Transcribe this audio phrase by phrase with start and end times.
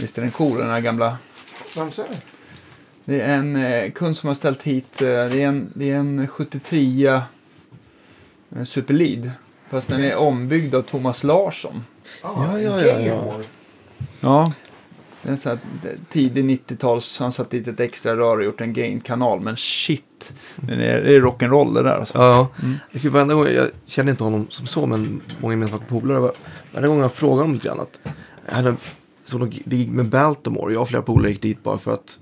[0.00, 1.18] Visst är den cool den här gamla.
[1.76, 2.16] Vem säger det?
[3.04, 5.02] Det är en eh, kund som har ställt hit.
[5.02, 7.22] Eh, det, är en, det är en 73 eh,
[8.64, 9.30] Superlead.
[9.70, 11.84] Fast den är ombyggd av Thomas Larsson.
[12.22, 13.14] Ah, Ja, ja, ja, ja.
[13.14, 13.44] Gamer.
[14.20, 14.52] Ja.
[15.22, 15.50] Det är en sån
[15.82, 17.18] här tidig 90-tals.
[17.18, 19.40] Han satt dit ett extra rör och gjort en gain-kanal.
[19.40, 20.34] Men shit.
[20.56, 22.18] Det är, det är rock'n'roll det där alltså.
[22.18, 22.78] Ja, Mm.
[22.92, 26.18] det ju varenda gång, jag känner inte honom som så, men många gemensamma polare.
[26.18, 26.32] var-
[26.72, 28.00] Varenda gång jag frågade honom lite grann att
[28.48, 28.76] jag hade
[29.26, 30.72] så något gig med Baltimore.
[30.72, 32.18] Jag och flera polare gick dit bara för att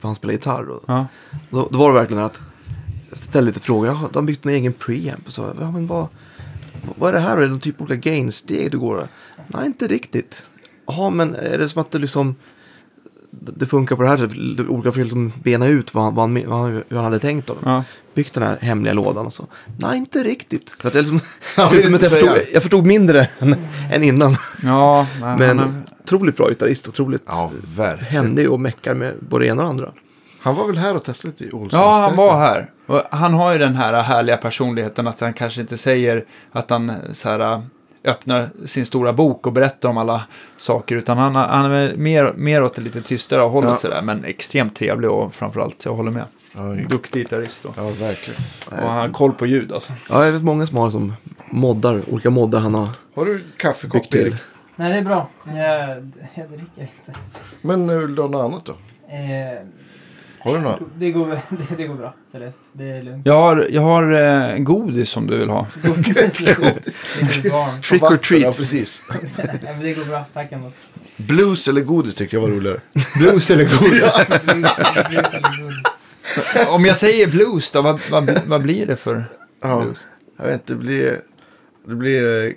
[0.00, 0.68] för han spelar gitarr.
[0.70, 1.06] Och Ja.
[1.50, 2.40] då, då var det verkligen att
[3.08, 3.86] jag ställde lite frågor.
[3.86, 5.26] De har byggt en egen preamp.
[5.26, 6.06] Och så, ja, men vad,
[6.98, 7.36] vad är det här?
[7.36, 9.08] Är det någon typ av olika gainsteg du går?
[9.46, 10.46] Nej, inte riktigt.
[10.86, 12.34] Jaha, men är det som att det liksom
[13.30, 14.68] det funkar på det här sättet?
[14.68, 17.18] Olika för att liksom bena ut vad han, vad han, vad han, hur han hade
[17.18, 17.84] tänkt dem Ja.
[18.14, 19.46] byggt den här hemliga lådan och så.
[19.78, 20.68] Nej, inte riktigt.
[20.68, 21.20] Så att jag, liksom,
[21.76, 23.56] inte jag, förstod, jag förstod mindre än,
[23.92, 24.36] än innan.
[24.62, 28.12] Ja, nej, Men otroligt bra gitarrist, otroligt Ja, verkligen.
[28.24, 29.92] händig och meckar med både det ena och andra.
[30.40, 31.80] Han var väl här och testade lite i Olsson?
[31.80, 32.70] ja, han var här.
[32.86, 36.92] Och han har ju den här härliga personligheten att han kanske inte säger att han
[37.12, 37.62] så här,
[38.04, 40.24] öppnar sin stora bok och berättar om alla
[40.56, 40.96] saker.
[40.96, 43.76] Utan han, han är mer, mer åt det lite tystare hållet Ja.
[43.76, 44.02] sådär.
[44.02, 46.24] Men extremt trevlig och framförallt, jag håller med.
[46.54, 48.40] Ja, Duktig gitarrist och, ja, verkligen.
[48.66, 49.92] och han har koll på ljud alltså.
[50.10, 51.12] Ja, jag vet många som har som
[51.50, 54.14] moddar, olika moddar han har Har du kaffekopp.
[54.14, 54.34] Erik?
[54.76, 55.28] Nej, det är bra.
[55.44, 57.18] Jag, jag dricker inte.
[57.62, 58.72] Men eh, vill du ha något annat då?
[59.14, 59.58] Eh,
[60.38, 60.80] Har du något?
[60.96, 62.64] det, går, det, det går bra, Celeste.
[62.72, 63.26] Det är lugnt.
[63.26, 65.66] Jag har, jag har eh, godis som du vill ha.
[65.82, 65.96] Går,
[66.44, 66.54] det
[67.42, 67.82] går barn.
[67.82, 68.56] Trick or Ja, treat.
[68.56, 69.02] precis.
[69.36, 70.24] Nej, men det går bra.
[70.32, 70.72] Tack ändå.
[71.16, 72.80] Blues eller godis tyckte jag var roligare.
[73.18, 74.02] Blues eller godis?
[74.44, 74.78] Blues
[75.34, 76.68] eller godis.
[76.68, 79.24] Om jag säger blues då, vad, vad, vad blir det för
[79.62, 79.80] Ja.
[79.80, 80.06] blues?
[80.38, 81.18] Jag vet inte, det blir...
[81.86, 82.54] Det blir...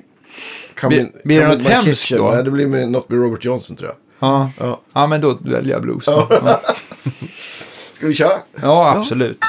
[0.88, 2.18] Blir- det något hemskt kitchen.
[2.18, 2.32] då?
[2.32, 3.98] Nej, det blir med, något med Robert Johnson tror jag.
[4.30, 4.80] Ja, Ja.
[4.94, 6.06] ja men då väljer jag blues.
[6.06, 6.28] Då.
[6.30, 6.62] Ja.
[7.92, 8.32] Ska vi köra?
[8.62, 9.40] Ja, absolut.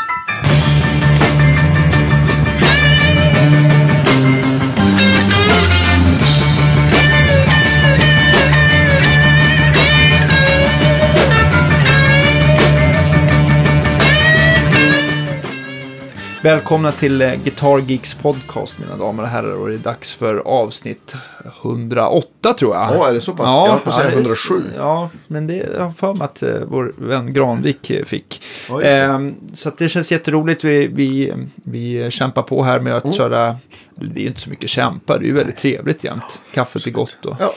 [16.43, 19.55] Välkomna till eh, Guitar Geeks podcast mina damer och herrar.
[19.57, 21.15] Och det är dags för avsnitt
[21.63, 22.91] 108 tror jag.
[22.97, 23.47] Ja, är det så pass?
[23.47, 24.63] Jag höll på att säga det är- 107.
[24.77, 28.43] Ja, men det jag har för mig att eh, vår vän Granvik eh, fick.
[28.69, 28.83] Ja.
[28.83, 30.65] Ehm, så att det känns jätteroligt.
[30.65, 33.17] Vi, vi, vi kämpar på här med att Mm.
[33.17, 33.57] köra.
[33.95, 36.41] Det är inte så mycket kämpa, det är ju väldigt trevligt jämt.
[36.55, 37.37] Kaffet är gott och.
[37.41, 37.53] Ja.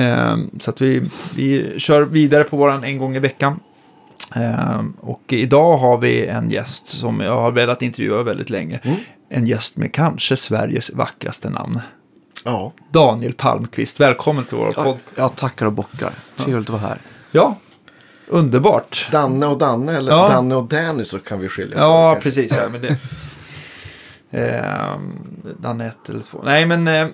[0.00, 1.02] Ehm, så att vi,
[1.36, 3.60] vi kör vidare på våran en gång i veckan.
[4.34, 8.80] Ehm, och idag har vi en gäst som jag har velat intervjua väldigt länge.
[8.82, 8.96] Mm.
[9.30, 11.80] En gäst med kanske Sveriges vackraste namn.
[12.44, 12.72] Ja.
[12.90, 14.96] Daniel Palmqvist, välkommen till vår Ja, podd.
[15.16, 16.12] jag tackar och bockar.
[16.36, 16.98] Trevligt att vara här.
[17.30, 17.56] Ja,
[18.28, 19.08] underbart.
[19.12, 20.28] Danne och Danne eller Ja.
[20.28, 22.22] Danne och Danny så kan vi skilja på Ja, kanske.
[22.30, 22.56] precis.
[22.56, 22.96] Ja, men det...
[24.30, 25.12] Ehm,
[25.58, 26.38] Danne ett eller två.
[26.44, 27.06] Nej, men eh,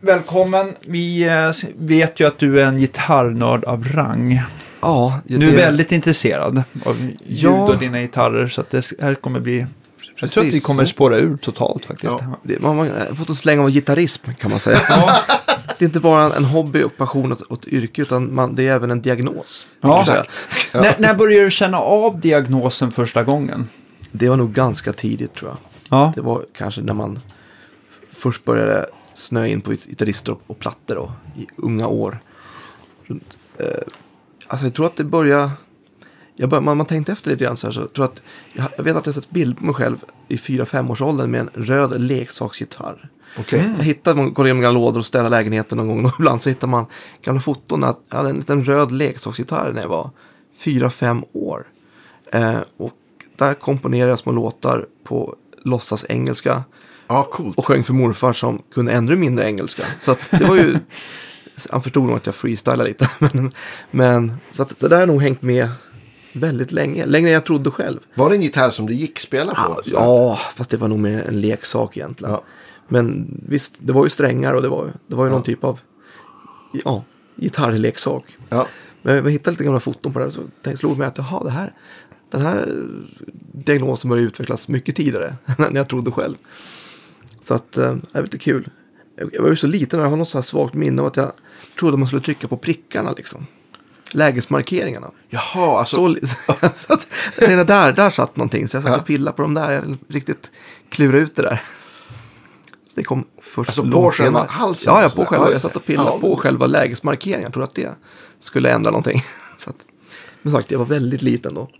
[0.00, 0.74] välkommen.
[0.86, 4.42] Vi eh, vet ju att du är en gitarrnörd av rang.
[4.80, 7.68] Ja, det, Du är väldigt intresserad av ljud Ja.
[7.68, 8.48] och dina gitarrer.
[8.48, 9.66] Så att det här kommer bli...
[10.20, 12.16] Jag tror att vi kommer spåra ur totalt faktiskt.
[12.20, 12.38] Ja.
[12.42, 14.78] det, man har fått en släng av gitarrism kan man säga.
[15.78, 18.68] det är inte bara en, en hobby och passion åt, åt yrke utan man, det
[18.68, 19.66] är även en diagnos.
[19.80, 20.04] Ja.
[20.04, 20.24] säga.
[20.74, 23.68] När, när började du känna av diagnosen första gången?
[24.12, 25.58] Det var nog ganska tidigt tror jag.
[25.88, 26.12] Ja.
[26.14, 27.20] Det var kanske när man
[28.12, 32.18] först började snöa in på gitarrister och, och plattor då, i unga år.
[33.06, 33.66] Runt, eh,
[34.48, 35.50] alltså jag tror att det började,
[36.36, 38.22] jag bör, man, man tänkte efter lite grann så här, så jag tror att,
[38.52, 39.96] jag, jag vet att jag sett bild på mig själv
[40.28, 43.08] i 4-5 års åldern med en röd leksaksgitarr.
[43.38, 43.60] Okej.
[43.60, 43.74] Mm.
[43.76, 46.48] Jag hittade, man går igenom gamla lådor och ställer lägenheten någon gång och ibland så
[46.48, 46.86] hittar man
[47.22, 47.84] gamla foton.
[47.84, 50.10] Att jag hade en liten röd leksaksgitarr när jag var
[50.60, 51.66] 4-5 år.
[52.32, 52.92] Eh, och
[53.36, 56.62] där komponerade jag små låtar på låtsas engelska
[57.30, 57.58] coolt.
[57.58, 59.82] och sjöng för morfar som kunde ännu mindre engelska.
[59.98, 60.78] Så det var ju,
[61.70, 63.10] han förstod nog att jag freestylade lite.
[63.18, 63.52] Men,
[63.90, 65.68] men så att så där har jag nog hängt med
[66.32, 67.98] väldigt länge, längre än jag trodde själv.
[68.14, 69.80] Var det en gitarr som du gick spela på?
[69.84, 72.34] Ja, ja, fast det var nog mer en leksak egentligen.
[72.34, 72.42] Ja.
[72.88, 75.80] Men visst, det var ju strängar och det var, det var ju någon typ av
[76.84, 77.04] ja,
[77.36, 78.24] gitarrleksak.
[78.48, 78.66] Ja.
[79.02, 81.18] Men jag hittade lite gamla foton på det här så tänkte- slog det mig att
[81.18, 81.72] jaha, det här,
[82.30, 82.84] den här
[83.52, 86.36] diagnosen började utvecklas mycket tidigare än jag trodde själv.
[87.40, 88.70] Så att eh, det är lite kul.
[89.16, 91.16] Jag, jag var ju så liten jag har något så här svagt minne av att
[91.16, 91.32] jag
[91.78, 93.46] trodde man skulle trycka på prickarna liksom.
[94.12, 95.10] Lägesmarkeringarna.
[95.28, 95.96] Jaha, alltså.
[95.96, 96.16] Så,
[96.74, 98.68] så att, jag tänkte, där, där satt någonting.
[98.68, 98.98] Så jag satt Ja.
[99.00, 99.72] och pillade på dem där.
[99.72, 100.50] Jag riktigt
[100.88, 101.62] klura ut det där.
[102.94, 104.92] Det kom först Alltså på själva halsen?
[104.94, 105.46] Ja, ja, Så på själva.
[105.46, 106.18] Ja, Jag satt och pillade Ja.
[106.20, 107.42] på själva lägesmarkeringen.
[107.42, 107.94] Jag trodde att det
[108.40, 109.22] skulle ändra någonting.
[109.58, 109.76] så att,
[110.42, 111.70] men sagt, jag var väldigt liten då.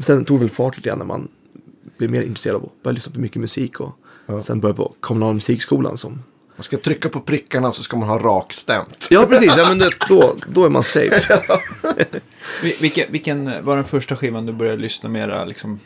[0.00, 1.28] Sen tog det väl fart lite grann när man
[1.98, 3.80] blev mer intresserad av att börja lyssna på mycket musik.
[3.80, 4.40] Och Ja.
[4.42, 6.22] sen började på kommunala musikskolan som...
[6.56, 9.06] Man ska trycka på prickarna och så ska man ha rakstämt.
[9.10, 9.52] Ja, precis.
[9.56, 11.40] Ja, men det, då, då är man safe.
[12.62, 15.80] Vi- Vilken, vilken var den första skivan du började lyssna mera liksom,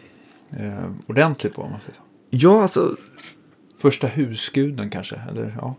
[0.51, 1.63] eh, ordentligt på?
[1.63, 2.03] Om man säger så?
[2.31, 2.97] ja, alltså.
[3.79, 5.21] Första husguden kanske?
[5.31, 5.77] Eller, ja.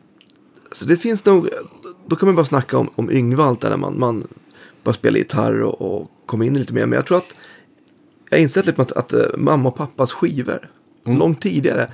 [0.72, 1.50] Så det finns nog,
[2.08, 3.10] då kan man bara snacka om, om
[3.40, 4.28] allt där när man, man
[4.84, 6.86] bara spelar gitarr och, och kommer in lite mer.
[6.86, 7.40] Men jag tror att
[8.30, 10.70] jag har insett lite att, att eh, mamma och pappas skivor,
[11.06, 11.88] långt tidigare,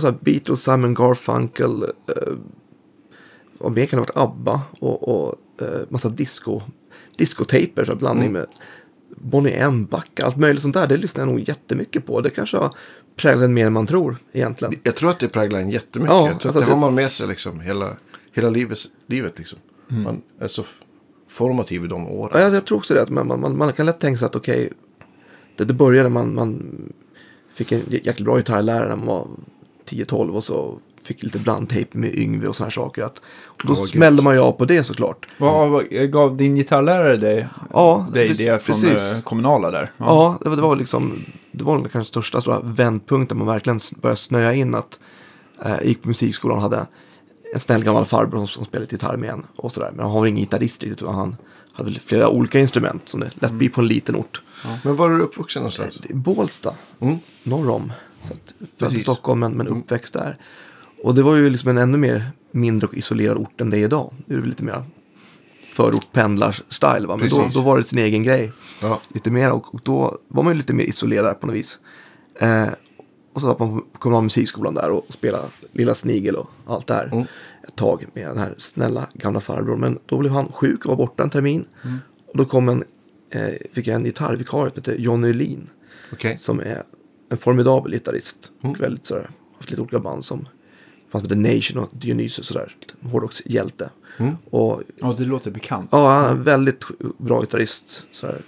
[0.00, 2.32] så Beatles, Simon Garfunkel, eh,
[3.58, 6.60] vad mer kan ha varit, ABBA och, och eh, massa disco,
[7.16, 8.46] discotaper, så blandning med
[9.16, 10.86] Bonnie M, Backa, allt möjligt sånt där.
[10.86, 12.20] Det lyssnar jag nog jättemycket på.
[12.20, 12.74] Det kanske har
[13.16, 14.74] präglat en mer än man tror egentligen.
[14.82, 16.14] Jag tror att det präglar en jättemycket.
[16.14, 17.96] Ja, jag tror alltså att det det- har man med sig liksom hela,
[18.32, 18.78] hela livet.
[19.06, 19.58] livet liksom.
[19.88, 20.64] Man är så
[21.28, 22.40] formativ i de åren.
[22.42, 23.02] Ja, jag, tror också det.
[23.02, 24.72] Att man, man, man, kan lätt tänka sig att okej,
[25.56, 26.62] det, det började man, man
[27.54, 29.26] fick en jä- jäkligt bra gitarrlärare när man var
[29.96, 33.02] 10-12 och så fick lite blandtejp med Yngve och sådana här saker.
[33.02, 33.88] Att, och då gud.
[33.88, 35.26] smällde man ju av på det såklart.
[35.38, 39.16] Vad, vad gav din gitarrlärare dig, Ja, dig precis- det från precis.
[39.16, 39.90] eh, kommunala där?
[39.96, 43.80] Ja, det, var, det var liksom, det var den kanske största stora vändpunkten man verkligen
[44.00, 45.00] började snöa in att
[45.64, 46.86] eh, jag gick på musikskolan och hade
[47.54, 49.90] en snäll gammal farbror som, som spelade gitarr med en och sådär.
[49.96, 51.36] Men han var ingen gitarrist riktigt utan han
[51.72, 54.42] hade flera olika instrument som det lätt blir på en liten ort.
[54.82, 55.98] Men var är du uppvuxen någonstans?
[56.10, 57.18] Är Bålsta, Mm.
[57.42, 57.92] norr om.
[58.22, 58.94] Så att, född i.
[58.94, 59.02] Mm.
[59.02, 60.36] Stockholm men, men uppväxt där.
[61.02, 63.84] Och det var ju liksom en ännu mer mindre och isolerad ort än det är
[63.84, 64.14] idag.
[64.26, 64.84] Nu är det lite mer
[65.72, 67.16] förort pendlars-style va.
[67.16, 68.52] Men då, då var det sin egen grej.
[68.82, 69.00] Ja.
[69.14, 71.78] Lite mer och, och då var man ju lite mer isolerad på något vis.
[72.40, 72.68] Eh,
[73.32, 76.94] och så satt man på kommunala musikskolan där och spelade Lilla Snigel och allt det
[76.94, 77.08] här.
[77.12, 77.24] Mm.
[77.68, 79.80] Ett tag med den här snälla gamla farbrorn.
[79.80, 81.64] Men då blev han sjuk och var borta en termin.
[82.26, 82.84] Och då kom en,
[83.30, 85.70] eh, fick jag en gitarrvikarie som heter Johnny Ölin.
[86.12, 86.38] Okej.
[86.38, 86.82] Som är
[87.32, 88.52] en formidabel gitarrist.
[88.62, 88.72] Mm.
[88.72, 90.38] Och väldigt sådär, haft lite olika band som
[91.12, 92.76] fanns som heter Nation och Dionysus sådär.
[93.02, 93.90] Hårdrockshjälte.
[94.18, 94.36] Mm.
[94.50, 95.88] Och Ja, det låter bekant.
[95.92, 96.84] ja, han är en väldigt
[97.18, 98.06] bra gitarrist.
[98.12, 98.38] Sådär.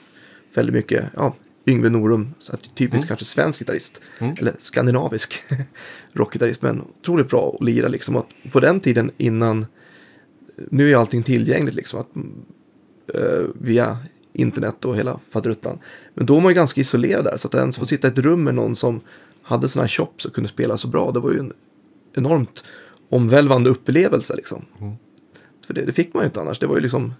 [0.55, 1.35] Väldigt mycket, ja,
[1.67, 2.35] Yngve Norum.
[2.41, 3.07] Så att typiskt Mm.
[3.09, 4.01] kanske svensk gitarrist.
[4.19, 4.35] Mm.
[4.39, 5.43] Eller skandinavisk
[6.13, 6.63] rockgitarrist.
[6.63, 8.17] Men otroligt bra att lira liksom.
[8.17, 9.67] Och på den tiden innan,
[10.71, 12.01] nu är allting tillgängligt liksom.
[12.01, 12.09] Att,
[13.17, 13.99] eh, via
[14.35, 15.79] internet och hela faderuttan.
[16.15, 17.37] Men då var man ju ganska isolerad där.
[17.37, 19.01] Så att ens få sitta i ett rum med någon som
[19.43, 21.13] hade sådana här chops och kunde spela så bra.
[21.13, 21.53] Det var ju en
[22.17, 22.65] enormt
[23.11, 24.65] omvälvande upplevelse liksom.
[25.67, 26.59] För det, det fick man ju inte annars.
[26.59, 27.15] Det var ju liksom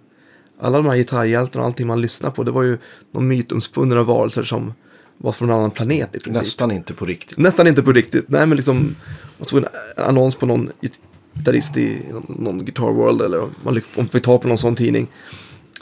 [0.59, 2.43] alla de här gitarrhjältarna och allting man lyssnar på.
[2.43, 2.77] Det var ju
[3.11, 4.73] någon mytomspunna varelser som
[5.17, 6.43] var från en annan planet i princip.
[6.43, 7.37] Nästan inte på riktigt.
[7.37, 8.29] Nästan inte på riktigt.
[8.29, 8.95] Nej, men liksom.
[9.37, 9.65] Man såg en
[9.97, 10.99] annons på någon git-
[11.33, 13.21] gitarrist i någon- Guitar World.
[13.21, 13.47] Eller
[13.95, 15.07] man fick ta på någon sån tidning.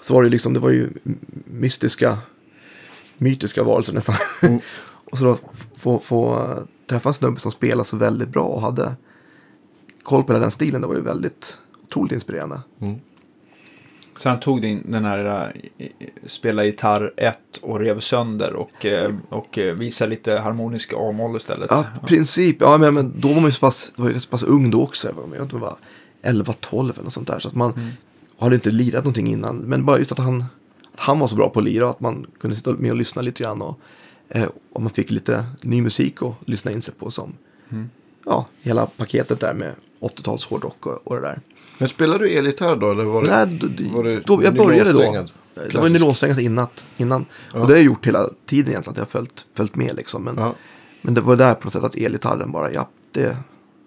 [0.03, 0.89] Så var det liksom, det var ju
[1.45, 2.17] mystiska,
[3.17, 4.15] mytiska varelser nästan.
[4.41, 4.59] Mm.
[5.11, 5.38] och så då
[5.77, 6.57] få, få eh,
[6.89, 8.95] träffa en snubbe som spelade så väldigt bra och hade
[10.03, 10.81] koll på hela den stilen.
[10.81, 12.61] Det var ju väldigt otroligt inspirerande.
[14.17, 15.88] Så han tog din, den här eh,
[16.25, 21.67] spela gitarr 1 och rev sönder och, eh, och visade lite harmoniska A-moll istället.
[21.71, 22.57] Ja, i princip.
[22.59, 24.83] Ja, men, men då var man ju så pass, var jag så pass ung då
[24.83, 25.07] också.
[25.07, 25.75] Jag var, jag vet inte, var
[26.23, 27.39] 11-12 eller något sånt där.
[27.39, 27.94] Så att man
[28.43, 29.57] hade inte lirat någonting innan.
[29.57, 30.45] Men bara just att han,
[30.93, 31.89] att han var så bra på att lira.
[31.89, 33.62] Att man kunde sitta med och lyssna lite grann.
[33.62, 33.79] Och,
[34.29, 37.12] eh, och man fick lite ny musik att lyssna in sig på.
[37.12, 37.33] Som,
[38.25, 41.39] ja, hela paketet där med 80-tals hårdrock och, och det där.
[41.77, 42.91] Men spelade du elgitarr då?
[42.91, 45.00] Eller var det, Nej, då, var det då, jag började då.
[45.00, 45.31] nylonsträngad?
[45.55, 45.93] Det var Klassisk.
[45.93, 46.67] nylonsträngat innan.
[46.97, 47.25] innan.
[47.53, 47.59] Ja.
[47.59, 48.91] Och det har jag gjort hela tiden egentligen.
[48.91, 50.23] Att jag har följt, följt med liksom.
[50.23, 50.53] Men, Ja.
[51.01, 53.38] men det var där på något sätt att elgitarren bara, ja, det,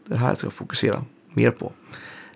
[0.06, 1.72] det här ska jag fokusera mer på.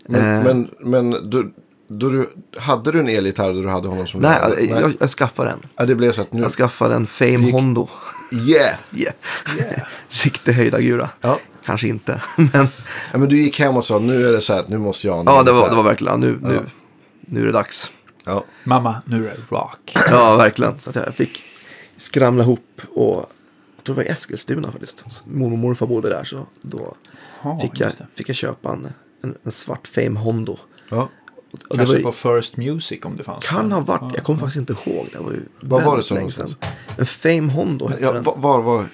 [0.06, 1.44] Men, Eh, men, men då,
[1.92, 4.64] då du, hade du en elgitarr då du hade honom som nej, lärare?
[4.64, 5.58] jag, jag, jag skaffade en.
[5.76, 6.42] Ja, det blev så att nu...
[6.42, 7.88] Jag skaffade en Fame gick- Hondo.
[8.32, 8.74] Yeah!
[8.96, 9.14] Yeah.
[10.08, 11.10] Riktig höjdargura.
[11.20, 11.38] Ja.
[11.64, 12.68] Kanske inte, men
[13.12, 15.06] ja, men du gick hem och sa nu är det så här att nu måste
[15.06, 16.60] jag ha en ja, det var, det var verkligen, nu, nu, Ja.
[17.20, 17.90] nu är det dags.
[18.24, 18.44] Ja.
[18.64, 19.96] Mamma, nu är det rock.
[20.10, 20.78] Ja, verkligen.
[20.80, 21.42] Så att jag fick
[21.96, 23.16] skramla ihop och
[23.76, 25.04] jag tror det var i Eskilstuna faktiskt.
[25.24, 26.94] Mormor och morfar bodde där så då
[27.42, 28.88] Ja, fick, jag, fick jag köpa en,
[29.22, 30.56] en, en svart Fame Hondo.
[30.88, 31.08] Ja.
[31.52, 33.46] Och det Kanske var ju- på First Music om det fanns.
[33.48, 34.10] Kan ha varit, Ja.
[34.14, 35.06] jag kommer faktiskt inte ihåg.
[35.12, 36.54] Det var ju Var var det så länge sedan.
[36.98, 38.22] En Fame Hondo hette Ja, den.
[38.22, 38.84] var, var.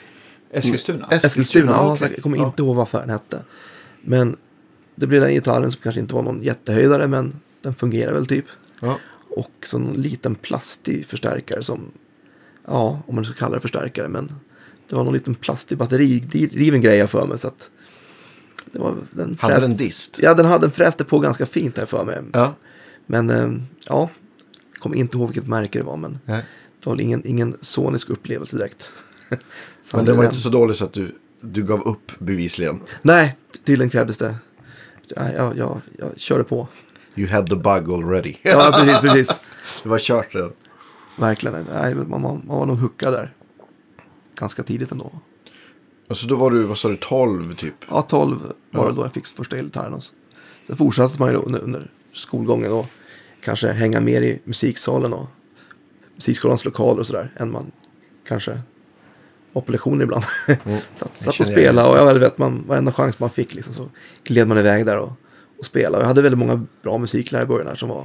[0.50, 1.06] Eskilstuna?
[1.10, 2.10] Es- Eskilstuna, ja, okej.
[2.14, 2.46] jag kommer Ja.
[2.46, 3.42] inte ihåg varför den hette.
[4.02, 4.36] Men
[4.94, 8.44] det blev den gitarren som kanske inte var någon jättehöjdare men den fungerar väl typ.
[8.80, 8.98] Ja.
[9.36, 11.80] Och så en liten plastig förstärkare som,
[12.66, 14.32] ja, om man ska kalla det förstärkare, men
[14.88, 17.38] det var någon liten plastig batteridriven grej jag för mig.
[17.38, 17.70] Så att
[18.72, 20.18] Det var, den Hade fräste- den dist?
[20.22, 22.20] Ja, den, hade, den fräste på ganska fint här för mig.
[22.32, 22.54] Ja.
[23.06, 23.52] Men eh,
[23.88, 24.10] ja,
[24.72, 25.96] jag kommer inte ihåg vilket märke det var.
[25.96, 26.44] Men Nej.
[26.84, 28.92] det var ingen, ingen sonisk upplevelse direkt.
[29.92, 32.80] Men den var den- inte så dålig så att du, du gav upp bevisligen.
[33.02, 34.34] Nej, tydligen krävdes det.
[35.16, 36.68] Ja, jag, jag, jag körde på.
[37.16, 38.34] You had the bug already.
[38.42, 39.40] Ja, precis, precis.
[39.82, 40.52] det var kört redan.
[41.18, 41.66] Verkligen.
[41.74, 43.32] Nej, man, man, man var nog huckad där.
[44.34, 45.12] Ganska tidigt ändå.
[46.08, 47.74] Alltså då var du, vad sa du, 12 typ?
[47.90, 48.88] Ja, 12 var Ja.
[48.88, 50.00] det då jag fick första elgitarren.
[50.66, 52.86] Sen fortsatte man ju under, under skolgången och
[53.40, 55.26] kanske hänga mer i musiksalen och
[56.14, 57.32] musikskolans lokaler och sådär.
[57.36, 57.70] Än man
[58.28, 58.60] kanske
[59.52, 60.24] var på lektioner ibland.
[60.64, 60.78] Mm.
[60.94, 63.88] satt satt och spelade och jag vet man, varenda chans man fick liksom, så
[64.24, 65.12] gled man iväg där och,
[65.58, 66.02] och spelade.
[66.02, 68.04] Jag hade väldigt många bra musiklärare i början här som, var,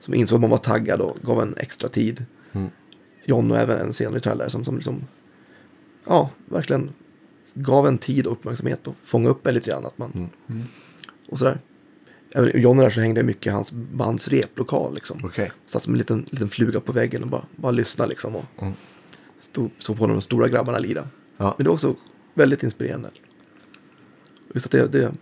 [0.00, 2.24] som insåg att man var taggad och gav en extra tid.
[2.52, 2.70] Mm.
[3.24, 5.04] John och även en senare trallare som, som liksom,
[6.06, 6.92] ja, verkligen
[7.54, 9.86] gav en tid och uppmärksamhet och fångade upp en lite grann.
[9.86, 10.62] Att man, Mm.
[11.28, 11.60] Och sådär.
[12.34, 15.20] Även i John där så hängde jag mycket i hans bands replokal liksom.
[15.24, 15.52] Okej.
[15.66, 18.36] Satt som en liten, liten fluga på väggen och bara, bara lyssnade liksom.
[18.36, 18.72] Och Mm.
[19.40, 21.08] stod, såg på de stora grabbarna lira.
[21.36, 21.54] Ja.
[21.58, 21.96] Men det var också
[22.34, 23.10] väldigt inspirerande.
[24.54, 25.12] Just att det, det,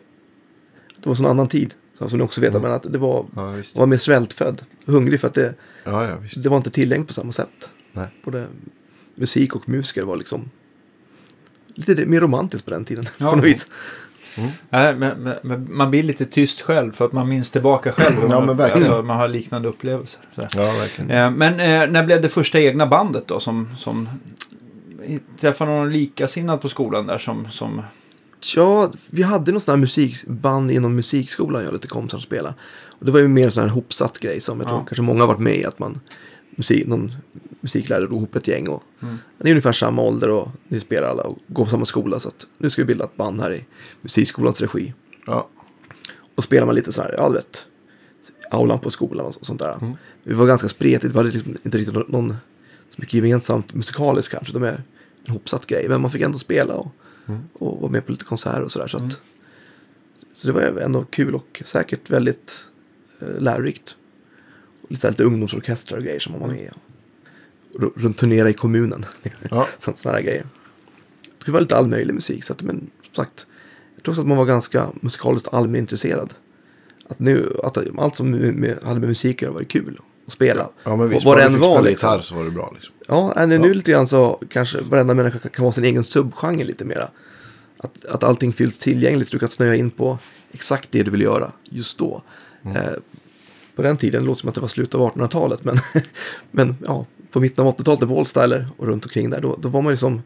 [1.01, 1.75] det var en annan tid.
[1.99, 2.63] Som ni också vet, Mm.
[2.63, 3.77] men att det var, Ja, visst.
[3.77, 4.63] var mer svältfödd.
[4.87, 7.71] Hungrig för att det, Ja, ja, det var inte tillgängligt på samma sätt.
[7.93, 8.07] Nej.
[8.25, 8.47] Både
[9.15, 10.51] musik och musiker var liksom
[11.75, 13.09] lite mer romantiskt på den tiden.
[13.19, 13.31] Ja.
[13.31, 13.69] på något vis.
[14.71, 18.17] Nej, men, men, man blir lite tyst själv för att man minns tillbaka själv.
[18.31, 18.89] Ja, men verkligen.
[18.91, 20.23] Alltså, man har liknande upplevelser.
[20.35, 20.41] Så.
[20.41, 21.11] Ja, verkligen.
[21.11, 23.41] Eh, Men eh, när blev det första egna bandet då?
[23.41, 24.09] Som, som
[25.41, 27.49] träffade någon likasinnad på skolan där som...
[27.51, 27.83] som
[28.57, 32.55] Ja, vi hade någon sån här musikband inom musikskolan, jag och lite kompisar som spelade.
[32.99, 34.85] Och det var ju mer en sån här hopsatt grej som jag tror Ja.
[34.85, 35.65] kanske många har varit med i.
[35.65, 36.01] Att man,
[36.57, 37.13] musik, någon
[37.61, 39.19] musiklärare drog ihop ett gäng och Mm.
[39.39, 42.21] det är ungefär samma ålder och ni spelar alla och går på samma skola.
[42.21, 43.65] Så att nu ska vi bilda ett band här i
[44.01, 44.95] musikskolans regi.
[45.27, 45.49] Ja.
[46.35, 47.67] Och spelar man lite så här, ja du vet,
[48.51, 49.75] aulan på skolan och så- sånt där.
[49.81, 49.93] Mm.
[50.23, 52.31] Vi var ganska spretigt, vi hade liksom inte riktigt någon,
[52.91, 54.53] så mycket gemensamt musikaliskt kanske.
[54.53, 54.83] De är
[55.25, 56.89] en hopsatt grej, men man fick ändå spela och,
[57.29, 57.41] Mm.
[57.53, 58.87] och vara med på lite konserter och sådär.
[58.87, 59.15] Så, att, Mm.
[60.33, 62.65] så det var ändå kul och säkert väldigt
[63.21, 63.97] eh, lärorikt.
[64.89, 66.69] Lite, så här, lite ungdomsorkestrar och grejer som man var med i.
[67.97, 69.05] Runt turnera i kommunen.
[69.51, 69.67] Ja.
[69.79, 70.47] Sånt, såna här grejer.
[71.45, 72.45] Det var lite all möjlig musik.
[72.45, 73.47] Så att, men som sagt,
[73.95, 76.35] jag tror också att man var ganska musikaliskt allmänintresserad.
[77.09, 80.33] Att nu, att allt som med, med, hade med musik att göra var kul att
[80.33, 80.69] spela.
[80.85, 81.25] Ja, men visst.
[81.25, 82.09] Bara det än var, liksom.
[82.09, 82.95] gitarr så var det bra liksom.
[83.07, 83.65] Ja, nu Ja.
[83.65, 87.09] lite grann så kanske varenda människa kan, kan vara sin egen subgenre lite mera.
[87.79, 90.19] Att, att allting finns tillgängligt så du kan snöa in på
[90.53, 92.23] exakt det du vill göra just då.
[92.65, 92.77] Mm.
[92.77, 92.93] Eh,
[93.77, 95.77] på den tiden, det låter som att det var slutet av 1800-talet, men,
[96.51, 99.83] men ja, på mitten av 80-talet, med Wallstyler och runt omkring där, då, då var
[99.83, 100.23] man liksom,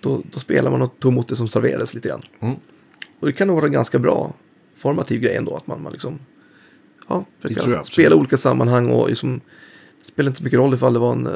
[0.00, 2.22] då, då spelar man och tog emot det som serverades lite grann.
[2.40, 2.54] Mm.
[3.20, 4.34] Och det kan nog vara en ganska bra
[4.76, 6.18] formativ grej ändå, att man, man liksom,
[7.08, 9.40] ja, jag spela olika sammanhang och liksom,
[10.00, 11.32] det spelar inte så mycket roll ifall det var en, eh,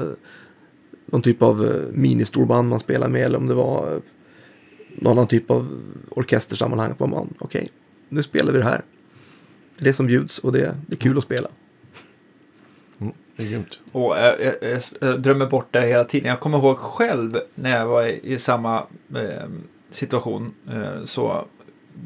[1.07, 4.01] någon typ av eh, ministorband man spelar med eller om det var eh,
[4.95, 6.95] någon annan typ av orkestersammanhang.
[7.39, 7.69] Okej,
[8.09, 8.83] nu spelar vi det här.
[9.77, 11.49] Det är det som bjuds och det, det är kul att spela.
[13.39, 13.79] Det är grymt.
[13.93, 16.29] och jag, jag, jag drömmer bort det hela tiden.
[16.29, 18.77] Jag kommer ihåg själv när jag var i, i samma
[19.15, 19.49] eh,
[19.91, 20.55] situation.
[20.71, 21.45] Eh, så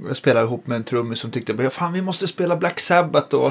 [0.07, 3.35] jag spelade ihop med en trummis som tyckte att fan vi måste spela Black Sabbath
[3.35, 3.47] och,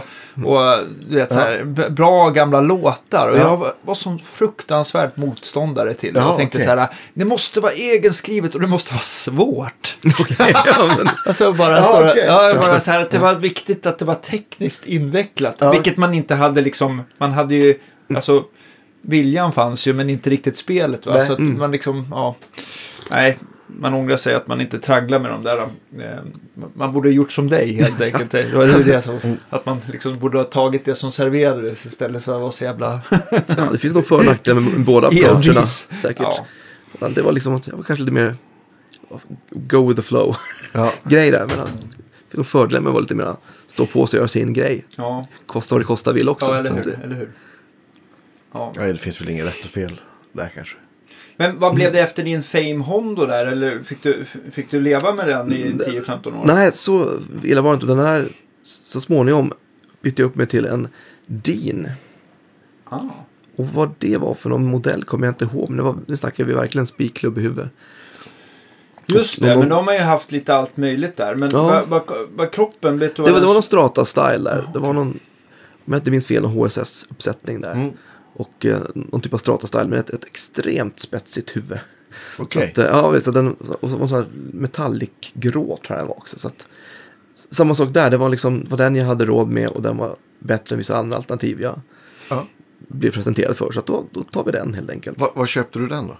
[0.46, 0.78] och
[1.10, 3.28] du vet, så här, bra gamla låtar.
[3.28, 3.42] Och Ja.
[3.42, 6.20] jag var, var sån fruktansvärt motståndare till det.
[6.20, 6.68] Ja, jag tänkte okej.
[6.68, 9.98] så här, det måste vara egenskrivet och det måste vara svårt.
[10.40, 12.24] ja, men, Alltså bara, Ja, står, okej.
[12.28, 15.56] ja, bara så här att det var viktigt att det var tekniskt invecklat.
[15.60, 15.72] Ja.
[15.72, 17.80] Vilket man inte hade liksom, man hade ju,
[18.16, 18.44] alltså
[19.02, 21.14] viljan fanns ju men inte riktigt spelet va.
[21.14, 21.28] Nej.
[21.28, 21.58] Så att Mm.
[21.60, 22.36] man liksom, ja,
[23.10, 23.38] nej.
[23.80, 25.58] Man ångrar sig att man inte tragglar med de där.
[25.60, 26.20] Eh,
[26.74, 28.32] man borde ha gjort som dig helt enkelt.
[28.32, 32.24] Det var det det som, att man liksom borde ha tagit det som serverades istället
[32.24, 33.01] för att vara så jävla...
[33.58, 35.62] ja, det finns nog för och nackdelar med båda approacherna.
[35.63, 36.28] Säkert.
[37.00, 37.10] Ja.
[37.10, 38.36] Det var liksom att jag var kanske lite mer
[39.50, 40.36] go with the flow
[40.74, 40.94] Ja.
[41.04, 41.40] grej där.
[41.48, 41.66] Men det
[42.28, 43.36] finns nog fördelar med att vara lite mer
[43.68, 44.86] stå på sig och göra sin grej.
[44.96, 46.46] Ja, Kosta vad det kosta vill också.
[46.46, 46.84] ja eller hur.
[46.84, 47.30] det- Eller hur?
[48.54, 48.74] Ja.
[48.75, 50.01] ja, det finns väl inget rätt och fel
[50.32, 50.75] där kanske.
[51.38, 53.46] Men vad blev det efter din Fame Hondo där?
[53.46, 56.46] Eller fick du, fick du leva med den i 10-15 år?
[56.46, 57.86] Nej, så illa var det inte.
[57.86, 58.28] Den här,
[58.64, 59.54] så småningom
[60.02, 60.88] bytte jag upp mig till en
[61.26, 61.88] Dean.
[62.84, 63.00] Ah.
[63.56, 65.70] Och vad det var för någon modell kommer jag inte ihåg.
[65.70, 67.70] Men det var, nu snackar vi verkligen spikklubb i huvudet.
[69.06, 71.36] Just det, Någon- men de har ju haft lite allt möjligt där.
[71.36, 71.84] Men Ja.
[72.36, 74.64] vad, kroppen blev Det var, det var någon Strata-style där.
[74.74, 75.08] Det var någon,
[75.86, 77.72] om jag inte minns fel, någon HSS-uppsättning där.
[77.72, 77.92] Mm.
[78.42, 81.80] Och eh, någon typ av Strata-style med ett, ett extremt spetsigt huvud.
[82.40, 82.70] Okej.
[82.72, 86.08] att, eh, ja, visst, den, och så var så här metallic grå tror jag den
[86.08, 86.40] var också.
[86.40, 86.68] Så att,
[87.36, 90.16] samma sak där, det var liksom var den jag hade råd med och den var
[90.40, 91.82] bättre än vissa andra alternativ jag
[92.30, 92.46] Ja.
[92.88, 93.72] blev presenterad för.
[93.72, 95.20] Så att då, då tar vi den helt enkelt.
[95.20, 96.18] Va, vad köpte du den då?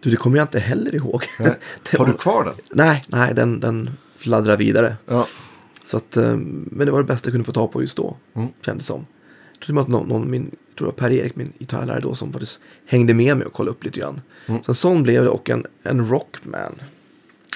[0.00, 1.24] Du, det kommer jag inte heller ihåg.
[1.38, 2.54] Har du var- kvar den?
[2.70, 4.96] Nej, nej, den, den fladdrar vidare.
[5.06, 5.26] Ja.
[5.82, 8.16] Så att, eh, men det var det bästa jag kunde få tag på just då,
[8.34, 8.48] Mm.
[8.66, 9.06] kändes som.
[9.58, 12.32] Jag tror att någon, någon min, jag tror det var Per-Erik, min gitarrlärare då, som
[12.32, 14.20] faktiskt hängde med mig och kollade upp lite grann.
[14.46, 14.62] Mm.
[14.62, 16.80] Så en sån blev det och en, en Rockman.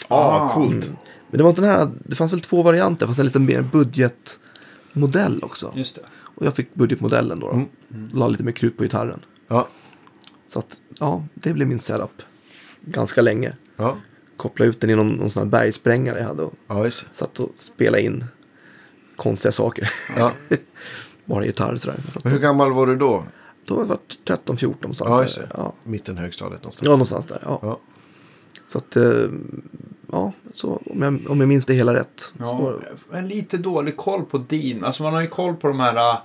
[0.08, 0.72] Ah, coolt.
[0.84, 0.96] Mm.
[1.30, 3.62] Men det var inte den här, det fanns väl två varianter, fast en lite mer
[3.62, 5.72] budgetmodell också.
[5.76, 6.02] Just det.
[6.34, 7.46] Och jag fick budgetmodellen då.
[7.46, 7.52] då.
[7.96, 8.10] Mm.
[8.12, 9.20] La lite mer krut på gitarren.
[9.48, 9.68] Ja.
[10.46, 12.22] Så att, ja, det blev min setup.
[12.80, 13.52] Ganska länge.
[13.76, 13.96] Ja.
[14.36, 17.04] Kopplade ut den i någon, någon sån här bergsprängare jag hade och Ja, det.
[17.10, 18.24] satt och spelade in
[19.16, 19.90] konstiga saker.
[20.16, 20.32] Ja.
[21.24, 22.02] Bara gitarr sådär.
[22.22, 23.24] Så hur gammal var du då?
[23.64, 24.98] då var jag 13-14 någonstans.
[25.10, 25.22] Ja, där.
[25.22, 25.48] just det.
[25.56, 25.72] ja.
[25.84, 26.86] Mitten högstadiet någonstans.
[26.86, 27.38] ja, någonstans där.
[27.44, 27.58] Ja.
[27.62, 27.78] Ja.
[28.66, 29.04] Så att, eh,
[30.12, 32.20] ja, så om jag, om jag minns det hela rätt.
[32.38, 34.84] Så Ja, en lite dålig koll på Dean.
[34.84, 36.18] Alltså man har ju koll på de här,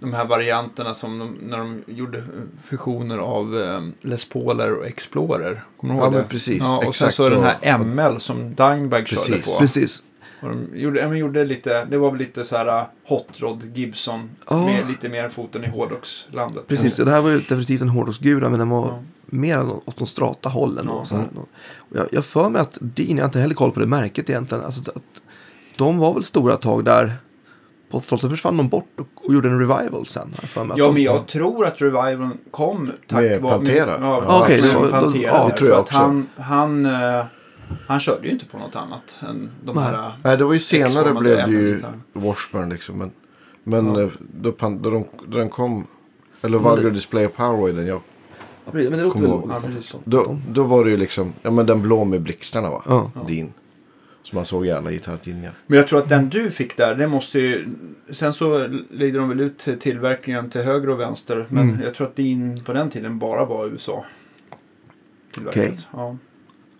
[0.00, 2.24] de här varianterna som de, när de gjorde
[2.64, 5.64] fusioner av eh, Les Pauler och Explorer.
[5.76, 6.18] Kommer du ihåg Ja, det?
[6.18, 6.62] men precis.
[6.62, 7.14] Ja, och sen Exakt.
[7.14, 9.50] så den här ML som Dimebag körde på.
[9.58, 10.02] precis.
[10.42, 13.40] Och de gjorde, ja, men gjorde lite, det var väl lite så här uh, Hot
[13.40, 14.30] Rod Gibson.
[14.50, 14.64] Ja.
[14.66, 16.66] Med lite mer foten i hårdrockslandet.
[16.68, 18.98] Precis, det här var ju definitivt en hårdrocksgura men den var Ja.
[19.26, 20.86] mer åt de strata hållen.
[20.88, 21.04] Ja.
[21.04, 21.26] Så här.
[21.34, 24.30] Och jag, jag för mig att Dean, jag har inte heller koll på det märket
[24.30, 25.02] egentligen, alltså att
[25.76, 27.12] de var väl stora tag där.
[27.90, 30.30] På 80-talet så försvann de bort och, och gjorde en revival sen.
[30.30, 33.52] för Ja, de, men jag tror att revivalen kom tack Med vare...
[33.56, 33.86] Pantera?
[33.98, 35.96] Med, ja, Ja, okej, med så- då- ja, det tror jag också.
[35.96, 37.24] Han, han, eh,
[37.86, 39.84] han körde ju inte på något annat än de Nej.
[39.84, 40.12] här...
[40.24, 41.80] Nej, det var ju senare blev det ju
[42.12, 42.98] Washburn liksom.
[42.98, 43.10] Men,
[43.64, 44.02] men Ja.
[44.02, 44.08] eh,
[44.40, 45.86] då, pan, då, de, då den kom,
[46.42, 48.00] eller Vulgar Display of Power var ju den jag,
[48.64, 49.50] Ja, precis, men det väl ihåg.
[49.50, 52.82] Ja, då, då var det ju liksom, ja men den blå med blixtarna va?
[52.86, 53.10] Ja.
[53.26, 53.52] Din.
[54.22, 55.52] Som man såg i alla gitarrtidningar.
[55.66, 57.68] Men jag tror att den du fick där, det måste ju...
[58.10, 61.46] Sen så ledde de väl ut till tillverkningen till höger och vänster.
[61.48, 61.82] Men Mm.
[61.82, 64.04] jag tror att din på den tiden bara var USA.
[65.46, 65.78] Okej.
[65.92, 66.16] Ja,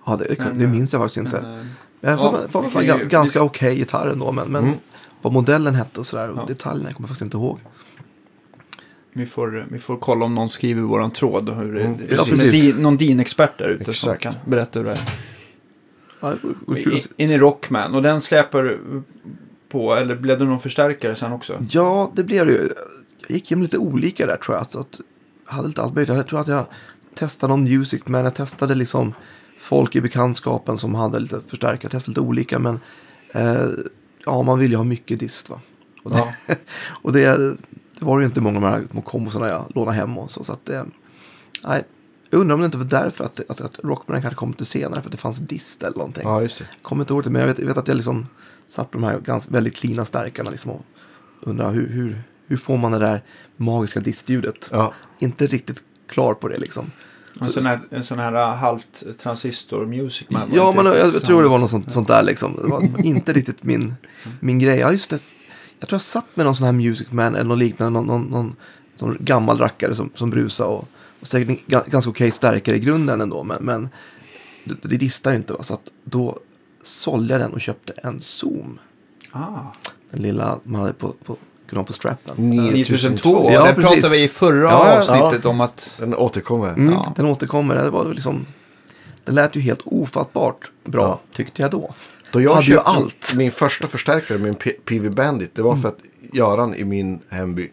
[0.07, 1.41] Ja, det, Men, det minns jag faktiskt inte.
[1.43, 1.67] men, eh,
[2.01, 4.77] Jag får, Ja, får, vi ju- ga- ganska okej gitarr ändå, men, men Mm.
[5.23, 6.45] vad modellen hette och sådär, och Ja.
[6.49, 7.59] detaljerna kommer jag faktiskt inte ihåg.
[9.13, 11.49] vi, får, vi får kolla om någon skriver i våran tråd.
[11.51, 12.49] Hur det, Mm, det precis.
[12.49, 15.01] är din, någon din-expert där ute som kan berätta hur det är.
[16.21, 17.95] Ja, det vore kul I- att se- In i Rockman.
[17.95, 18.79] Och den släpar
[19.69, 21.65] på, eller blev det någon förstärkare sen också?
[21.71, 22.69] Ja, det blev det ju.
[23.29, 24.71] Jag gick igenom lite olika där tror jag.
[24.71, 25.01] Så att
[25.47, 26.17] jag hade lite allt möjligt.
[26.17, 26.65] Jag tror att jag
[27.15, 29.15] testade någon music, men jag testade liksom
[29.67, 31.79] folk i bekantskapen som hade lite förstärkare.
[31.83, 32.81] Jag testade lite olika, men
[33.33, 33.69] eh,
[34.25, 35.61] ja, man vill ju ha mycket dist va.
[36.03, 36.55] Och det, Ja.
[37.03, 37.39] och det,
[37.99, 40.45] det var ju inte många av de här små kombosarna jag lånade hem och så.
[40.45, 40.71] så att
[41.65, 41.85] nej,
[42.31, 45.03] jag undrar om det inte var därför att, att, att Rockman kanske kom lite senare,
[45.03, 46.23] för att det fanns dist eller någonting.
[46.27, 46.65] Ja, just det.
[46.83, 48.27] Kommer inte ihåg det, men jag vet, jag vet att jag liksom
[48.67, 50.85] satt på de här ganska, väldigt cleana stärkarna liksom och
[51.41, 53.23] undrar hur, hur, hur får man det där
[53.57, 54.69] magiska distljudet?
[54.73, 56.91] Ja, Inte riktigt klar på det liksom.
[57.41, 60.51] En sån här, en sån här uh, halvt transistor music man.
[60.55, 62.57] Ja, men jag, jag tror det var något sånt, sånt där liksom.
[62.57, 63.95] Det var inte riktigt min,
[64.41, 64.79] min grej.
[64.79, 65.19] Ja, just det.
[65.79, 68.01] Jag tror jag satt med någon sån här Music Man eller något liknande.
[68.01, 68.57] Någon, någon, någon,
[69.01, 70.89] någon gammal rackare som, som brusade och,
[71.21, 73.43] och säkert en ga- ganska okej stärkare i grunden ändå.
[73.43, 73.89] Men, men
[74.65, 75.53] det, det distar ju inte.
[75.53, 75.63] Va?
[75.63, 76.39] Så att då
[76.83, 78.79] sålde jag den och köpte en Zoom.
[79.33, 79.73] Ah.
[80.11, 81.37] Den lilla man hade på, på,
[81.69, 82.35] kunde ha på strappen.
[82.51, 83.51] 9002.
[83.53, 83.91] Ja, det precis.
[83.91, 84.99] pratade vi i förra Ja, ja.
[84.99, 85.95] avsnittet om att...
[85.99, 86.69] den återkommer.
[86.69, 87.13] Mm, Ja.
[87.17, 87.75] Den återkommer.
[87.85, 88.47] Det var liksom...
[89.25, 91.21] Den lät ju helt ofattbart bra, Ja.
[91.37, 91.95] tyckte jag då.
[92.33, 93.35] Då jag hade ju allt.
[93.37, 95.51] min första förstärkare P- PV Bandit.
[95.55, 95.99] Det var för att
[96.33, 97.71] Göran i min hemby.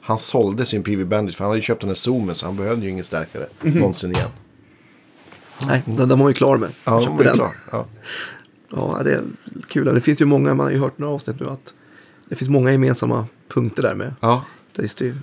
[0.00, 2.56] Han sålde sin PV Bandit för han hade ju köpt den här Zoomen så han
[2.56, 4.28] behövde ju ingen stärkare någonsin igen.
[5.66, 6.70] Nej, den, den var ju klar med.
[6.84, 7.34] Ja, den.
[7.34, 7.50] klar.
[7.72, 7.84] Ja.
[8.70, 9.24] Ja, det är
[9.68, 9.94] kul.
[9.94, 11.74] Det finns ju många, man har ju hört några avsnitt nu att
[12.28, 14.44] det finns många gemensamma punkter där med ja.
[14.68, 15.14] gitarrister i,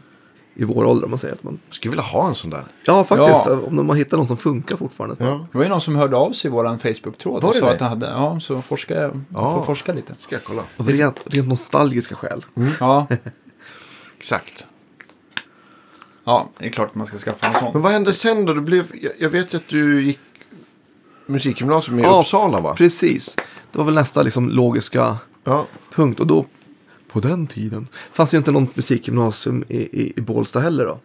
[0.56, 1.60] i vår ålder om man säger att man...
[1.70, 2.64] Skulle vilja ha en sån där.
[2.86, 3.46] Ja, faktiskt.
[3.46, 3.60] Ja.
[3.68, 5.16] Om man hittar någon som funkar fortfarande.
[5.20, 5.48] Ja.
[5.52, 7.66] Det var ju någon som hörde av sig i våran Facebook-tråd Var och det sa
[7.66, 7.72] det?
[7.74, 8.06] att han hade...
[8.06, 9.22] Ja, så forskar jag.
[9.30, 9.58] Ja.
[9.58, 10.16] Får forska lite.
[10.20, 10.64] Ska jag kolla.
[10.78, 12.46] Av rent, rent nostalgiska skäl.
[12.80, 13.08] Ja.
[14.18, 14.66] Exakt.
[16.24, 17.70] ja, det är klart att man ska skaffa en sån.
[17.74, 18.54] Men vad hände sen då?
[18.54, 20.20] Du blev, jag, jag vet ju att du gick
[21.26, 22.74] musikgymnasium i Ja, Uppsala va?
[22.78, 23.36] Precis.
[23.72, 25.66] Det var väl nästa liksom logiska Ja.
[25.96, 26.20] punkt.
[26.20, 26.46] Och då,
[27.14, 31.00] på den tiden, fanns det inte något musikgymnasium i, i, i Bålsta heller då.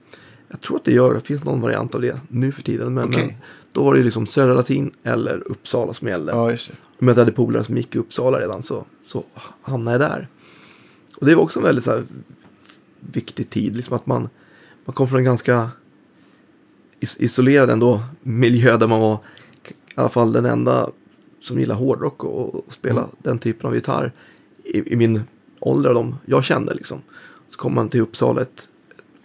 [0.49, 2.95] Jag tror att det gör, det finns någon variant av det nu för tiden.
[2.95, 3.27] Men, Okej.
[3.27, 3.35] men
[3.73, 6.33] då var det liksom Södra Latin eller Uppsala som gällde.
[6.33, 6.75] ja, just det.
[6.99, 9.25] Men jag hade polare som gick i Uppsala redan så, så
[9.63, 10.29] hamnade jag där.
[11.17, 12.03] Och det var också en väldigt så här,
[13.01, 13.77] viktig tid.
[13.77, 14.29] Liksom att man,
[14.85, 15.71] man kom från en ganska
[17.01, 19.17] is- isolerad ändå miljö där man var
[19.69, 20.91] k- alla fall den enda
[21.43, 23.11] som gillar hårdrock och, och spela Mm.
[23.19, 24.13] den typen av gitarr
[24.65, 25.23] i, i min
[25.69, 26.99] ålder, de jag kände liksom.
[27.49, 28.69] Så kom man till Uppsala ett,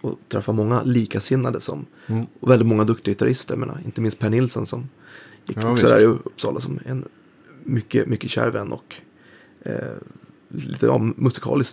[0.00, 2.26] och träffade många likasinnade som, Mm.
[2.40, 4.88] och väldigt många duktiga gitarrister, inte minst Per Nilsson som
[5.46, 7.04] gick Ja, också där i Uppsala som en
[7.64, 8.94] mycket, mycket kär vän och
[9.62, 9.74] eh,
[10.48, 10.98] lite ja,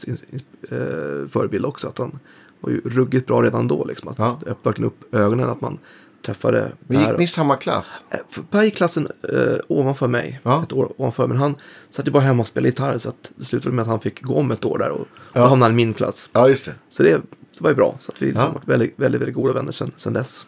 [0.07, 1.87] in, in, eh, förebild också.
[1.87, 2.19] Att han
[2.59, 3.85] var ju ruggigt bra redan då.
[3.85, 4.39] Liksom, att Ja.
[4.63, 5.77] verkligen upp ögonen att man
[6.25, 7.17] träffade Men gick Per.
[7.17, 8.03] ni i samma klass?
[8.09, 10.39] Eh, Per gick klassen eh, ovanför mig.
[10.43, 10.63] Ja.
[10.63, 11.27] Ett år ovanför.
[11.27, 11.55] Men han
[11.89, 12.97] satt ju bara hemma och spelade gitarr.
[12.97, 14.89] Så att det slutade med att han fick gå om ett år där.
[14.89, 15.47] Och Ja.
[15.47, 16.29] hamnade i min klass.
[16.33, 16.73] Ja, just det.
[16.89, 17.97] Så det, så var ju bra.
[17.99, 18.51] Så att vi liksom Ja.
[18.51, 20.45] varit väldigt, väldigt, väldigt goda vänner sen, sen dess.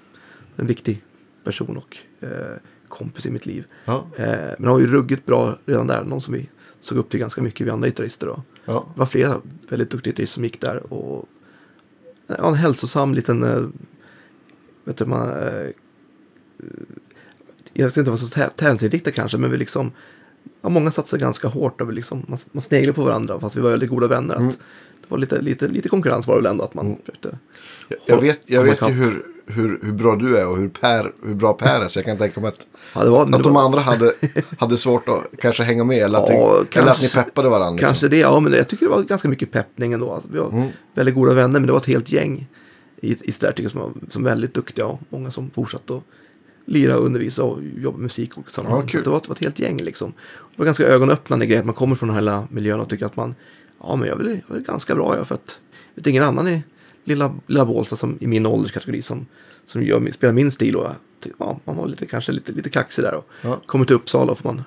[0.56, 1.04] En viktig
[1.44, 2.30] person och eh,
[2.88, 3.66] kompis i mitt liv.
[3.86, 6.04] Ja, Eh, men han var ju ruggigt bra redan där.
[6.04, 6.50] Någon som vi
[6.82, 8.28] såg upp till ganska mycket, vi andra gitarrister.
[8.28, 8.42] Då.
[8.66, 8.86] ja.
[8.94, 9.36] Det var flera
[9.70, 10.94] väldigt duktiga gitarrister som gick där.
[10.94, 11.26] Och,
[12.28, 13.64] ja, en hälsosam liten, eh,
[14.84, 15.70] vet du, man, eh,
[17.74, 19.92] jag ska inte vara så tä- tävlingsinriktad kanske, men vi liksom,
[20.62, 23.62] ja, många satsade ganska hårt och vi liksom, man, man sneglade på varandra fast vi
[23.62, 24.36] var väldigt goda vänner.
[24.36, 24.48] Mm.
[24.50, 24.58] Att
[25.02, 26.98] det var lite, lite, lite konkurrens var det väl ändå att man Mm.
[27.00, 27.38] försökte.
[27.88, 31.12] Jag, jag vet, jag vet ju hur, hur, hur bra du är och hur, per,
[31.26, 31.88] hur bra Per är.
[31.88, 32.60] Så jag kan tänka mig att,
[32.96, 34.14] Ja, var, att de var, andra hade,
[34.60, 35.98] hade svårt att kanske hänga med.
[35.98, 37.72] Eller att, Ja, ni, eller att kanske- ni peppade varandra.
[37.72, 37.88] liksom.
[37.88, 40.14] Kanske det, ja men jag tycker det var ganska mycket peppning ändå.
[40.14, 40.68] Alltså, vi var Mm.
[40.94, 42.48] väldigt goda vänner men det var ett helt gäng
[43.04, 46.04] jag som var som väldigt duktiga och många som fortsatte att
[46.66, 48.90] lira och undervisa och jobba med musik och sammanhang.
[48.94, 50.14] Ja, det var, det var ett helt gäng liksom.
[50.36, 53.06] Det var ganska ögonöppnande grej att man kommer från den här lilla miljön och tycker
[53.06, 53.36] att man,
[53.80, 55.60] ja men jag är väl, ganska bra jag för att
[55.96, 56.64] vet ingen annan i
[57.04, 59.26] lilla, lilla Bålsta som i min ålderskategori som,
[59.66, 60.88] som gör, spelar min stil och
[61.40, 63.62] ja, man var lite, kanske lite, lite kaxig där och Ja.
[63.66, 64.64] kommer till Uppsala och får man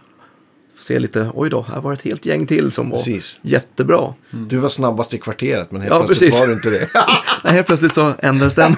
[0.78, 3.38] se lite, oj då, här var ett helt gäng till som var Precis.
[3.42, 4.14] jättebra.
[4.30, 6.40] Du var snabbast i kvarteret men helt Ja, plötsligt precis.
[6.40, 6.88] var du inte det.
[7.44, 8.76] Nej, helt plötsligt så ändrades den.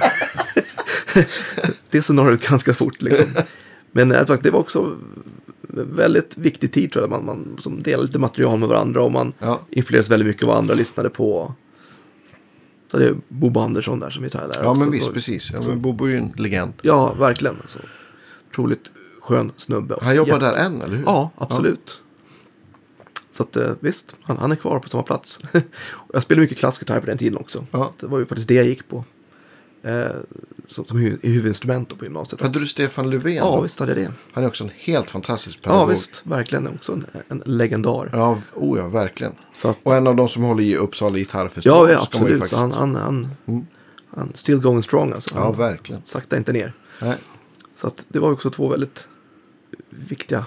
[1.90, 3.26] det scenariot ganska fort liksom.
[3.92, 4.96] Men äh, det var också
[5.70, 7.10] väldigt viktig tid tror jag.
[7.10, 9.60] Man, man som delade lite material med varandra och man Ja.
[9.70, 11.54] influerades väldigt mycket av vad andra lyssnade på.
[12.90, 14.64] Så det är Bobo Andersson där som gitarrlärare.
[14.64, 15.50] Ja, men visst, så, precis.
[15.52, 16.72] Ja, men Bobo är ju en legend.
[16.82, 17.56] Ja, verkligen.
[17.66, 17.78] Så,
[18.50, 18.90] otroligt
[19.28, 19.96] skön snubbe.
[20.02, 21.04] Han jobbar Jätte- där än, eller hur?
[21.04, 22.02] Ja, absolut.
[23.30, 25.38] Så att eh, visst, han, han är kvar på samma plats.
[26.12, 27.66] Jag spelade mycket klassgitarr på den tiden också.
[27.70, 27.92] Ja.
[28.00, 29.04] Det var ju faktiskt det jag gick på.
[29.82, 30.06] Eh,
[30.68, 32.40] som, som hu- i huvudinstrument på gymnasiet.
[32.40, 33.34] Hade du Stefan Löfven?
[33.34, 33.60] Ja, då?
[33.60, 34.12] visst hade jag det.
[34.32, 35.82] Han är också en helt fantastisk pedagog.
[35.82, 36.22] Ja, visst.
[36.26, 38.10] Verkligen också en, en legendar.
[38.12, 39.32] Ja, oh ja, verkligen.
[39.52, 41.88] Så att, Och en av de som håller i Uppsala gitarrfestival.
[41.88, 42.32] ja, ja, absolut.
[42.38, 43.66] faktiskt- Så han, han, han, Mm.
[44.16, 45.30] han still going strong alltså.
[45.34, 46.00] Ja, Han verkligen.
[46.04, 46.72] sakta inte ner.
[47.02, 47.16] Nej.
[47.74, 49.08] Så att det var också två väldigt
[50.08, 50.44] viktiga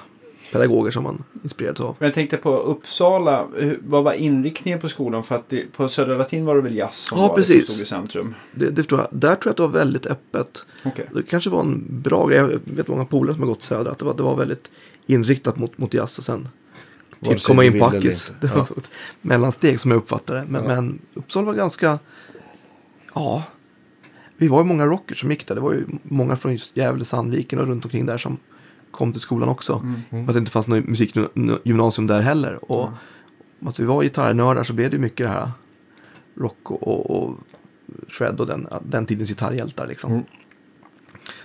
[0.52, 1.96] pedagoger som man inspirerades av.
[2.00, 3.48] Men jag tänkte på Uppsala.
[3.80, 5.24] Vad var inriktningen på skolan?
[5.24, 7.66] För att det, på Södra Latin var det väl jazz som Ja, var det precis.
[7.66, 8.36] som stod i centrum?
[8.52, 9.08] Det, det förstår jag.
[9.12, 10.66] Där tror jag att det var väldigt öppet.
[10.86, 11.06] Okej.
[11.14, 12.38] Det kanske var en bra grej.
[12.38, 13.92] Jag vet många polare som har gått söder.
[13.92, 14.72] Att det var, det var väldigt
[15.06, 16.48] inriktat mot, mot jazz och sen
[17.24, 18.10] typ komma in på inte.
[18.42, 20.46] Det var ett mellansteg som jag uppfattade det.
[20.50, 20.68] Men, Ja.
[20.76, 22.00] men Uppsala var ganska,
[23.16, 23.44] ja,
[24.38, 25.56] vi var ju många rockers som gick där.
[25.56, 28.38] Det var ju många från just Gävle, Sandviken och runt omkring där som
[28.92, 29.74] kom till skolan också.
[29.74, 30.02] Mm.
[30.10, 32.72] För att det inte fanns något musikgymnasium där heller.
[32.72, 32.90] Och
[33.66, 35.52] att vi var gitarrnördar så blev det ju mycket det här
[36.36, 37.38] rock och, och, och
[38.08, 40.12] shred och den, den tidens gitarrhjältar liksom.
[40.12, 40.24] Mm.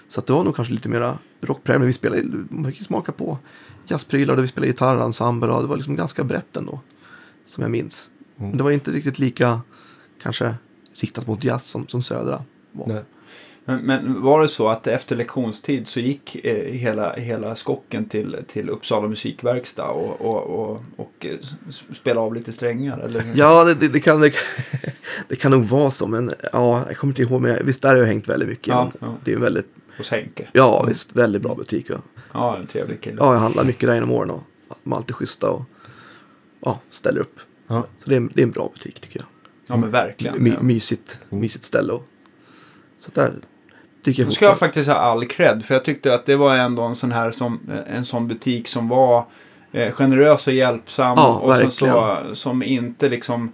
[0.09, 1.81] Så att det var nog kanske lite mera rockpräglat.
[1.81, 3.39] Men vi spelade, man fick smaka på
[3.87, 6.81] jazzprylar och vi spelade gitarrensemble och det var liksom ganska brett ändå.
[7.47, 8.11] Som jag minns.
[8.37, 8.49] Mm.
[8.51, 9.61] Men det var inte riktigt lika
[10.23, 10.55] kanske
[10.95, 12.87] riktat mot jazz som, som södra var.
[12.87, 13.05] Nej.
[13.68, 18.37] Men, men var det så att efter lektionstid så gick eh, hela, hela skocken till,
[18.46, 21.35] till Uppsala musikverkstad och, och, och, och eh,
[21.68, 22.98] s- spela av lite strängar?
[22.98, 23.24] Eller?
[23.35, 24.40] Ja, det, det, det, kan, det, kan,
[25.29, 26.07] det kan nog vara så.
[26.07, 27.40] Men ja, jag kommer inte ihåg.
[27.42, 28.66] Men visst, där har jag hängt väldigt mycket.
[28.68, 29.14] Ja, ja.
[29.24, 29.66] Det är väldigt,
[29.98, 30.48] Hos Henke?
[30.52, 31.87] ja visst, väldigt bra butik.
[31.90, 31.96] Ja,
[32.33, 33.16] Ja, en trevlig kille.
[33.20, 34.42] ja jag handlar mycket där genom åren och
[34.85, 35.62] de är alltid schyssta och
[36.61, 37.40] ja, ställer upp.
[37.68, 37.87] Ja.
[37.98, 39.26] Så det är, en- det är en bra butik tycker jag.
[39.66, 40.42] Ja, men verkligen.
[40.42, 41.92] My, mysigt, mysigt ställe.
[41.92, 42.05] Och,
[42.98, 43.33] så där
[44.07, 46.55] tycker jag Nu ska jag faktiskt ha all cred, för jag tyckte att det var
[46.57, 49.25] ändå en sån här som, en sån butik som var
[49.73, 51.14] eh, generös och hjälpsam.
[51.16, 53.53] Ja, och sen så, som inte liksom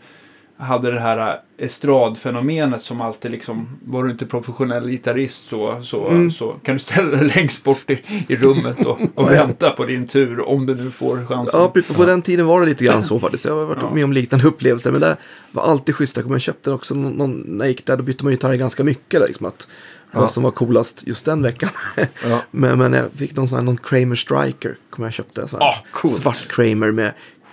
[0.56, 6.30] hade det här estradfenomenet som alltid liksom, var du inte professionell gitarrist så, så, Mm.
[6.30, 10.06] så kan du ställa dig längst bort i, i rummet och, och vänta på din
[10.06, 11.60] tur om du nu får chansen.
[11.60, 13.44] Ja, på, på den tiden var det lite grann så faktiskt.
[13.44, 13.94] Jag har varit Ja.
[13.94, 14.92] med om liknande upplevelser.
[14.92, 15.16] Men det
[15.52, 16.16] var alltid schysst.
[16.28, 19.20] Jag köpte också någon, när jag gick där, då bytte man gitarrer ganska mycket.
[19.20, 19.68] Där, liksom, att,
[20.12, 20.20] Ja.
[20.20, 21.70] Vad som var coolast just den veckan.
[21.96, 22.42] Ja.
[22.50, 24.78] men, men jag fick någon sån här, någon Kramer Striker.
[24.90, 25.48] Kommer jag köpte.
[25.48, 26.14] Så här, Ah, coolt.
[26.14, 27.12] Svart Kramer med,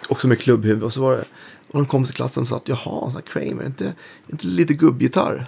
[0.09, 0.83] också med klubbhuvud.
[0.83, 1.23] Och så var det,
[1.67, 3.93] och de kom till klassen och sa att jaha, så här Kramer, inte,
[4.31, 5.45] inte lite gubbgitarr.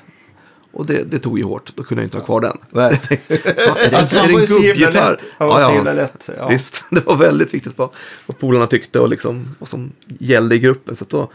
[0.73, 2.57] Och det, det tog ju hårt, då kunde jag inte ha kvar den.
[2.69, 3.01] Nej.
[3.27, 5.19] Är det, Alltså, är det en så gubbgitarr?
[5.37, 6.29] Han var så himla lätt.
[6.37, 6.47] Ja.
[6.47, 7.89] Visst, det var väldigt viktigt vad,
[8.25, 10.95] vad polarna tyckte och liksom, vad som gällde i gruppen.
[10.95, 11.31] Så då,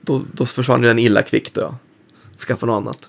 [0.00, 1.74] då, då försvann den illa kvickt då jag
[2.46, 3.08] skaffade något annat.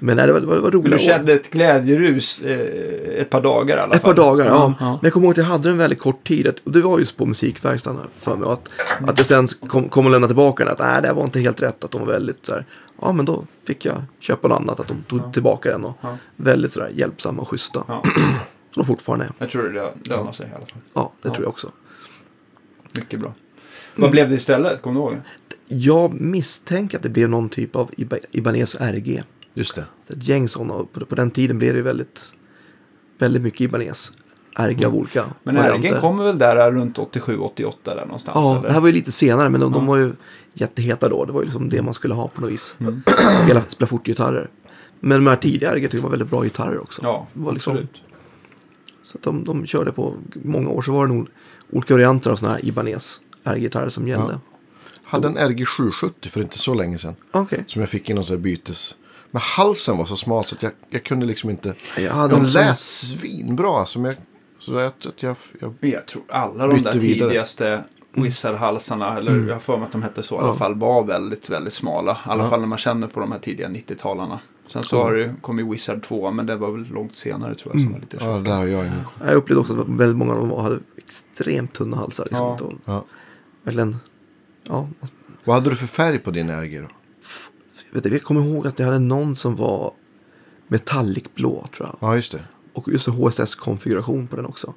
[0.00, 1.08] Men nej, det var, det var, det var Men roliga du år.
[1.08, 4.14] kände ett glädjerus eh, ett par dagar i alla Ett fall?
[4.14, 4.74] par dagar, ja.
[4.80, 4.90] ja.
[4.90, 6.48] Men jag kommer ihåg att jag hade en väldigt kort tid.
[6.48, 8.48] att- Och det var just på musikverkstaden för mig.
[8.48, 8.68] Att,
[9.08, 10.72] att det sen kom, kom och lämna tillbaka den.
[10.72, 11.84] Att nej, det var inte helt rätt.
[11.84, 12.66] Att de var väldigt så här.
[13.00, 14.80] Ja, men då fick jag köpa något annat.
[14.80, 15.84] Att de tog tillbaka den.
[15.84, 16.16] Och Ja.
[16.36, 17.84] väldigt så där hjälpsamma och schyssta.
[17.88, 18.02] Ja.
[18.74, 19.30] Som de fortfarande är.
[19.38, 20.78] Jag tror det lö- lönar sig i alla fall.
[20.94, 21.34] Ja, det Ja.
[21.34, 21.70] tror jag också.
[22.98, 23.34] Mycket bra.
[23.94, 24.82] Vad blev det istället?
[24.82, 25.16] Kommer du ihåg?
[25.66, 29.22] Jag misstänker att det blev någon typ av Iba- Ibanez RG.
[29.54, 29.84] Just det.
[30.08, 30.74] Ett gäng sådana.
[30.74, 32.32] Och På, på den tiden blev det väldigt,
[33.18, 34.12] väldigt mycket Ibanez.
[34.58, 35.34] RG av olika Mm.
[35.42, 35.88] Men varianter.
[35.88, 38.34] RG'n kommer väl där runt 87-88 där någonstans?
[38.34, 38.68] Ja, eller?
[38.68, 39.88] det här var ju lite senare, men de, de Ja.
[39.88, 40.12] var ju
[40.54, 41.24] jätteheta då.
[41.24, 42.76] Det var ju liksom det man skulle ha på något vis.
[42.80, 43.02] Mm.
[43.44, 44.50] Spela, spela fortgitarrer.
[45.00, 47.02] Men de här tidigare jag tycker var väldigt bra gitarrer också.
[47.02, 48.02] Ja, det var liksom, absolut.
[49.02, 50.82] Så att de, de körde på många år.
[50.82, 51.28] Så var det nog
[51.70, 54.38] olika varianter av sådana här Ibanez RG-gitarrer som gällde.
[55.04, 57.14] Hade en RG 770 för inte så länge sedan.
[57.30, 57.64] Okej.
[57.68, 58.96] Som jag fick i någon sån här bytes.
[59.34, 61.74] Men halsen var så smal så att jag, jag kunde liksom inte.
[61.96, 63.80] Den en lät sån- svinbra.
[63.80, 64.16] Alltså, men jag,
[64.58, 67.00] så jag, att jag, jag, jag tror alla de där vidare.
[67.00, 70.54] tidigaste Wizard-halsarna, eller jag har för mig att de hette så i alla Ja.
[70.54, 72.12] fall, var väldigt, väldigt smala.
[72.12, 72.50] I alla Ja.
[72.50, 74.40] fall när man känner på de här tidiga 90-talarna.
[74.66, 77.82] Sen så har det kommit Wizard 2, men det var väl långt senare tror jag
[77.82, 79.00] som var lite ja, det där har jag ingen.
[79.26, 82.24] Jag upplevde också att väldigt många av dem hade extremt tunna halsar.
[82.24, 82.46] Liksom.
[82.46, 82.58] Ja.
[82.66, 83.04] Och Ja.
[83.62, 83.96] Verkligen.
[84.68, 84.88] Ja,
[85.44, 86.88] Vad hade du för färg på din RG då?
[88.02, 89.92] Vet, jag kommer ihåg att jag hade någon som var
[90.68, 91.96] metallicblå tror jag.
[92.08, 92.40] Ja, just det.
[92.72, 94.74] Och just HSS-konfiguration på den också.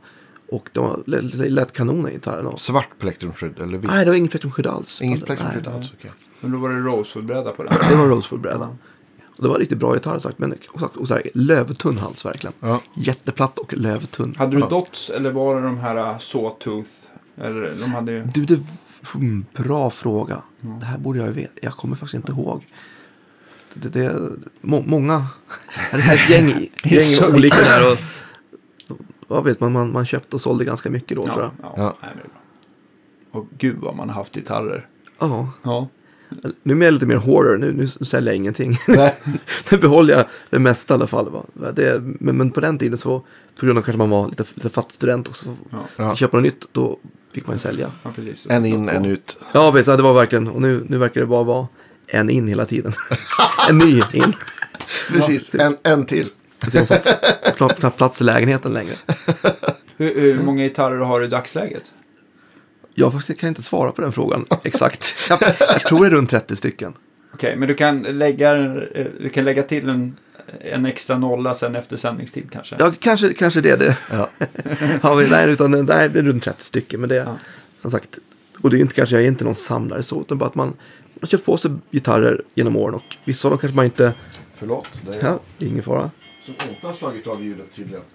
[0.51, 2.45] Och de var lät, lät kanon i gitarren.
[2.45, 2.61] Och...
[2.61, 3.91] Svart plektrumskydd eller vitt?
[3.91, 5.01] Nej, det var inget plektrumskydd alls.
[5.01, 6.11] Inget Nej, plektrumskydd alls, okej.
[6.41, 7.73] Men då var det Rosewood-bräda på den.
[7.89, 8.77] Det var Rosewood-bräda.
[9.37, 10.39] Och det var riktigt bra gitarr sagt.
[10.39, 12.53] Men och, sagt- och så här, lövtunn hals verkligen.
[12.59, 12.81] Ja.
[12.95, 14.35] Jätteplatt och lövtunn.
[14.37, 14.69] Hade du Ja.
[14.69, 16.89] dots eller var det de här uh, Sawtooth?
[17.37, 18.23] Eller de hade ju...
[18.23, 18.59] Du, det,
[19.63, 20.41] bra fråga.
[20.61, 21.53] Det här borde jag ju veta.
[21.61, 22.65] Jag kommer faktiskt inte ihåg.
[23.81, 24.29] Det, det, det,
[24.61, 25.25] må, många,
[25.91, 26.47] det är ett gäng,
[26.83, 27.91] gäng olika där.
[27.91, 27.97] Och,
[29.27, 31.51] vad vet man, man, man köpte och sålde ganska mycket då tror jag.
[31.61, 31.73] ja.
[31.77, 31.95] Ja.
[32.01, 32.29] Nej, är.
[33.31, 34.87] Och gud vad man har haft gitarrer.
[35.19, 35.87] Ja, Ja.
[36.63, 37.57] nu är jag lite mer horror.
[37.57, 38.77] Nu, nu säljer jag ingenting.
[39.71, 41.29] Nu behåller jag det mesta i alla fall.
[41.31, 41.71] Va?
[41.71, 43.19] Det, men, men på den tiden så,
[43.59, 45.55] på grund av kanske man var lite, lite fattig student också.
[45.69, 45.77] Ja.
[45.97, 46.15] Ja.
[46.15, 46.99] Köpa något nytt, då
[47.33, 47.91] fick man sälja.
[48.03, 48.47] ja, precis.
[48.49, 49.37] En in, en ut.
[49.51, 51.67] Ja, du, det var verkligen, och nu, nu verkar det bara vara
[52.07, 52.93] en in hela tiden.
[53.69, 54.33] en ny in.
[55.09, 56.27] Precis, en, en till.
[56.71, 56.97] Så jag får
[57.51, 58.93] knappt knappt plats i lägenheten längre.
[59.97, 61.93] Hur, hur många gitarrer har du i dagsläget?
[62.95, 65.15] Jag faktiskt kan inte svara på den frågan exakt.
[65.29, 66.93] Jag, jag tror det är runt 30 stycken.
[67.33, 70.17] Okej, men du kan, lägga, eh, du kan lägga till en,
[70.59, 72.75] en extra nolla sen efter sändningstid kanske?
[72.79, 73.75] Ja, kanske, kanske det.
[73.75, 73.97] det.
[74.11, 74.29] Ja.
[75.01, 76.99] Ja, men nej, utan det nej, det är runt 30 stycken.
[76.99, 77.37] Men det, Ja.
[77.79, 78.19] som sagt,
[78.61, 80.73] och det är inte kanske, jag är inte någon samlare så, utan bara att man,
[81.17, 84.13] man har köpt på sig gitarrer genom åren och vissa av dem kanske man inte,
[84.53, 85.01] Förlåt.
[85.05, 86.11] Det är ja, det är ingen fara.
[86.41, 88.01] som inte har slagit av ljudet tydligen.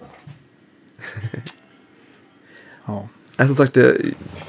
[2.85, 3.07] Ja.
[3.37, 3.97] Nej, som sagt, det,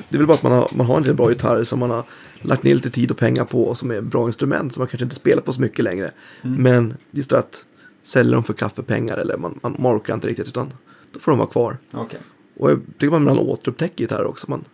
[0.09, 1.91] det är väl bara att man har, man har en del bra gitarrer som man
[1.91, 2.05] har
[2.43, 5.05] lagt ner lite tid och pengar på och som är bra instrument som man kanske
[5.05, 6.11] inte spelar på så mycket längre.
[6.43, 7.65] Men just det att
[8.03, 10.73] sälja dem för kaffepengar eller man, man, man orkar inte riktigt utan
[11.13, 11.79] då får de vara kvar.
[11.93, 12.21] Okej.
[12.57, 14.51] Och jag tycker man man återupptäcker gitarrer också.
[14.51, 14.65] Man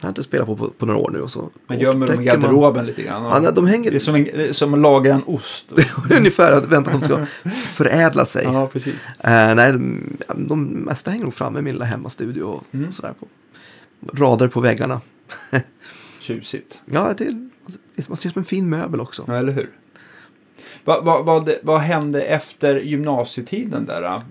[0.00, 2.18] har inte spelat på, på på några år nu och så Man gömmer dem i
[2.28, 3.44] upptäcker man- garderoben lite grann.
[3.44, 5.72] Ja, de hänger- Det är som, en, som att lagra en ost.
[6.18, 8.44] Ungefär att vänta att de ska förädla sig.
[8.44, 8.94] ja, precis.
[9.18, 12.92] Eh, nej, de, de mesta hänger nog framme i min lilla hemmastudio och Mm.
[12.92, 13.26] sådär på
[14.12, 15.00] rader på väggarna.
[16.20, 16.82] Tjusigt.
[16.84, 17.48] Ja, det, är-
[17.96, 19.24] det man ser som en fin möbel också.
[19.26, 19.70] Ja, eller hur?
[20.84, 24.02] Vad vad vad vad hände efter gymnasietiden där?
[24.02, 24.22] då?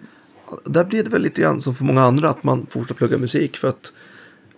[0.66, 3.58] Där blev det väl lite grann som för många andra att man fortsatte plugga musik
[3.58, 3.94] för att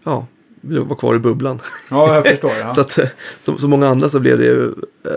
[0.03, 0.27] ja,
[0.65, 1.61] vara kvar i bubblan.
[1.91, 2.51] Ja, jag förstår.
[2.59, 2.69] Ja.
[2.71, 2.99] så att
[3.39, 4.63] som så många andra så blev det ju,
[5.05, 5.11] eh,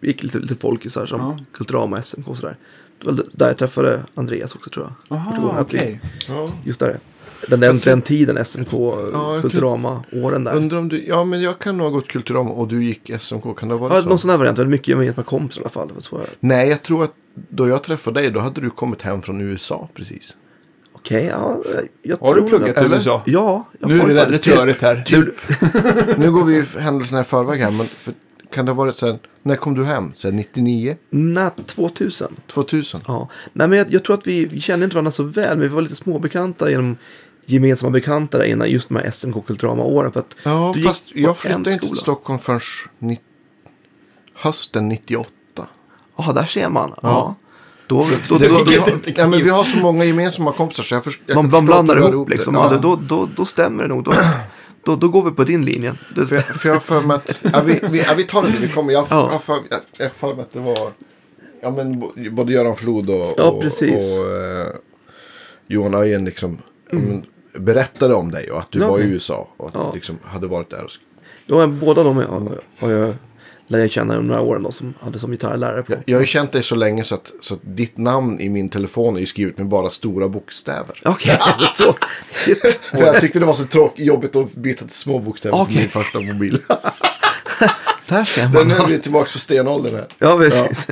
[0.00, 1.38] gick lite, lite folkisar som Ja.
[1.52, 2.56] Kulturama, SMK och sådär.
[3.00, 5.18] Det var där jag träffade Andreas också tror jag.
[5.26, 6.00] första gången Aha, att vi- okej.
[6.28, 6.48] Ja.
[6.64, 6.98] Just där.
[7.48, 10.54] Den, den, den tiden SMK, tror- Kulturama-åren där.
[10.56, 13.54] Undrar om du, ja men jag kan nog ha gått Kulturama och du gick SMK,
[13.58, 14.08] kan det varit Ja, så?
[14.08, 14.58] någon sån här variant.
[14.58, 15.90] Väldigt mycket gemensamt med kompisar i alla fall.
[15.94, 19.02] Var så jag- Nej, jag tror att då jag träffade dig, då hade du kommit
[19.02, 20.36] hem från USA precis.
[21.04, 21.56] Okej, ja.
[22.02, 22.96] Jag Har tror du pluggat att- i eller?
[22.96, 23.22] USA?
[23.26, 25.04] Ja, jag Nu är har det väldigt rörigt här.
[25.10, 25.34] Nu,
[26.18, 28.14] Nu går vi ju händelserna i förväg här, men för,
[28.50, 30.12] kan det ha varit så här, när kom du hem?
[30.16, 30.96] Så här, 99?
[31.10, 32.36] nej, 2000.
[32.46, 33.00] 2000?
[33.06, 33.28] Ja.
[33.52, 35.74] Nej, men jag, jag tror att vi, vi kände inte varandra så väl, men vi
[35.74, 36.96] var lite småbekanta genom
[37.46, 40.12] gemensamma bekanta där innan just de här SMK Kulturama-åren.
[40.12, 41.96] För att Ja, du gick fast jag en flyttade inte till.
[41.96, 42.60] Stockholm förrän
[42.98, 43.20] ni,
[44.34, 45.30] hösten 98.
[46.16, 46.92] Ja, där ser man.
[47.02, 47.34] Ja.
[47.86, 50.94] Då, då, då, vi, då, har, ja, men vi har så många gemensamma kompisar så
[50.94, 52.54] jag, först, jag man, man blandar drar ihop liksom.
[52.54, 52.78] Ja.
[52.82, 54.04] då, då, då stämmer det nog.
[54.04, 54.12] Då,
[54.84, 55.94] då, då går vi på din linje.
[56.16, 58.52] Det, För jag, för jag för mig att, ja, vi, vi, ja, vi tar det
[58.60, 59.28] vi kommer, jag, Ja.
[59.32, 60.90] har för, jag, jag för mig att det var,
[61.62, 64.66] ja men både Göran Flod och, Ja, och, och eh,
[65.66, 66.58] Johan Öjen liksom
[66.90, 67.24] ja, men,
[67.58, 69.02] berättade om dig och att du Ja, var i.
[69.02, 69.90] USA och att Ja.
[69.94, 70.84] liksom hade varit där.
[70.84, 72.16] Och, är båda de
[72.78, 73.14] har jag
[73.66, 75.92] lär jag känna under några åren då, som hade som gitarrlärare på.
[75.92, 78.48] jag, jag har ju känt dig så länge så att, så att ditt namn i
[78.48, 81.00] min telefon är ju skrivet med bara stora bokstäver.
[81.04, 81.38] Okej,
[81.74, 81.94] så.
[82.32, 82.80] Shit.
[82.90, 85.74] För jag tyckte det var så tråkigt, jobbigt att byta till små bokstäver Okej.
[85.74, 86.58] på min första mobil.
[88.08, 88.68] Där ser Men man.
[88.68, 90.06] nu är vi tillbaka på stenåldern här.
[90.18, 90.86] Ja, precis.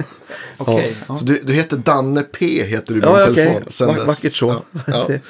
[0.57, 0.97] Okej.
[1.09, 1.19] ja.
[1.19, 3.45] Så du, du heter Danne P, heter du i Ja, min okej.
[3.47, 3.73] telefon.
[3.73, 4.07] sen Vack-.
[4.07, 4.47] Vackert så.
[4.73, 4.83] Ja.
[4.87, 5.05] Ja.
[5.09, 5.21] Det,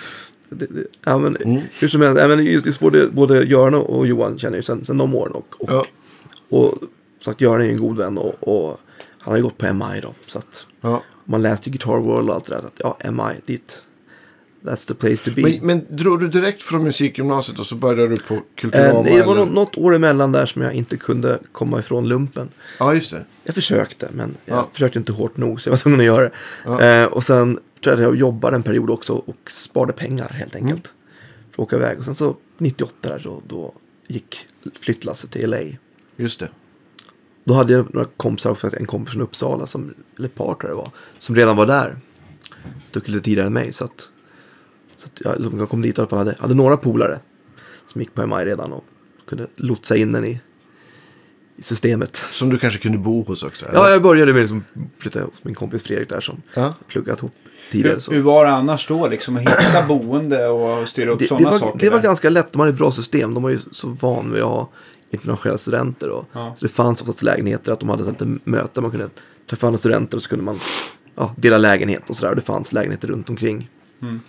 [0.49, 1.37] det, det, ja, men,
[1.81, 4.67] hur som helst, ja, men just, just både, både Göran och Johan känner jag ju
[4.67, 5.33] sen, sen de åren.
[5.33, 5.85] Och, och, Ja.
[7.25, 8.81] Sagt, Göran är ju en god vän och, och
[9.19, 10.15] han har ju gått på MI då.
[10.27, 11.03] Så att Ja.
[11.25, 12.61] man läste Guitar World och allt det där.
[12.61, 13.83] Så att, ja, MI, dit.
[14.65, 15.43] That's the place to be.
[15.43, 19.03] Men, men drog du direkt från musikgymnasiet och så började du på Eh, Kulturama?
[19.03, 19.47] det var eller?
[19.47, 22.49] nå- något år emellan där som jag inte kunde komma ifrån lumpen.
[22.79, 23.25] Ja, just det.
[23.45, 24.69] Jag försökte, men jag Ja.
[24.73, 26.31] försökte inte hårt nog så jag var tvungen att göra det.
[26.65, 26.81] Ja.
[26.83, 30.55] Eh, och sen tror jag att jag jobbade en period också och sparade pengar helt
[30.55, 30.67] Mm.
[30.67, 30.93] enkelt.
[31.51, 31.99] För att åka iväg.
[31.99, 33.75] Och sen så 98 där så då
[34.07, 34.37] gick
[34.81, 35.59] flyttlasset till LA.
[36.17, 36.49] Just det.
[37.45, 40.59] Då hade jag några kompisar också, en kompis från Uppsala, som, eller ett par tror
[40.61, 41.97] jag det var, som redan var där.
[42.85, 43.73] Stuckit lite tidigare än mig.
[43.73, 44.09] Så att,
[44.97, 47.19] så att jag, liksom, jag kom dit i alla fall, hade, hade några polare
[47.87, 48.85] som gick på MI redan och
[49.29, 50.41] kunde lotsa in den i,
[51.57, 52.17] i systemet.
[52.17, 53.67] Som du kanske kunde bo hos också?
[53.67, 53.79] eller?
[53.79, 54.65] Ja, jag började med liksom
[54.99, 56.75] flytta hos min kompis Fredrik där som Ja.
[56.89, 57.33] pluggat ihop
[57.71, 58.01] tidigare.
[58.01, 58.11] Så.
[58.11, 61.79] Hur, hur var det annars då liksom att hitta boende och styra upp sådana saker?
[61.79, 62.05] det var där?
[62.05, 63.35] ganska lätt, de hade ett bra system.
[63.35, 64.69] De var ju så van vid att ha
[65.13, 66.11] internationella studenter.
[66.11, 66.53] Och, Ja.
[66.57, 68.83] Så det fanns oftast lägenheter, att de hade lite möten.
[68.83, 69.09] Man kunde
[69.51, 70.59] träffa andra studenter och så kunde man
[71.15, 72.35] ja, dela lägenhet och sådär.
[72.35, 73.69] Det fanns lägenheter runt omkring
[74.03, 74.21] Mm.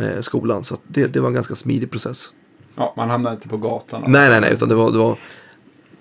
[0.00, 0.64] eh, skolan.
[0.64, 2.32] Så att det, det var en ganska smidig process.
[2.76, 4.02] Ja, man hamnade inte på gatan.
[4.06, 5.16] Nej, nej, nej, utan det var, det var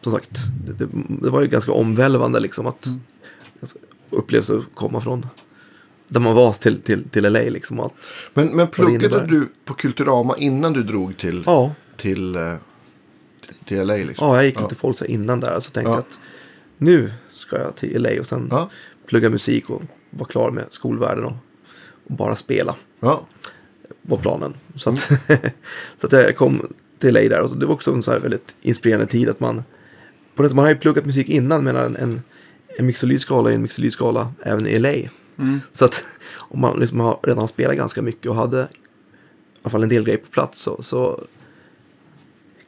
[0.02, 0.30] som sagt,
[0.65, 0.88] det, det,
[1.21, 2.99] det var ju ganska omvälvande liksom att Mm.
[3.62, 3.78] alltså,
[4.10, 5.25] upplevelse att komma från
[6.08, 7.80] där man var till, till, till LA liksom.
[7.80, 7.93] Att,
[8.34, 12.54] Men, men pluggade du på Kulturama innan du drog till, ja, till, eh,
[13.65, 13.95] till LA?
[13.95, 14.27] Liksom?
[14.27, 14.69] ja, jag gick Ja.
[14.93, 15.95] så här innan där så tänkte Ja.
[15.95, 16.19] jag att
[16.77, 18.69] nu ska jag till LA och sen Ja.
[19.07, 21.33] plugga musik och vara klar med skolvärlden och,
[22.07, 23.21] och bara spela Ja.
[24.01, 24.53] var planen.
[24.75, 24.99] Så att,
[25.97, 28.19] så att jag kom till LA där och så, det var också en så här
[28.19, 29.63] väldigt inspirerande tid att man
[30.35, 32.21] på det, man har ju pluggat musik innan men en, en,
[32.77, 34.89] en mixolydskala är en mixolydskala även i LA.
[35.38, 35.62] Mm.
[35.71, 38.65] Så att om man liksom har, redan har spelat ganska mycket och hade i
[39.62, 41.23] alla fall en del grejer på plats så, så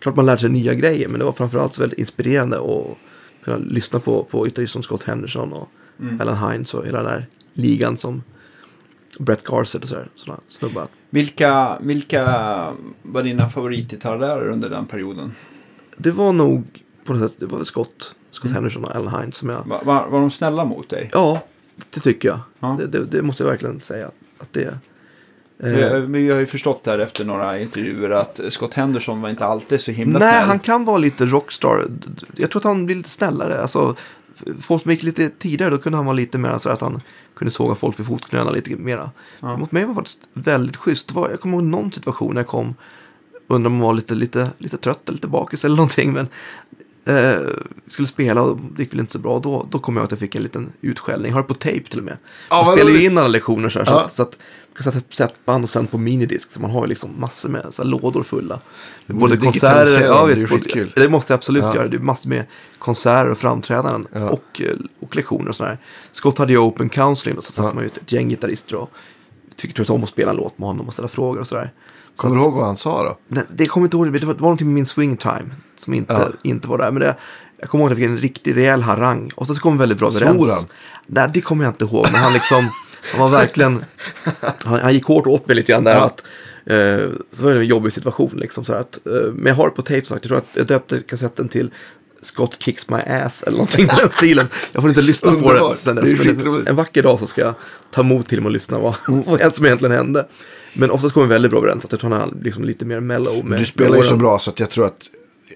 [0.02, 2.98] klart man lärde sig nya grejer men det var framförallt så väldigt inspirerande att
[3.44, 6.22] kunna lyssna på, på gitarrister som Scott Henderson och Mm.
[6.22, 8.24] Alan Hines och hela den där ligan som
[9.20, 10.88] Brett Garsett och sådär, sådana snubbar.
[11.10, 12.24] Vilka, vilka
[13.02, 15.32] var dina favoritgitarrlärare under den perioden?
[15.98, 18.56] Det var nog på något sätt, det var väl Scott, Scott Mm.
[18.56, 21.10] Henderson och Alan Hines som jag, Var, var, var de snälla mot dig?
[21.14, 21.44] ja,
[21.90, 22.40] det tycker jag.
[22.60, 22.78] Ja.
[22.80, 24.78] Det, det, det måste jag verkligen säga att det
[25.64, 29.46] Vi, eh, vi har ju förstått där efter några intervjuer att Scott Henderson var inte
[29.46, 30.48] alltid så himla Nej, snäll.
[30.48, 31.88] han kan vara lite rockstar.
[32.36, 33.62] Jag tror att han blir lite snällare.
[33.62, 33.96] Alltså,
[34.60, 37.02] folk som gick lite tidigare, då kunde han vara lite mer så att han
[37.36, 39.12] kunde såga folk vid fotknölarna lite mera.
[39.40, 39.58] Ja.
[39.58, 41.12] Mot mig var faktiskt väldigt schysst.
[41.12, 42.76] Var, jag kommer ihåg någon situation när jag kom,
[43.48, 46.14] undrar om man var lite, lite, lite trött eller lite bakis eller någonting.
[46.14, 46.28] Men
[47.06, 47.40] eh,
[47.88, 49.40] skulle spela och det gick väl inte så bra.
[49.40, 51.30] Då, då kom jag att jag fick en liten utskällning.
[51.30, 52.18] Jag har det på tejp till och med.
[52.50, 53.86] Ja, Man spelar ju in alla lektioner så här.
[53.86, 54.02] Så Ja.
[54.06, 54.38] att, så att
[54.68, 56.52] man kan sätta ett sättband och sen på minidisk.
[56.52, 58.60] Så man har ju liksom massor med så här, lådor fulla.
[59.08, 60.92] borde Både konserter, ja det är både-.
[60.96, 61.76] Det måste jag absolut Ja.
[61.76, 61.88] göra.
[61.88, 62.46] Det är massor med
[62.80, 64.30] konserter och framträdanden Ja.
[64.30, 65.78] och, eh, och lektioner och sådär.
[66.12, 68.90] Scott hade ju open counseling och så satt man ju ett gäng gitarrister och
[69.56, 71.72] tyckte tyckte om att spela en låt med honom och ställa frågor och sådär.
[72.16, 73.18] Kommer du ihåg vad han sa då?
[73.28, 75.46] Nej, det kommer inte ihåg, det var, det var någonting med min swing time
[75.78, 76.28] som inte, Ja.
[76.44, 76.92] inte var där.
[76.92, 77.16] Men det,
[77.58, 79.32] jag kommer ihåg att jag fick en riktig rejäl harang.
[79.36, 80.52] Och så kom vi väldigt bra Svor överens.
[80.52, 80.66] han?
[81.06, 82.06] Nej, det kommer jag inte ihåg.
[82.12, 82.70] Men han liksom,
[83.12, 83.86] han var verkligen,
[84.66, 85.96] han, han gick hårt åt mig lite grann där.
[85.96, 86.04] Ja.
[86.06, 86.24] Att,
[86.66, 88.66] eh, så var det en jobbig situation liksom.
[88.66, 90.10] Så att, eh, men jag har det på tape sagt.
[90.12, 91.72] Jag tror att jag döpte kassetten till
[92.22, 94.48] Scott kicks my ass eller någonting i den stilen.
[94.72, 96.20] Jag får inte lyssna på det sen Det dess.
[96.20, 96.70] skitroligt.
[96.70, 97.54] en vacker dag så ska jag
[97.92, 100.28] ta mod till mig och lyssna vad, vad som egentligen hände.
[100.74, 101.86] Men oftast kommer väldigt bra överens.
[101.86, 103.46] Att jag tror han är liksom lite mer mellow.
[103.46, 105.10] Med, Du spelar ju så bra så att jag tror att,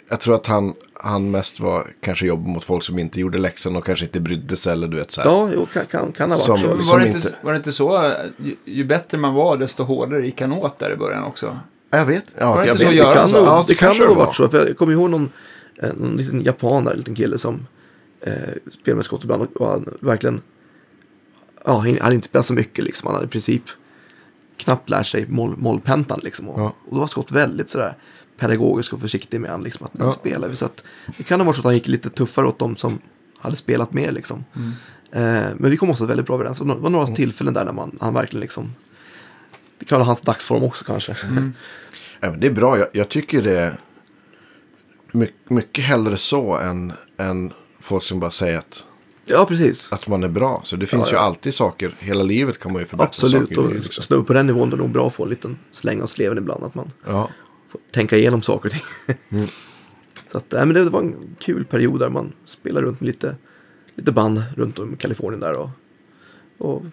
[0.10, 3.76] jag tror att han, han mest var kanske jobb mot folk som inte gjorde läxan
[3.76, 5.30] och kanske inte brydde sig eller du vet så här.
[5.30, 6.92] Ja, jo, kan, kan, kan ha varit Som- så.
[6.92, 10.42] Var, det inte, var det inte så, ju, ju bättre man var desto hårdare gick
[10.42, 11.60] han åt där i början också?
[11.90, 12.24] Jag vet.
[12.40, 12.98] Ja, Var det jag inte så vet.
[13.08, 14.16] Det kan nog, Ja, det kan ha var.
[14.16, 14.50] varit så.
[14.50, 15.30] För jag kommer ihåg någon,
[15.84, 17.68] eh, någon liten japan där, en liten kille som
[18.22, 18.34] eh,
[18.72, 20.42] spelade med skott ibland och, och han verkligen
[21.66, 23.08] ja, han hade inte spelat så mycket liksom.
[23.08, 23.64] Han hade i princip
[24.58, 26.50] knappt lärt sig moll, mollpentan liksom.
[26.50, 26.74] Och, Ja.
[26.88, 27.94] och då var Scott väldigt sådär
[28.40, 29.86] pedagogisk och försiktig med han liksom.
[29.86, 30.14] Att nu Ja.
[30.14, 30.56] spelar vi.
[30.56, 30.84] Så att
[31.18, 33.00] det kan ha varit så att han gick lite tuffare åt dem som
[33.40, 34.46] hade spelat mer liksom.
[35.12, 35.22] Eh,
[35.58, 36.58] men vi kom också väldigt bra överens.
[36.60, 38.74] Det var några tillfällen där när man, han verkligen liksom.
[39.80, 41.16] Det kan vara hans dagsform också kanske.
[42.20, 42.78] Ja, men det är bra.
[42.80, 43.74] Jag, jag tycker det är
[45.12, 48.86] mycket, mycket hellre så än, än folk som bara säger att,
[49.28, 49.92] Ja, precis.
[49.92, 50.62] att man är bra.
[50.64, 51.20] Så det finns Ja, ju ja.
[51.22, 51.96] alltid saker.
[52.00, 53.42] Hela livet kan man ju förbättra Absolut.
[53.50, 53.60] saker.
[53.66, 54.04] Och i, liksom.
[54.04, 56.38] snubbe på den nivån är det nog bra att få en liten släng av sleven
[56.38, 56.64] ibland.
[56.64, 57.30] Att man Ja,
[57.72, 59.16] får tänka igenom saker och ting.
[59.30, 59.48] Mm.
[60.28, 63.36] Så att, nej, men det var en kul period där man spelade runt med lite,
[63.96, 65.58] lite band runt om i Kalifornien där.
[65.58, 65.70] Och,
[66.58, 66.84] och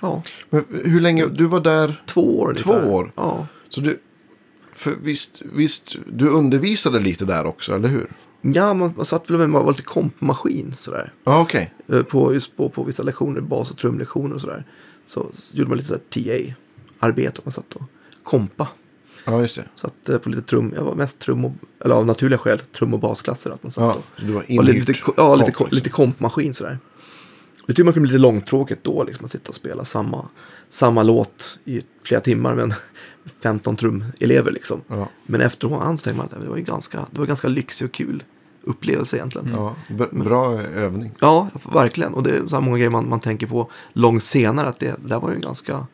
[0.00, 1.26] ja, men hur länge?
[1.26, 2.02] Du var där.
[2.06, 2.92] två år Två ungefär.
[2.92, 3.12] år?
[3.16, 3.46] Ja.
[3.68, 4.00] Så du,
[4.72, 8.10] för visst, visst, du undervisade lite där också, eller hur?
[8.40, 11.12] Ja, man, man satt väl med var lite kompmaskin sådär.
[11.24, 11.74] Ja, okej.
[11.88, 14.64] Eh, På, just på, på vissa lektioner, bas och trumlektioner och sådär.
[15.04, 17.40] Så, så gjorde man lite TA-arbete.
[17.44, 17.82] Man satt och
[18.22, 18.68] kompa.
[19.24, 19.64] Ja, just det.
[19.74, 21.52] Satt eh, på lite trum, jag var mest trum och,
[21.84, 23.50] eller av naturliga skäl, trum och basklasser.
[23.50, 25.76] Att man satt Ja, och, du var och inhyrt lite, ja, lite, komp, liksom.
[25.76, 26.78] lite kompmaskin sådär.
[27.70, 30.28] Det tycker man kunde bli lite långtråkigt då, liksom att sitta och spela samma,
[30.68, 32.74] samma låt i flera timmar med en
[33.42, 34.80] 15 trumelever liksom.
[34.86, 37.92] Ja, Men så tänkte man att det var ju ganska, det var ganska lyxig och
[37.92, 38.22] kul
[38.62, 39.50] upplevelse egentligen.
[39.52, 39.74] ja,
[40.10, 41.12] bra övning.
[41.20, 42.14] Ja, verkligen.
[42.14, 44.68] Och det är så här många grejer man, man tänker på långt senare.
[44.68, 45.86] Att det, det där var ju ganska...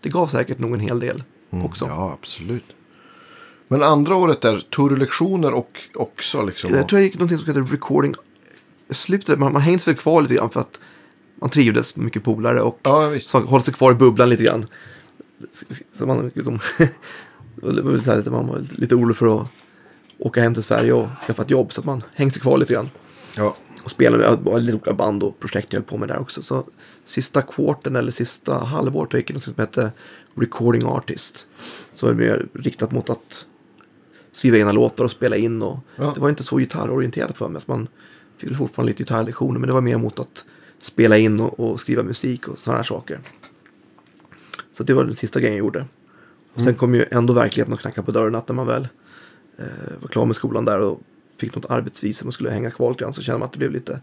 [0.00, 1.84] Det gav säkert nog en hel del också.
[1.84, 2.64] Mm, Ja, absolut.
[3.68, 6.74] Men andra året där, tog du lektioner och också liksom?
[6.74, 8.14] Jag tror jag gick någonting som heter recording.
[8.90, 10.78] Slutet, man, man hängde sig kvar lite grann för att
[11.40, 14.66] man trivdes med mycket polare och Ja, hålla sig kvar i bubblan lite grann.
[15.92, 16.58] Så man liksom...
[18.16, 19.46] lite man var lite orolig för att
[20.18, 21.72] åka hem till Sverige och skaffa ett jobb.
[21.72, 22.90] Så att man hängde sig kvar lite grann.
[23.36, 26.42] Ja, Och spelade med lite olika band och projekt jag höll på med där också.
[26.42, 26.64] Så
[27.04, 29.90] sista kvarten eller sista halvåret gick jag något som hette
[30.34, 31.46] Recording Artist.
[31.92, 33.46] Så var det mer riktat mot att
[34.32, 35.62] skriva egna låtar och spela in.
[35.62, 36.12] Och Ja.
[36.14, 37.58] Det var inte så gitarrorienterat för mig.
[37.58, 37.88] Att man
[38.38, 39.60] fick fortfarande lite gitarrlektioner.
[39.60, 40.44] Men det var mer mot att
[40.78, 43.20] spela in och, och skriva musik och sådana här saker.
[44.70, 45.86] Så det var den sista grejen jag gjorde.
[46.54, 48.88] Och sen kom ju ändå verkligheten och knackade på dörren att när man väl
[49.58, 49.64] eh,
[50.00, 51.00] var klar med skolan där och
[51.40, 53.70] fick något arbetsvisum och skulle hänga kvar lite grann så kände man att det blev
[53.72, 54.00] lite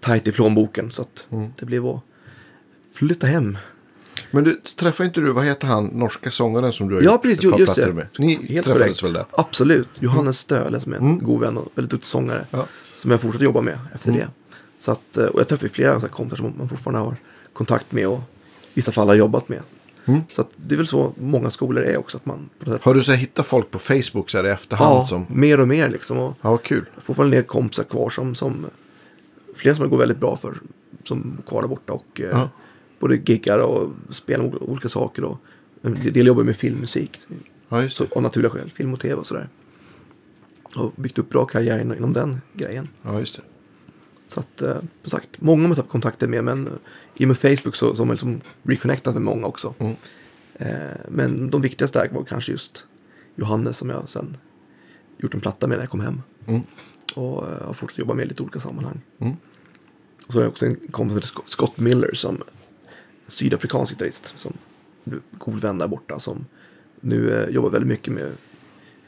[0.00, 0.90] tajt i plånboken.
[0.90, 1.26] Så att
[1.58, 2.00] det blev att
[2.92, 3.58] flytta hem.
[4.30, 7.22] men du träffade inte du, vad heter han, norska sångaren som du har Ja, gjort
[7.22, 7.92] precis, par just det.
[7.92, 8.06] med?
[8.18, 9.02] Ni Helt träffades korrekt.
[9.02, 9.24] väl där?
[9.30, 9.88] Absolut.
[10.00, 12.46] Johannes Stöle som är en god vän och väldigt duktig sångare.
[12.50, 12.66] Ja.
[12.96, 14.28] Som jag fortsätter jobba med efter det.
[14.84, 17.16] Så att, eh, och jag träffar flera så kompisar som man fortfarande har
[17.52, 19.60] kontakt med och i vissa fall har jobbat med.
[20.28, 22.16] Så att det är väl så många skolor är också.
[22.16, 22.48] Att man
[22.80, 25.26] Har du så här, hittat folk på Facebook så här i efterhand ja, som...
[25.28, 26.18] mer och mer liksom.
[26.18, 26.84] Och Ja, kul.
[26.90, 28.66] jag har fortfarande en del kompisar kvar som, som
[29.56, 30.54] flera som det går väldigt bra för.
[31.04, 32.48] Som kvar där borta och eh, Ja.
[32.98, 35.24] både giggar och spelar med olika saker.
[35.24, 35.38] Och
[35.82, 37.18] en del jobbar med filmmusik.
[37.68, 38.16] Ja, just Så, det.
[38.16, 39.48] av naturliga skäl, film och tv och sådär.
[40.76, 42.88] Och byggt upp bra karriär inom, inom den grejen.
[43.02, 43.42] Ja, just det.
[44.26, 46.44] Så att, eh, som sagt, många har man tappat kontakter med.
[46.44, 46.78] Men
[47.16, 49.74] i och med Facebook så, så har man liksom reconnectat med många också.
[49.78, 49.94] Mm.
[50.54, 52.86] Eh, men de viktigaste där var kanske just
[53.36, 54.36] Johannes som jag sen
[55.18, 56.22] gjort en platta med när jag kom hem.
[56.46, 56.60] Mm.
[57.14, 59.00] Och eh, har fortsatt jobba med i lite olika sammanhang.
[59.18, 59.32] Mm.
[60.26, 62.42] Och så har jag också en kompis som Scott- Miller som
[63.28, 64.32] sydafrikansk gitarrist.
[64.36, 64.52] Som
[65.04, 66.20] är god vän där borta.
[66.20, 66.46] Som
[67.00, 68.32] nu eh, jobbar väldigt mycket med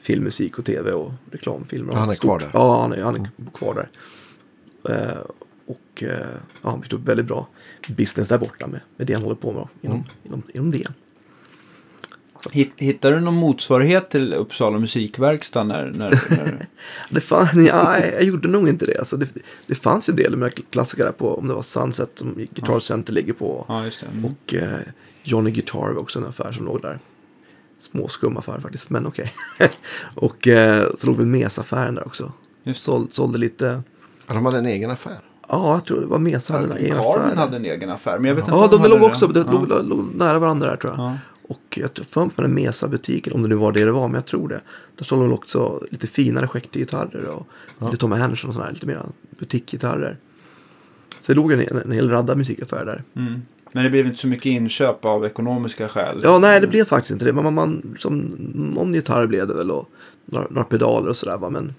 [0.01, 1.93] filmmusik och tv och reklamfilmer.
[1.95, 2.51] Han är Stort- kvar där?
[2.53, 3.89] Ja, han är, han är kvar där.
[4.91, 5.18] Eh,
[5.66, 6.09] och eh,
[6.62, 7.47] ja, han byggt upp väldigt bra
[7.89, 10.09] business där borta med, med det han håller på med inom, Mm.
[10.24, 10.87] inom, inom det.
[12.53, 16.66] Hitt- Hittar du någon motsvarighet till Uppsala musikverkstad när, när, när
[17.11, 18.99] Det fan, ja, jag gjorde nog inte det.
[18.99, 19.28] Alltså det,
[19.66, 22.80] det fanns ju en del med klassiker där på, om det var Sunset som Guitar
[22.80, 23.64] Center ligger på.
[23.68, 23.84] Ja.
[24.12, 24.24] Mm.
[24.24, 24.78] Och eh,
[25.22, 26.99] Johnny Guitar var också en affär som låg där.
[27.80, 29.32] Småskum affär faktiskt, men okej.
[30.14, 32.32] och eh, så låg väl Mesa-affären där också.
[32.74, 33.82] Såld, sålde lite, Ja,
[34.35, 35.18] de hade en egen affär.
[35.49, 37.37] ja jag tror det var Mesa hade en egen Carmen affär.
[37.37, 39.07] hade en egen affär, men jag vet inte Ja, de låg det.
[39.07, 39.53] också, de Ja.
[39.53, 41.01] låg, låg nära varandra där tror jag.
[41.05, 41.18] Ja.
[41.49, 44.27] Och jag tror för den Mesa-butiken, om det nu var det det var, men jag
[44.27, 44.61] tror det.
[44.97, 47.47] Där sålde de också lite finare skäcktegitarrer och
[47.85, 49.03] lite Tommy Henderson och sådana här, lite mer
[49.39, 50.16] butikgitarrer.
[51.20, 53.05] Så det låg en, en, en hel radda musikaffärer där.
[53.22, 53.43] Mm.
[53.72, 56.20] Men det blev inte så mycket inköp av ekonomiska skäl.
[56.22, 57.33] Ja, nej, det blev faktiskt inte det.
[57.33, 58.18] Man, man, man, som,
[58.55, 59.89] någon gitarr blev det väl och
[60.24, 61.51] några, några pedaler och sådär.
[61.51, 61.74] Men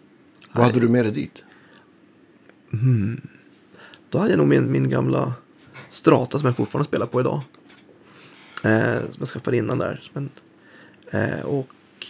[0.52, 1.44] Vad hade du med dig dit?
[4.10, 5.34] Då hade jag nog min, min gamla
[5.90, 7.42] Strata som jag fortfarande spelar på idag.
[8.64, 10.12] Eh, som jag skaffade innan där.
[10.14, 10.30] Men,
[11.12, 11.68] eh, och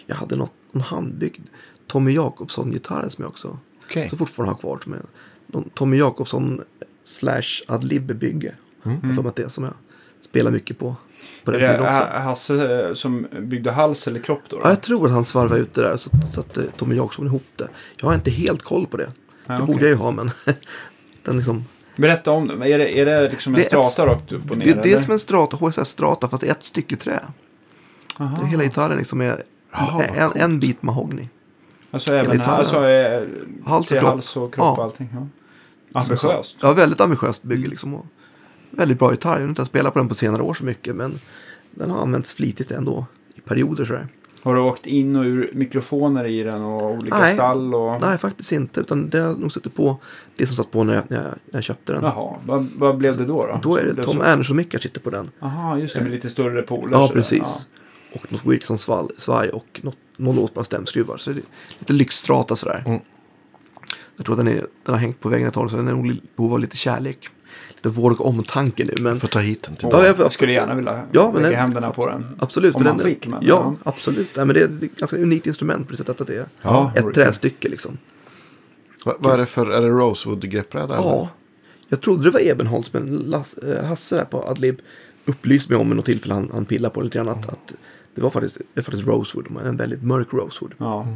[0.08, 1.42] jag hade något, någon handbyggd
[1.88, 4.10] Tommy Jakobsson-gitarr som jag också Okej.
[4.10, 4.80] så fortfarande har kvar.
[4.84, 5.00] Som är
[5.48, 6.62] någon Tommy Jakobsson
[7.04, 8.52] slash Adlib-bygge.
[8.84, 9.74] Jag har för att det är som jag
[10.22, 10.96] spelar mycket på.
[11.44, 12.12] På Är den tiden det också.
[12.12, 14.56] Ha- Hasse eh, som byggde hals eller kropp då?
[14.58, 14.62] då?
[14.64, 17.26] Ja, jag tror att han svarvade ut det där så, så att eh, Tommy Jagsson
[17.26, 17.68] ihop det.
[17.98, 19.12] Jag har inte helt koll på det.
[19.48, 19.74] Ja, det okej.
[19.74, 20.32] borde jag ju ha, men
[21.24, 22.54] den liksom, Berätta om det.
[22.74, 24.66] Är det, är det liksom en Det är ett- strata rakt upp och ner?
[24.66, 27.20] det, det är som en strata, HSS strata, fast är ett stycke trä.
[28.18, 28.46] Aha.
[28.46, 29.44] Hela gitarren liksom är
[29.94, 31.28] vad en, en bit mahogny.
[31.92, 33.24] Alltså även här, alltså eh,
[33.66, 34.10] Hals och kropp.
[34.10, 34.72] hals och kropp Ja.
[34.78, 35.10] och allting.
[35.14, 35.28] Ja.
[36.00, 36.58] Ambitiöst.
[36.62, 37.70] Ja, väldigt ambitiöst bygge Mm.
[37.70, 37.94] liksom.
[37.96, 38.06] Och
[38.72, 39.34] väldigt bra gitarr.
[39.36, 41.20] Jag har inte spelat på den på senare år så mycket, men
[41.72, 44.08] den har använts flitigt ändå i perioder sådär.
[44.48, 47.34] Har du åkt in och ur mikrofoner i den och olika Nej.
[47.34, 47.76] stall?
[47.76, 48.02] Och...
[48.02, 48.80] Nej, faktiskt inte.
[48.80, 49.98] Utan det har nog suttit på
[50.36, 52.04] det som satt på när jag, när jag, när jag köpte den.
[52.04, 53.46] Jaha, vad, vad blev det då?
[53.46, 55.32] Då, Då är det Tom så- Anderson-mickar sitter på den.
[55.40, 56.92] Jaha, just det, med lite större poler.
[56.92, 57.68] Ja, precis.
[58.14, 61.18] Och något Wilson sval, svaj och något, någon låtbara stämskruvar.
[61.18, 61.44] Så det är
[61.80, 62.84] lite lyxstrata sådär.
[62.86, 63.00] Mm.
[64.16, 65.94] Jag tror att den, är, den har hängt på väggen ett tag så den är
[65.94, 67.30] nog behov av lite kärlek.
[67.76, 68.94] Lite vård och omtanke nu.
[69.04, 71.50] Men Får ta hit den till Ja, jag, jag- skulle gärna vilja Ja, men lägga
[71.52, 72.26] den- händerna på den.
[72.40, 72.76] absolut.
[72.76, 73.90] Om man den, fick, men, ja, ja.
[73.92, 74.36] absolut.
[74.36, 76.92] Nej, men det är ett ganska unikt instrument på det sättet att det är Ja,
[76.96, 77.98] ett trästycke liksom.
[79.06, 80.96] Va, vad är det för, är det Rosewood-greppbräda?
[80.96, 81.30] Ja,
[81.90, 84.82] jag trodde det var Ebenholz, men Lass, eh, Hasse där på Adlib
[85.26, 87.74] upplyste mig om vid något tillfälle han, han pillade på lite grann att, att
[88.16, 90.74] det var faktiskt, det faktiskt Rosewood, men en väldigt mörk Rosewood.
[90.78, 91.08] Ja.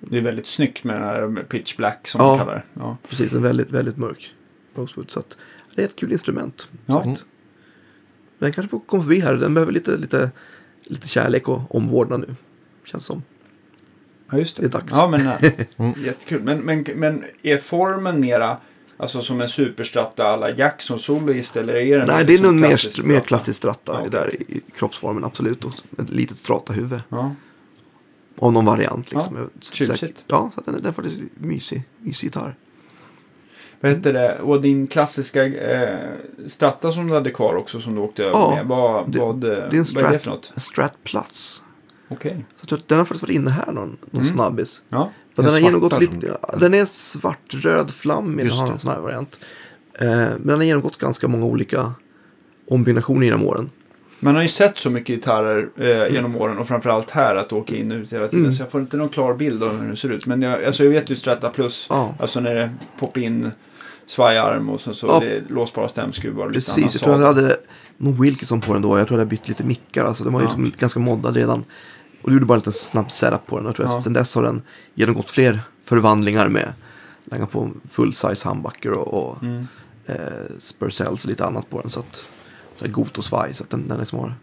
[0.00, 2.28] Det är väldigt snyggt med den här pitch black som Ja.
[2.28, 2.62] man kallar det.
[2.74, 2.96] Ja.
[3.08, 4.32] Precis, en väldigt, väldigt mörk
[4.76, 5.10] Rosewood.
[5.10, 5.36] Så att
[5.74, 6.68] det är ett kul instrument.
[6.86, 7.16] Ja.
[8.38, 10.30] Den kanske får komma förbi här, den behöver lite, lite,
[10.82, 12.36] lite kärlek och omvårdnad nu.
[12.84, 13.22] Känns som.
[14.30, 14.62] ja, just det.
[14.62, 14.92] Det är dags.
[14.92, 16.42] Ja, men, äh, jättekul.
[16.42, 18.56] Men, men, men är formen mera
[18.96, 22.68] alltså som en superstratta alla Jackson soloist eller är den Nej, det är nog mer,
[22.68, 24.10] klassisk mer klassisk stratta Ja, okej.
[24.10, 25.64] där i, kroppsformen, absolut.
[25.64, 27.00] Och ett litet strata-huvud.
[27.08, 27.34] Ja.
[28.38, 29.36] Av någon variant liksom.
[29.36, 30.24] Ja, tjusigt.
[30.26, 32.56] Ja, så den, den är faktiskt mysig, mysig gitarr.
[33.80, 34.38] Vad heter det?
[34.40, 35.98] Och din klassiska eh,
[36.46, 38.66] stratta som du hade kvar också som du åkte över Ja, med.
[38.66, 40.22] Vad, det- vad, det är en vad är det Strat.
[40.22, 40.52] för något?
[40.54, 41.62] En Strat Plus.
[42.08, 42.44] Okej.
[42.56, 44.32] Så att den har faktiskt varit inne här någon, någon Mm.
[44.34, 44.82] snabbis.
[44.88, 45.10] Ja.
[45.34, 49.00] Den den har genomgått lite, ja, den är svartröd flammig, den har en sån här
[49.00, 49.38] variant.
[49.94, 51.92] Eh, men den har genomgått ganska många olika
[52.68, 53.70] ombyggnationer genom åren.
[54.20, 57.76] Man har ju sett så mycket gitarrer eh, genom åren och framförallt här att åka
[57.76, 58.44] in och ut hela tiden.
[58.44, 58.52] Mm.
[58.56, 60.26] Så jag får inte någon klar bild av hur det ser ut.
[60.26, 61.86] Men jag, alltså jag vet ju Strata Plus.
[61.90, 62.14] Ja.
[62.20, 63.50] Alltså när det poppar in
[64.06, 65.20] svajarm och sen så Ja.
[65.20, 67.56] det låsbara stämskruvar och lite Precis, jag tror jag hade
[67.96, 68.98] någon Wilkinson på den då.
[68.98, 70.04] Jag tror jag hade bytt lite mickar.
[70.04, 70.50] Alltså, den var ju Ja.
[70.56, 71.64] liksom ganska moddad redan.
[72.22, 73.66] Och du gjorde bara en liten snabb setup på den.
[73.66, 74.00] Jag tror Ja.
[74.00, 74.62] sen dess har den
[74.94, 76.72] genomgått fler förvandlingar med
[77.24, 79.66] länga på full size humbucker och, och Mm.
[80.06, 80.16] eh,
[80.58, 81.90] spurcells och lite annat på den.
[81.90, 82.32] Så att,
[82.82, 83.54] gotosvaj.
[83.54, 84.34] Så att den, den liksom har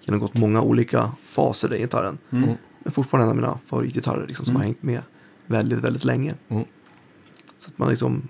[0.00, 2.18] genomgått många olika faser i gitarren.
[2.32, 2.50] Mm.
[2.82, 4.60] Men fortfarande en av mina favoritgitarrer liksom, som Mm.
[4.60, 5.02] har hängt med
[5.46, 6.34] väldigt, väldigt länge.
[6.48, 6.64] Mm.
[7.56, 8.28] Så att man liksom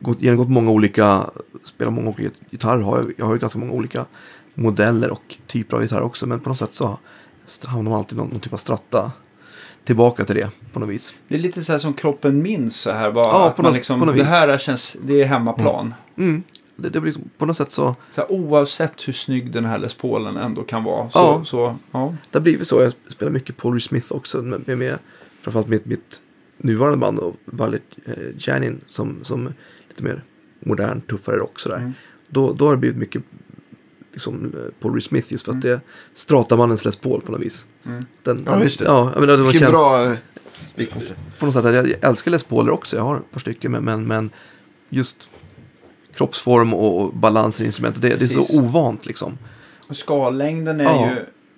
[0.00, 1.30] gått, genomgått många olika,
[1.64, 2.80] spelar många olika gitarrer.
[2.82, 4.04] Har jag, jag har ju ganska många olika
[4.54, 6.26] modeller och typer av gitarrer också.
[6.26, 6.98] Men på något sätt så
[7.66, 9.12] hamnar man alltid någon, någon typ av stratta
[9.84, 11.14] tillbaka till det på något vis.
[11.28, 13.12] Det är lite så här som kroppen minns så här.
[13.12, 14.30] Bara, Ja, att på man något- liksom, på något det vis.
[14.30, 15.94] här känns, det är hemmaplan.
[16.16, 16.42] Mm.
[16.82, 19.78] Det, det blir liksom, på något sätt så, Så här, oavsett hur snygg den här
[19.78, 21.10] Les Paulen ändå kan vara.
[21.10, 21.44] Så, Ja.
[21.44, 22.14] så ja.
[22.30, 22.80] det har blivit så.
[22.82, 24.42] Jag spelar mycket Paul Smith också.
[24.42, 24.98] Med, med, med
[25.42, 26.20] framförallt mitt, mitt
[26.58, 29.52] nuvarande band och Valet eh, Janin som, som
[29.88, 30.24] lite mer
[30.60, 31.76] modern, tuffare rock sådär.
[31.76, 31.92] Mm.
[32.28, 33.22] Då, då har det blivit mycket
[34.12, 35.80] liksom, eh, Paul Smith just för att det är
[36.14, 37.66] Stratamannens Les Paul på något vis.
[37.86, 38.04] Mm.
[38.22, 38.84] Den, Ja, just det.
[38.84, 40.16] Ja, jag menar, det Vilken känns bra eh,
[40.74, 41.14] liknelse.
[41.38, 42.96] på något sätt att jag älskar Les Pauler också.
[42.96, 44.30] Jag har ett par stycken men, men, men
[44.88, 45.28] just
[46.20, 49.38] kroppsform och, balansen i instrumentet, det, det är så ovant liksom.
[49.88, 51.10] Och skallängden är Ja.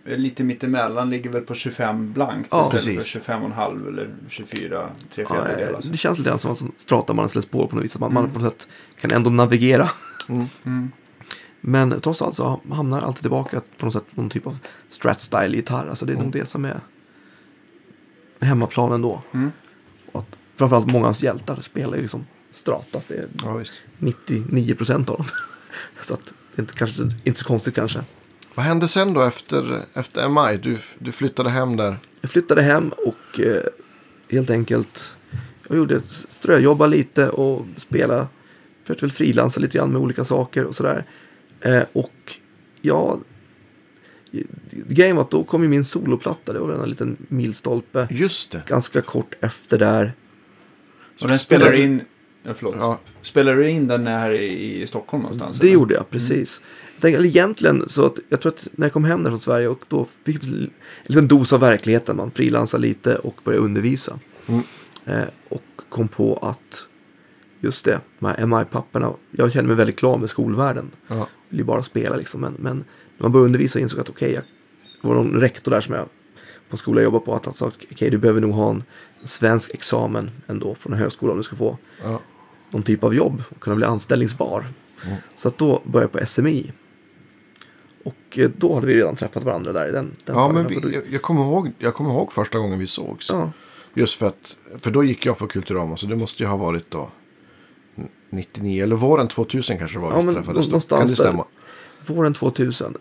[0.06, 3.16] ju lite mittemellan, ligger väl på 25 blankt Ja, istället för precis.
[3.26, 5.36] 25,5 eller 24, 3 Ja,
[5.76, 5.90] alltså.
[5.90, 7.94] det känns lite grann som en Stratamannens Les Paul på något vis.
[7.94, 8.34] Att man, man Mm.
[8.34, 8.68] på något sätt
[9.00, 9.88] kan ändå navigera.
[10.64, 10.90] Mm.
[11.60, 14.58] Men trots allt så hamnar alltid tillbaka på något sätt någon typ av
[14.88, 15.88] Strat-style-gitarr.
[15.88, 16.80] Alltså det är nog det som är
[18.40, 19.22] hemmaplanen då.
[19.32, 19.52] Mm.
[20.12, 23.06] Och att framförallt många hjältar spelar ju liksom Stratas.
[23.08, 23.72] Det är Ja, visst.
[23.98, 25.26] 99 procent av dem.
[26.00, 28.00] så att det är inte, kanske inte så konstigt kanske.
[28.54, 30.56] Vad hände sen då efter, efter MI?
[30.56, 31.96] Du, du flyttade hem där.
[32.20, 33.62] Jag flyttade hem och eh,
[34.30, 35.16] helt enkelt
[35.68, 38.28] jag gjorde ströjobba lite och spela.
[38.82, 41.04] Försökte väl frilansa lite grann med olika saker och sådär.
[41.60, 42.38] Eh, och
[42.80, 43.20] ja,
[44.70, 46.52] grejen var att då kom ju min soloplatta.
[46.52, 48.08] Det var en liten milstolpe.
[48.10, 48.62] Just det.
[48.66, 50.12] Ganska kort efter där.
[51.20, 52.00] Och den Spelade in...
[52.42, 52.74] Ja, förlåt.
[52.78, 55.58] Ja, Spelar du in den här i, Stockholm någonstans?
[55.58, 55.74] Det eller?
[55.74, 56.60] gjorde jag, precis.
[56.94, 59.68] Jag tänkte, egentligen så att jag tror att när jag kom hem där från Sverige
[59.68, 60.70] och då fick jag en
[61.06, 62.16] liten dos av verkligheten.
[62.16, 64.18] Man frilansade lite och började undervisa.
[64.46, 64.62] Mm.
[65.06, 66.88] Eh, och kom på att
[67.60, 69.12] just det, de här MI-papperna.
[69.30, 70.90] Jag kände mig väldigt klar med skolvärlden.
[71.08, 71.28] Ja.
[71.48, 72.40] Vill ju bara spela liksom.
[72.40, 72.84] Men, men när
[73.24, 74.42] man började undervisa insåg jag att okej, jag
[75.02, 77.54] det var någon rektor där som jag på en skola jag jobbade på att han
[77.54, 78.84] sa att okej, du behöver nog ha en
[79.24, 82.20] svensk examen ändå från en högskola om du ska få Ja.
[82.72, 84.64] Någon typ av jobb och kunna bli anställningsbar.
[85.36, 86.72] Så att då började jag på SMI.
[88.04, 90.80] Och eh, då hade vi redan träffat varandra där i den, den Ja, men vi,
[90.80, 93.28] då- jag, jag, kommer ihåg, jag kommer ihåg första gången vi sågs.
[93.30, 93.50] ja,
[93.94, 96.90] Just för att, för då gick jag på Kulturama, så det måste ju ha varit
[96.90, 97.10] då
[98.30, 100.80] 99, eller våren 2000 kanske var Ja, vi men träffades då.
[100.96, 101.44] Kan det stämma?
[102.06, 102.94] våren 2000.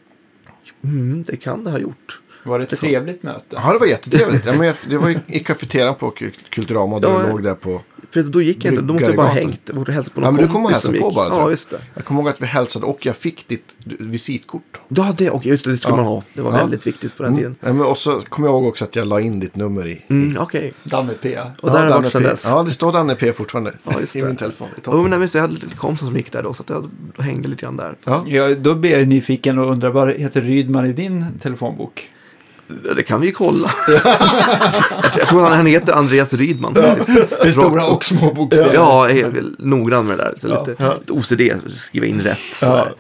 [0.84, 2.22] Mm, det kan det ha gjort.
[2.44, 3.46] Var det ett trevligt möte?
[3.50, 4.46] Ja, det var jättetrevligt.
[4.46, 7.44] ja, men jag, det var i, i kafeterian på Kul- Kulturama, där Ja, du låg
[7.44, 7.82] där på...
[8.12, 9.62] Precis, då gick jag inte, då måste jag bara hängt.
[9.66, 11.70] Jag borde hälsa på Ja, någon men du kom och hälsade på bara, Ja, just
[11.72, 11.80] det.
[11.94, 14.82] Jag kommer ihåg att vi hälsade och jag fick ditt visitkort.
[14.88, 15.98] Ja, det, och just det, det skulle Ja.
[15.98, 16.24] man ha.
[16.34, 16.58] Det var Ja.
[16.58, 17.56] väldigt viktigt på den tiden.
[17.62, 20.06] Ja, men och så kommer jag ihåg också att jag la in ditt nummer i...
[20.10, 20.74] Mm, Okej.
[20.84, 21.40] Danne P.
[21.40, 22.46] Och Ja, där har varit sedan dess.
[22.50, 24.28] Ja, det står Danne P fortfarande Ja, just i det.
[24.28, 24.68] min telefon.
[24.68, 25.02] I Jo, toppen.
[25.02, 26.70] men nej, just det, jag hade lite kompisar som gick där då, så att
[27.18, 27.96] jag hängde lite grann där.
[28.04, 28.24] Ja.
[28.28, 32.10] Ja, då blir jag nyfiken och undrar vad heter Rydman i din telefonbok?
[32.96, 33.72] Det kan vi ju kolla.
[33.88, 36.78] jag, tror, jag tror han heter Andreas Rydman.
[36.78, 38.74] är stora och små bokstäver.
[38.74, 40.34] Ja, jag är väl noggrann med det där.
[40.38, 40.66] Så Ja.
[40.68, 42.40] lite, lite OCD, skriva in rätt.
[42.54, 42.94] sådär.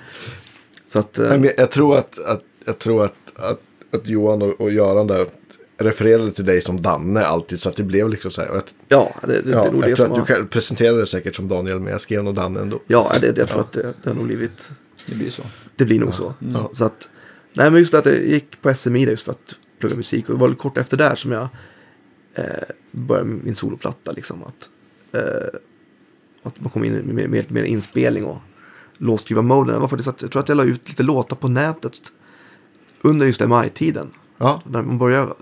[0.88, 3.60] Så att, eh, Nej, men jag tror att, att, jag tror att, att,
[3.94, 5.28] att Johan och, och Göran där
[5.78, 7.60] refererade till dig som Danne alltid.
[7.62, 8.58] Så att det blev liksom så här.
[8.58, 11.08] Att, ja, det, det, ja, det är nog jag det som att du presenterade det
[11.08, 12.80] säkert som Daniel, men jag skrev nog Danne ändå.
[12.88, 14.70] Ja, det, jag tror att det, det har nog blivit...
[15.06, 15.42] Det blir så.
[15.76, 16.34] Det blir nog så.
[16.54, 16.70] så.
[16.74, 17.10] Så att,
[17.54, 20.30] nej men just att jag gick på SMI just för att plugga musik.
[20.30, 21.48] Och det var väl kort efter där som jag
[22.36, 22.46] eh,
[22.92, 24.12] började med min soloplatta.
[24.12, 24.70] Liksom, att,
[25.12, 25.60] eh,
[26.44, 28.38] att man kom in med, med, med inspelning och
[28.98, 29.74] låtskriva moden.
[29.74, 32.12] Det var faktiskt att jag tror att jag la ut lite låtar på nätet
[33.02, 34.12] under just MI-tiden.
[34.38, 35.34] Ja, När man började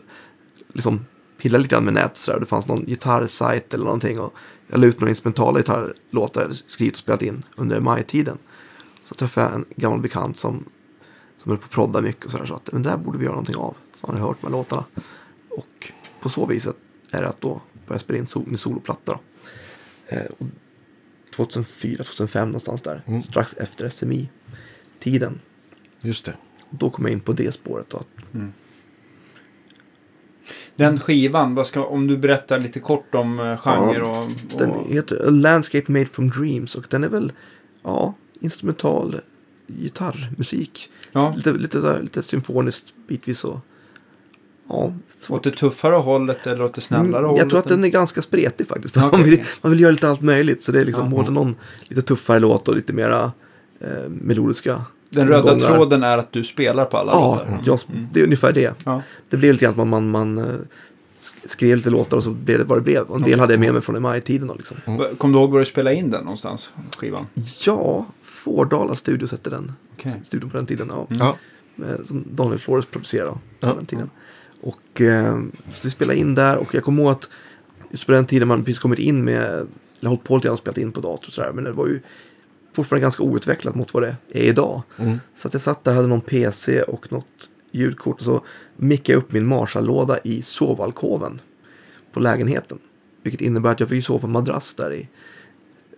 [0.74, 1.06] liksom
[1.38, 2.40] pilla lite grann med nät så där.
[2.40, 4.20] Det fanns någon gitarrsajt eller någonting.
[4.20, 4.34] Och
[4.68, 8.38] jag la ut några instrumentala gitarrlåtar jag skrivit och spelat in under MI-tiden.
[9.04, 10.66] Så träffade jag en gammal bekant som,
[11.44, 12.46] som höll på att prodda mycket och sådär.
[12.46, 13.76] Så att men det där borde vi göra någonting av.
[14.00, 14.86] Så han hade hört de här låtarna.
[15.50, 16.76] Och på så viset
[17.12, 19.20] är det att då börja spela in sol, min soloplatta.
[20.08, 20.48] Eh, och
[21.36, 23.04] 2004, 2005 någonstans där.
[23.06, 23.22] Mm.
[23.22, 25.40] Strax efter SMI-tiden.
[26.02, 26.34] just det.
[26.70, 27.94] Då kom jag in på det spåret.
[27.94, 28.08] Att
[30.76, 34.18] Den skivan, vad ska, om du berättar lite kort om eh, genre och...
[34.18, 37.32] och Den heter A Landscape Made From Dreams och den är väl,
[37.84, 39.20] ja, instrumental
[39.68, 40.90] gitarrmusik.
[41.12, 43.60] Ja, Lite, lite, där, lite symfoniskt bitvis och,
[44.70, 45.38] ja, svårt.
[45.38, 47.40] åt det tuffare hållet eller åt det snällare Mm, hållet?
[47.40, 48.98] jag tror att den är ganska spretig faktiskt.
[48.98, 50.64] Okej, man, vill, man vill göra lite allt möjligt.
[50.64, 51.18] Så det är liksom Ja.
[51.18, 53.32] både någon lite tuffare låt och lite mera
[53.80, 54.82] eh, melodiska.
[55.10, 55.68] Den röda gångar.
[55.68, 57.60] tråden är att du spelar på alla Ja, låtar.
[57.66, 57.80] jag,
[58.14, 58.74] det är ungefär det.
[58.84, 59.02] Ja.
[59.30, 60.44] Det blev lite grann att man, man, man eh,
[61.22, 63.02] sk- skrev lite låtar och så blev det vad det blev.
[63.04, 64.48] Och en del hade jag med mig från MI-tiden.
[64.48, 64.78] då, Liksom.
[64.86, 66.74] Va- Kom du ihåg var du spelade in den någonstans?
[66.98, 67.26] Skivan?
[67.66, 68.06] Ja,
[68.44, 69.72] Fårdala Studios hette den.
[69.94, 70.20] Okej.
[70.24, 70.88] Studion på den tiden.
[70.92, 71.08] Ja.
[71.10, 71.38] Ja,
[71.86, 73.74] Eh, Som Daniel Flores producerade på Ja.
[73.74, 74.10] den tiden.
[74.62, 75.40] Och eh,
[75.74, 77.30] så vi spelade in där och jag kommer ihåg att
[77.92, 79.44] just på den tiden man precis kommit in med,
[80.00, 81.52] eller hållit på lite grann och spelat in på dator och sådär.
[81.52, 82.00] Men det var ju
[82.76, 84.82] fortfarande ganska outvecklat mot vad det är idag.
[84.98, 85.18] Mm.
[85.36, 88.42] Så att jag satt där, hade någon PC och något ljudkort och så
[88.76, 91.42] mickade jag upp min Marshall-låda i sovalkoven
[92.14, 92.80] på lägenheten.
[93.24, 95.08] Vilket innebär att jag fick sova på en madrass där i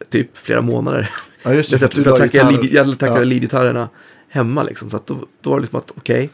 [0.09, 1.09] typ flera månader.
[1.43, 1.73] Ja just det.
[1.73, 3.25] Jag, för att du la tackade gitarr- lead- jag tackade Ja.
[3.25, 3.89] leadgitarrerna
[4.29, 4.89] hemma liksom.
[4.89, 6.29] Så att då, då var det liksom att okej,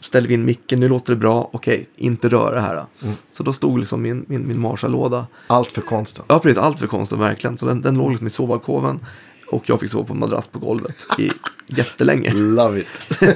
[0.00, 2.84] ställer vi in micken, nu låter det bra, okej, inte röra det här.
[3.02, 3.14] Mm.
[3.32, 6.24] Så då stod liksom min, min, min Marshall-låda, Allt för konsten.
[6.28, 7.58] ja precis, allt för konstigt verkligen.
[7.58, 9.00] Så den, den låg liksom i sovalkoven
[9.46, 11.30] och jag fick sova på en madrass på golvet i
[11.66, 12.32] jättelänge.
[12.34, 12.86] Love it.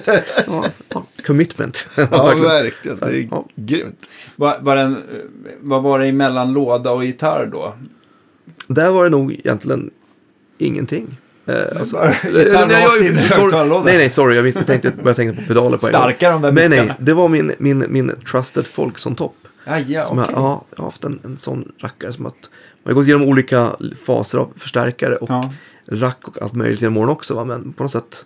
[0.46, 1.88] Ja, ja, commitment.
[1.96, 2.42] Ja, Verkligen.
[2.48, 2.96] verkligen.
[2.98, 3.44] Det är Ja.
[3.56, 4.06] grymt.
[4.36, 5.00] Var, var den, eh,
[5.60, 7.74] vad var det emellan låda och gitarr då?
[8.68, 9.90] Där var det nog egentligen
[10.64, 11.16] ingenting.
[11.46, 13.82] Eh, alltså, nej, jag- in sorry.
[13.84, 14.36] Nej, nej, sorry.
[14.36, 16.00] Jag visste- tänkte, började tänka på pedaler på en gång.
[16.00, 16.92] Starkare de där Nej, nej.
[16.98, 19.34] Det var min, min, min Trusted Folkson-topp.
[19.64, 20.32] Ja, ja, Som okej.
[20.34, 22.50] jag, ja, jag har haft en, en sån rackare som att
[22.82, 23.68] man har gått igenom olika
[24.04, 25.52] faser av förstärkare och Ja.
[25.90, 27.34] rack och allt möjligt genom åren också.
[27.34, 27.44] Va?
[27.44, 28.24] Men på något sätt,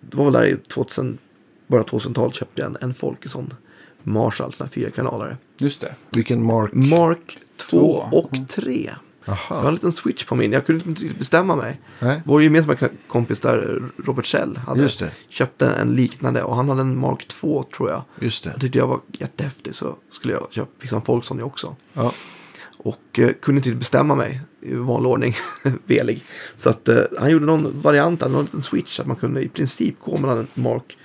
[0.00, 1.18] det var väl där i 2000,
[1.66, 3.54] bara 2000-talet köpte jag en, en Folkeson
[4.02, 5.36] Marshall, sån här fyra kanalare.
[5.58, 5.94] Just det.
[6.10, 6.70] Vilken Mark.
[6.72, 8.18] Mark 2 Två.
[8.18, 8.90] och 3.
[9.28, 9.68] Jag har Aha.
[9.68, 10.52] en liten switch på min.
[10.52, 11.80] Jag kunde inte bestämma mig.
[12.00, 12.22] Nej.
[12.24, 12.76] Vår gemensamma
[13.08, 15.10] kompis där, Robert Schell, hade Just det.
[15.28, 18.02] köpt en, en liknande och han hade en Mark 2 tror jag.
[18.20, 18.50] Just det.
[18.50, 21.76] Jag tyckte jag var jättehäftig så skulle jag köpa, fixa en Folkson också.
[21.92, 22.12] Ja.
[22.78, 25.34] Och eh, kunde inte bestämma mig i vanlig ordning,
[25.86, 26.22] velig.
[26.56, 29.48] Så att eh, han gjorde någon variant, någon liten switch, så att man kunde i
[29.48, 30.96] princip gå mellan en Mark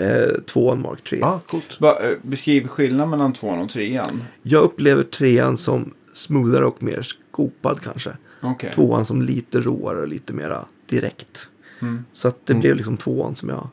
[0.00, 1.18] eh, 2 och en Mark 3.
[1.20, 1.80] Ja, coolt.
[1.80, 4.24] Va, eh, beskriv skillnaden mellan tvåan och trean.
[4.42, 8.10] Jag upplever trean som smoothare och mer skopad kanske.
[8.40, 8.72] Okej.
[8.74, 11.50] Tvåan som lite råare och lite mera direkt.
[11.80, 12.04] Mm.
[12.12, 12.60] Så att det Mm.
[12.60, 13.68] blev liksom tvåan som jag...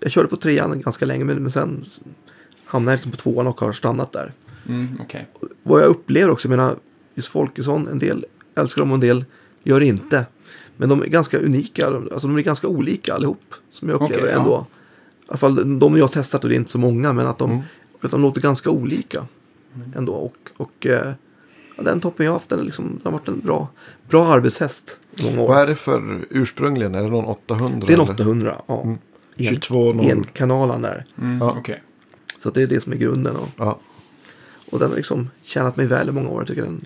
[0.00, 1.84] Jag körde på trean ganska länge men, men sen
[2.64, 4.32] hamnade jag liksom på tvåan och har stannat där.
[4.68, 5.26] Mm, okej.
[5.62, 6.76] Vad jag upplever också, jag menar,
[7.14, 9.24] just Folkesson, en del älskar dem och en del
[9.62, 10.26] gör inte.
[10.76, 13.54] Men de är ganska unika, alltså de är ganska olika allihop.
[13.70, 14.38] Som jag upplever ja.
[14.38, 14.66] ändå.
[15.24, 17.38] I alla fall de jag har testat och det är inte så många, men att
[17.38, 17.62] de, Mm.
[18.00, 19.26] att de låter ganska olika
[19.74, 19.92] Mm.
[19.96, 20.12] ändå.
[20.14, 21.14] Och, och eh, ja,
[21.76, 23.68] den toppen jag haft, den, är liksom, den har varit en bra,
[24.08, 25.48] bra arbetshäst många år.
[25.48, 26.94] Vad är det för ursprungligen?
[26.94, 27.86] Är det någon 800?
[27.86, 28.12] Det är en eller?
[28.14, 28.82] 800, ja.
[28.82, 28.98] Mm.
[29.36, 30.06] En, 22 0.
[30.10, 31.04] en kanalen där.
[31.22, 31.54] Mm, Ja.
[31.58, 31.82] okej.
[32.38, 33.36] Så att det är det som är grunden.
[33.36, 33.78] Och, Ja.
[34.70, 36.40] och den har liksom tjänat mig väl i många år.
[36.40, 36.84] Jag tycker den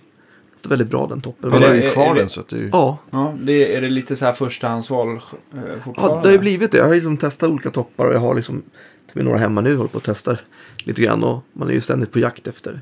[0.56, 1.52] låter väldigt bra den toppen.
[1.52, 2.68] Har det- ju är- kvar är det- den så att det är ju...
[2.72, 5.60] Ja, Ja, det, är det lite så här förstahandsval eh,
[5.96, 6.78] Ja, det har ju blivit det.
[6.78, 9.60] Jag har liksom testat olika toppar och jag har liksom till och med några hemma
[9.60, 10.36] nu håller på att testa
[10.84, 12.80] lite grann och man är ju ständigt på jakt efter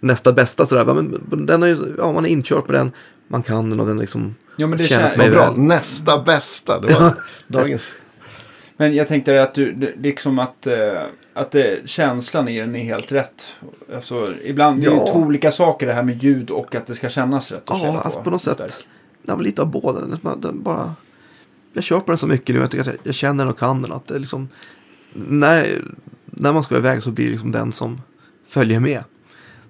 [0.00, 0.94] nästa bästa sådär.
[0.94, 2.92] Men den är ju, ja, man är inkörd på den,
[3.28, 5.52] man kan den och den liksom Ja, men det tjänat kän- mig bra.
[5.56, 6.80] Nästa bästa.
[6.80, 7.14] Det var
[7.46, 7.94] dagens.
[8.78, 11.02] Men jag tänkte att du, liksom att, eh,
[11.34, 13.54] att det, känslan i den är helt rätt.
[13.94, 15.06] Alltså, ibland, det är ju Ja.
[15.12, 17.70] två olika saker det här med ljud och att det ska kännas rätt.
[17.70, 18.56] att Ja, alltså på något Stark.
[18.70, 18.84] sätt.
[19.22, 20.00] Det var lite av båda.
[20.36, 20.94] Den- bara,
[21.72, 22.60] jag kör på den så mycket nu.
[22.60, 23.92] Jag, tycker att jag, jag känner den och kan den.
[23.92, 24.48] Att det liksom,
[25.12, 25.82] när,
[26.24, 28.00] när man ska iväg så blir det liksom den som
[28.48, 29.04] följer med.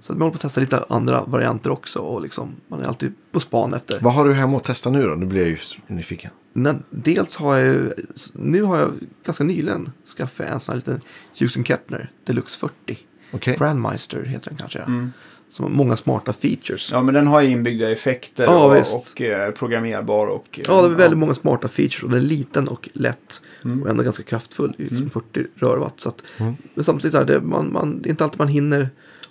[0.06, 1.98] Så att man håller på att testa lite andra varianter också.
[1.98, 4.00] Och liksom, man är alltid på span efter.
[4.00, 5.14] Vad har du hemma att testa nu då?
[5.14, 6.30] Nu blir jag ju nyfiken.
[6.52, 7.92] När, dels har jag ju,
[8.32, 8.92] nu har jag
[9.24, 11.00] ganska nyligen skaffat en sån här liten
[11.38, 12.98] Houston Kettner Deluxe 40.
[13.32, 13.56] Okej.
[13.58, 14.78] Grandmeister heter den kanske.
[14.78, 15.12] Mm.
[15.48, 16.92] Som har många smarta features.
[16.92, 20.26] Ja, men den har ju inbyggda effekter Ja, och, och eh, programmerbar.
[20.26, 23.40] Och, eh, Ja, det är väldigt många smarta features och den är liten och lätt.
[23.64, 23.82] Mm.
[23.82, 24.74] Och ändå ganska kraftfull.
[24.78, 25.10] Liksom Mm.
[25.10, 26.00] 40 rörwatt.
[26.00, 26.56] Så att, Mm.
[26.74, 28.90] Men samtidigt så här, det, man, man, det är inte alltid man hinner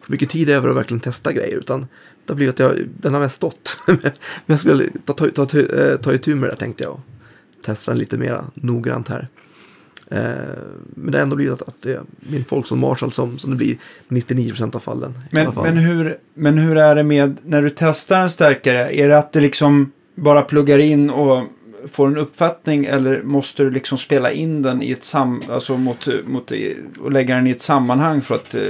[0.09, 1.57] mycket tid över att verkligen testa grejer.
[1.57, 1.81] Utan
[2.25, 3.79] det har blivit att jag, den har mest stått.
[3.87, 4.11] men
[4.45, 6.93] jag skulle ta, ta, ta, ta, eh, ta itu med det tänkte jag.
[6.93, 6.99] Och
[7.65, 9.27] testa den lite mer noggrant här.
[10.07, 10.19] Eh,
[10.95, 13.55] men det har ändå blivit att, att det är min Volkswagen Marshall som, som det
[13.55, 13.77] blir
[14.09, 15.13] 99% av fallen.
[15.31, 15.63] Men, fall.
[15.63, 18.95] men, hur, men hur är det med när du testar en stärkare?
[18.97, 21.43] Är det att du liksom bara pluggar in och
[21.91, 26.07] får en uppfattning eller måste du liksom spela in den i ett sam, alltså mot,
[26.27, 26.51] mot,
[26.99, 28.61] och lägga den i ett sammanhang för att eh,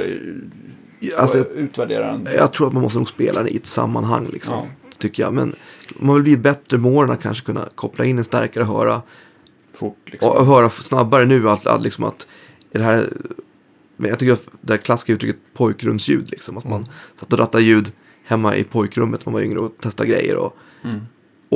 [1.17, 2.27] alltså, utvärdera den?
[2.35, 4.53] Jag tror att man måste nog spela den i ett sammanhang liksom.
[4.53, 4.67] Ja.
[4.97, 5.33] Tycker jag.
[5.33, 5.55] Men
[5.99, 9.01] man vill bli bättre med åren att kanske kunna koppla in en starkare höra.
[9.73, 10.29] Fort liksom.
[10.29, 12.27] Och höra snabbare nu att, att, liksom att
[12.71, 13.09] är det här.
[13.97, 16.57] Jag tycker att det här klassiska uttrycket pojkrumsljud liksom.
[16.57, 16.87] Att man
[17.19, 17.91] satt och rattade ljud
[18.25, 20.35] hemma i pojkrummet när man var yngre och testade grejer.
[20.35, 21.01] Och, Mm.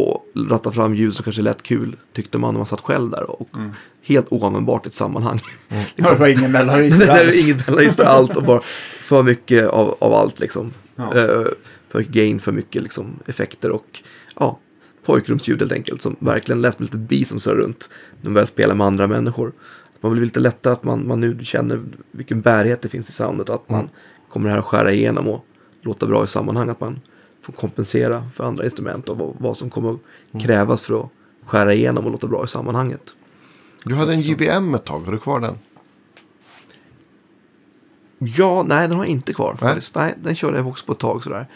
[0.02, 3.30] Och ratta fram ljud som kanske lät kul tyckte man när man satt själv där.
[3.41, 3.72] Och Mm.
[4.04, 5.39] helt oanvändbart i ett sammanhang.
[5.70, 7.45] Ja, det var ingen mellanregister alls.
[7.45, 8.62] inget mellanregister allt och bara
[9.00, 10.74] för mycket av, av allt liksom.
[10.95, 11.04] Ja.
[11.18, 11.45] Eh,
[11.89, 14.04] för mycket gain, för mycket liksom, effekter och
[14.39, 14.60] ja,
[15.06, 16.02] pojkrumsljud helt enkelt.
[16.02, 17.89] Som verkligen lät som ett litet bi som surrar runt
[18.22, 19.52] när man börjar spela med andra människor.
[20.02, 21.82] Man blir lite lättare att man, man nu känner
[22.12, 23.89] vilken bärighet det finns i soundet och att man
[24.30, 25.45] kommer här att skära igenom och
[25.82, 26.70] låta bra i sammanhang.
[26.70, 27.00] Att man
[27.42, 31.10] får kompensera för andra instrument och vad, som kommer att krävas för att
[31.46, 33.16] skära igenom och låta bra i sammanhanget.
[33.84, 35.00] Du hade en JVM ett tag.
[35.00, 35.58] Har du kvar den?
[38.20, 39.58] Ja, nej den har jag inte kvar.
[39.62, 39.80] Nej.
[39.96, 41.48] Nej, den körde jag också på ett tag sådär.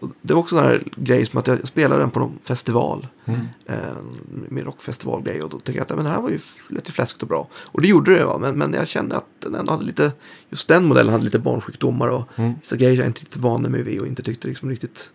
[0.00, 3.06] Och det var också en här grej som att jag spelade den på någon festival.
[3.24, 3.40] Mm.
[3.66, 5.42] Eh, rockfestivalgrej.
[5.42, 7.48] Och då tänkte jag att ja, men det här var ju lite fläskigt och bra.
[7.52, 8.38] Och det gjorde det va.
[8.38, 10.12] Men, men jag kände att den ändå hade lite,
[10.50, 12.08] just den modellen hade lite barnsjukdomar.
[12.08, 12.52] Och Mm.
[12.60, 15.10] vissa grejer jag inte riktigt vande mig vid och inte tyckte liksom riktigt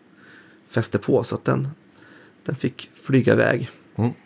[0.73, 1.23] fäste på.
[1.23, 1.67] Så att den,
[2.45, 3.69] den fick flyga iväg.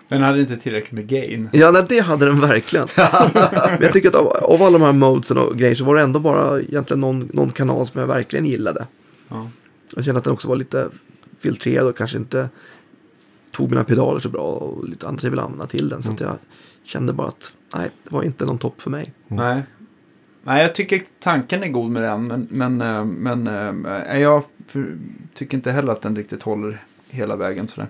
[0.10, 1.50] Den hade inte tillräckligt med gain.
[1.54, 2.88] Ja, nej, det hade den verkligen.
[2.96, 6.02] Men jag tycker att av, av alla de här modesen och grejer så var det
[6.02, 8.88] ändå bara egentligen någon, någon kanal som jag verkligen gillade.
[9.28, 9.50] Ja.
[9.96, 10.90] Jag kände att den också var lite
[11.40, 12.50] filtrerad och kanske inte
[13.52, 16.04] tog mina pedaler så bra och lite andra jag ville använda till den.
[16.04, 16.36] Så att jag
[16.84, 19.14] kände bara att nej, det var inte någon topp för mig.
[19.28, 19.64] Nej.
[20.44, 23.48] Nej, jag tycker tanken är god med den, men, men, eh, men
[23.86, 24.44] eh, jag
[25.34, 27.68] tycker inte heller att den riktigt håller hela vägen.
[27.68, 27.88] Sådär.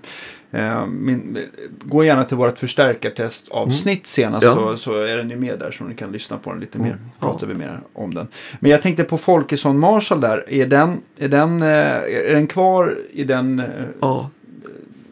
[0.50, 1.38] Eh, Min,
[1.84, 4.54] gå gärna till vårt förstärkartestavsnitt senast Ja.
[4.54, 6.96] så, så är den ju med där så ni kan lyssna på den lite mer.
[7.20, 7.26] Ja.
[7.26, 8.26] Pratar vi mer om den.
[8.60, 10.44] Men jag tänkte på Folkesson Marshall där.
[10.52, 13.60] Är den, är den, eh, är den kvar i den...
[13.60, 13.66] eh,
[14.00, 14.30] Ja,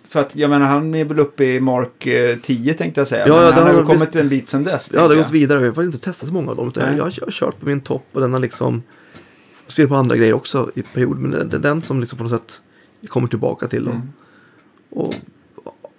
[0.08, 3.26] För att jag menar han är väl uppe i Mark eh, 10 tänkte jag säga.
[3.28, 4.90] Ja, men ja, han det har har ju kommit visst- en bit sedan dess.
[4.94, 5.64] jag hade tänker gått vidare.
[5.64, 6.72] Jag har inte testat så många av dem.
[6.76, 6.86] Nej.
[6.96, 8.82] jag, jag har kört på min topp och den har liksom
[9.66, 11.20] spelat på andra grejer också i perioder.
[11.20, 12.62] Men det, är den som liksom på något sätt
[13.08, 13.88] kommer tillbaka till.
[13.88, 14.08] Och, Mm.
[14.90, 15.14] och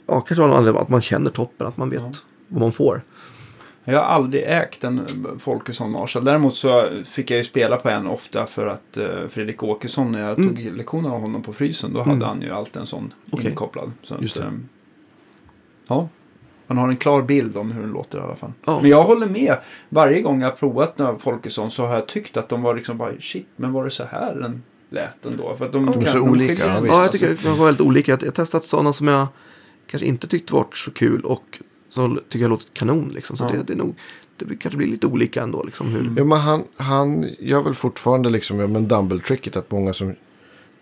[0.07, 2.11] ja, kanske av någon anledning att man känner toppen, att man vet Ja.
[2.47, 3.01] vad man får.
[3.83, 5.01] Jag har aldrig ägt en
[5.39, 6.23] Folkesson Marshall.
[6.23, 10.19] Däremot så fick jag ju spela på en ofta för att eh, Fredrik Åkesson, när
[10.27, 10.55] jag Mm.
[10.55, 12.09] tog lektioner av honom på frysen, då Mm.
[12.13, 13.49] hade han ju alltid en sån Okej.
[13.49, 13.91] inkopplad.
[14.03, 14.67] Så att, ehm,
[15.87, 16.09] ja,
[16.67, 18.51] man har en klar bild om hur den låter i alla fall.
[18.65, 18.79] Ja.
[18.81, 19.57] Men jag håller med.
[19.89, 22.97] Varje gång jag har provat några Folkesson så har jag tyckt att de var liksom
[22.97, 25.55] bara shit, men var det så här den lät ändå?
[25.55, 26.81] För att de, De är så olika, ja, ändå.
[26.81, 26.93] visst.
[26.95, 28.11] Ja, jag tycker de var väldigt olika.
[28.11, 29.27] Jag har testat sådana som jag
[29.87, 31.59] kanske inte tyckte var så kul och
[31.89, 33.09] som tycker jag låter kanon.
[33.13, 33.37] Liksom.
[33.37, 33.49] Så Ja.
[33.51, 33.95] det, det, är nog,
[34.37, 35.63] det kanske blir lite olika ändå.
[35.63, 39.93] Liksom, hur, Ja, men han, han gör väl fortfarande liksom, ja, men double-tricket att många
[39.93, 40.15] som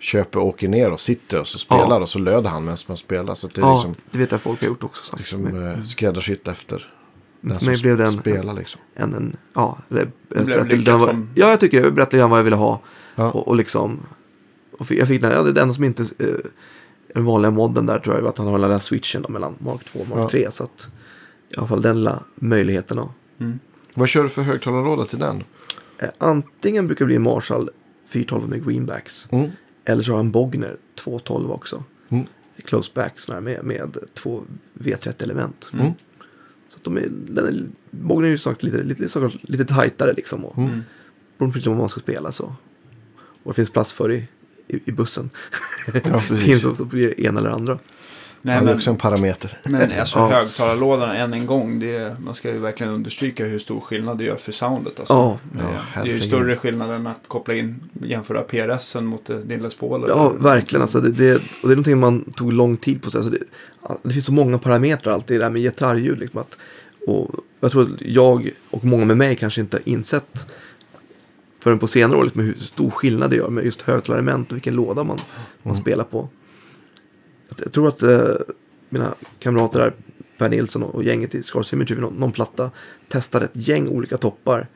[0.05, 1.99] köper åker ner och sitter och så spelar Ja.
[1.99, 3.35] och så löder han medan man spelar.
[3.35, 5.03] Så att det är ja, liksom, det vet jag folk har gjort också.
[5.03, 5.15] Så.
[5.17, 6.91] liksom eh, skräddarsytt efter
[7.41, 8.81] den som blev den- spelar liksom.
[8.95, 12.17] en, en, ja, eller, jag blev berättade lite vad- som- Ja, jag tycker jag berättade
[12.17, 12.81] grann vad jag ville ha.
[13.15, 13.31] Ja.
[13.31, 13.99] Och, och liksom,
[14.79, 16.27] och jag fick den, ja, det är den som inte, eh,
[17.13, 19.55] den vanliga modden där tror jag var att han har den lilla switchen då, mellan
[19.59, 20.29] Mark 2 och Mark Ja.
[20.29, 20.51] 3.
[20.51, 20.87] Så att
[21.49, 22.97] i alla fall den lilla möjligheten.
[22.97, 23.09] Då.
[23.39, 23.59] Mm.
[23.93, 25.43] Vad kör du för högtalarlåda till den?
[25.97, 27.69] Eh, antingen brukar det bli Marshall
[28.09, 29.27] 412 med greenbacks.
[29.31, 29.51] Mm.
[29.86, 31.83] Eller så har han Bogner 212 också.
[32.09, 32.25] Mm.
[32.63, 35.71] Close back sån här med, med två V30 element.
[35.73, 35.91] Mm.
[36.69, 40.13] Så att de är, den är, Bogner är ju sagt lite, lite, lite, lite tajtare
[40.13, 40.45] liksom.
[40.45, 40.83] Och, Mm.
[41.38, 42.55] Beroende på vad man ska spela så.
[43.43, 44.27] Och det finns plats för i,
[44.67, 45.29] i, i bussen.
[45.93, 47.79] Ja, Det finns så, så blir det ena eller andra.
[48.45, 49.57] Nej, Han är men, också en parameter.
[49.63, 50.27] men alltså Ja.
[50.27, 54.23] högtalarlådan än en gång, det är, man ska ju verkligen understryka hur stor skillnad det
[54.23, 54.99] gör för soundet.
[54.99, 55.13] Alltså.
[55.13, 55.37] Ja.
[55.51, 59.29] det, Ja, är- det är ju större skillnad än att koppla in, jämföra PRSen mot
[59.29, 60.05] eh, din Les Paul.
[60.07, 60.81] Ja, verkligen.
[60.81, 63.17] Alltså, det, det, och det är någonting man tog lång tid på sig.
[63.17, 63.39] Alltså, det,
[64.03, 66.19] det finns så många parametrar alltid i det här med gitarrljud.
[66.19, 66.57] Liksom, att,
[67.07, 70.47] och jag tror att jag och många med mig kanske inte har insett
[71.59, 74.75] förrän på senare år liksom, hur stor skillnad det gör med just högtalarelement och vilken
[74.75, 75.17] låda man,
[75.63, 75.81] man Mm.
[75.81, 76.29] spelar på.
[77.63, 78.29] Jag, tror att eh,
[78.89, 79.93] mina kamrater där,
[80.37, 82.71] Per Nilsson och, och gänget i Scar Symmetry vid någon, någon platta
[83.07, 84.67] testade ett gäng olika toppar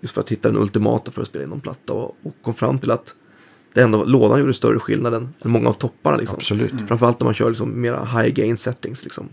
[0.00, 2.54] just för att hitta den ultimata för att spela in någon platta och, och kom
[2.54, 3.14] fram till att
[3.74, 6.16] det ändå, lådan gjorde större skillnad än, än många av topparna.
[6.16, 6.36] Liksom.
[6.36, 6.72] Absolut.
[6.88, 9.04] Framförallt när man kör liksom mera high gain settings.
[9.04, 9.28] Liksom.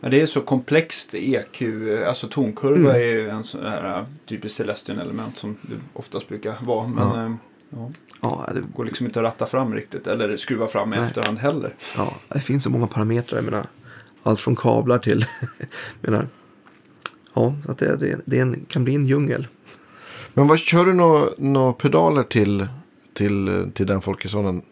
[0.00, 1.62] Ja, det är så komplext EQ,
[2.06, 2.90] alltså tonkurva Mm.
[2.90, 6.86] är ju en sån här typisk Celestion element som det oftast brukar vara.
[6.86, 7.36] Men Ja.
[7.70, 7.90] Ja.
[8.22, 11.06] Ja, det, det går liksom inte att ratta fram riktigt eller skruva fram i Nej.
[11.06, 11.74] efterhand heller.
[11.96, 13.38] ja, det finns så många parametrar.
[13.38, 13.66] Jag menar,
[14.22, 15.24] allt från kablar till...
[16.00, 16.28] menar,
[17.34, 19.46] ja, att det, det, det är en, kan bli en djungel.
[20.34, 22.66] Men vad kör du några nå pedaler till,
[23.14, 24.62] till, till den Folkessonen?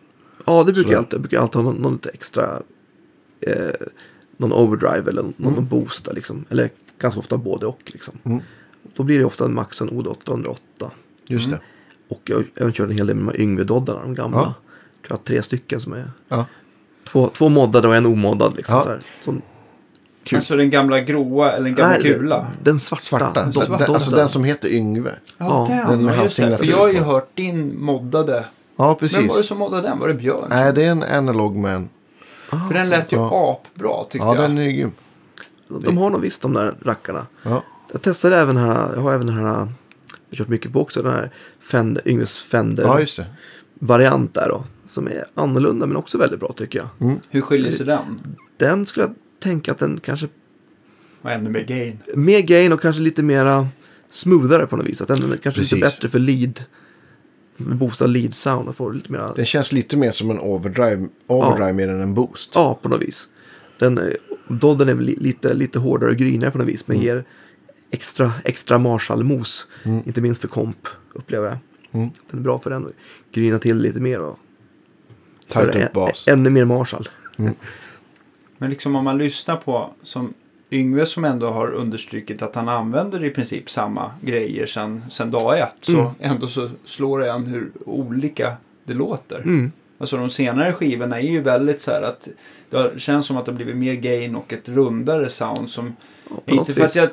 [0.46, 1.12] Ja, det brukar jag alltid.
[1.14, 2.62] Jag brukar alltid ha någon, någon lite extra...
[3.40, 3.70] Eh,
[4.36, 5.66] någon overdrive eller någon Mm.
[5.68, 6.04] boost.
[6.04, 6.44] där, Liksom.
[6.50, 7.82] Eller ganska ofta både och.
[7.86, 8.14] Liksom.
[8.24, 8.40] Mm.
[8.94, 10.90] Då blir det ofta en Maxon OD808.
[11.28, 11.58] Just Mm.
[12.08, 14.38] Och jag har även kört en hel del med de här Yngve-doddarna, de gamla.
[14.38, 14.44] Ja.
[14.44, 16.44] Jag tror jag har tre stycken som är Ja.
[17.08, 18.56] två, två moddade och en omoddad.
[18.56, 18.82] Liksom, Ja.
[18.82, 19.00] så här.
[19.24, 19.42] Som,
[20.24, 20.36] Kul.
[20.38, 22.46] Alltså den gamla gråa eller den gamla Nej, gula.
[22.62, 23.02] Den svarta.
[23.04, 23.44] Svarta.
[23.44, 25.10] de- Den, de- alltså den som heter Yngve.
[25.38, 26.58] Ja, den med ja, just det.
[26.58, 28.32] För jag har ju hört din moddade.
[28.34, 28.44] Ja,
[28.76, 28.98] Vem var det
[29.28, 29.46] precis.
[29.46, 29.98] som moddade den?
[29.98, 30.46] Var det Björn?
[30.48, 31.88] Nej, det är en analog man.
[32.48, 33.60] För den lät ju Ja.
[33.74, 34.44] apbra tyckte Ja, jag.
[34.44, 34.92] den är grym.
[35.68, 37.26] De har nog visst de där rackarna.
[37.42, 37.62] Ja.
[37.92, 39.68] Jag testade även den här, jag har även den här,
[40.32, 43.26] kört mycket på också, den här Fender, Yngves Fender ja, just det.
[43.74, 44.64] variant där då.
[44.86, 47.18] Som är annorlunda men också väldigt bra tycker jag.
[47.30, 48.20] Hur skiljer sig den?
[48.56, 50.28] Den skulle jag tänka att den kanske
[51.22, 51.98] Och ännu mer gain.
[52.14, 53.66] mer gain och kanske lite mera
[54.10, 55.00] smoothare på något vis.
[55.00, 55.80] Att den är kanske lite Precis.
[55.80, 56.60] bättre för lead.
[57.56, 59.32] Boostad lead sound och får lite mera.
[59.34, 62.50] Den känns lite mer som en overdrive, overdrive mer än en boost.
[62.54, 63.28] Ja, på något vis.
[63.78, 64.04] Den, eh,
[64.48, 66.86] Dodden är lite, lite hårdare och grynare på något vis.
[66.88, 67.06] Men Mm.
[67.06, 67.24] ger
[67.90, 69.66] extra, extra Marshall-mos.
[69.84, 71.58] Inte minst för komp, upplever jag.
[71.92, 72.10] Mm.
[72.30, 72.86] Den är bra för den.
[72.86, 72.92] att
[73.32, 74.38] Gryna till lite mer och
[75.48, 76.28] Tajt göra upp bas.
[76.28, 77.08] ännu mer Marshall.
[78.58, 80.34] Men liksom om man lyssnar på som
[80.70, 85.58] Yngve som ändå har understrukit att han använder i princip samma grejer sen, sen dag
[85.58, 85.76] ett.
[85.80, 86.10] Så Mm.
[86.20, 89.36] ändå så slår det en hur olika det låter.
[89.38, 89.72] Mm.
[89.98, 92.28] Alltså de senare skivorna är ju väldigt så här att
[92.70, 95.96] det känns som att det har blivit mer gain och ett rundare sound som
[96.46, 97.08] inte för att jag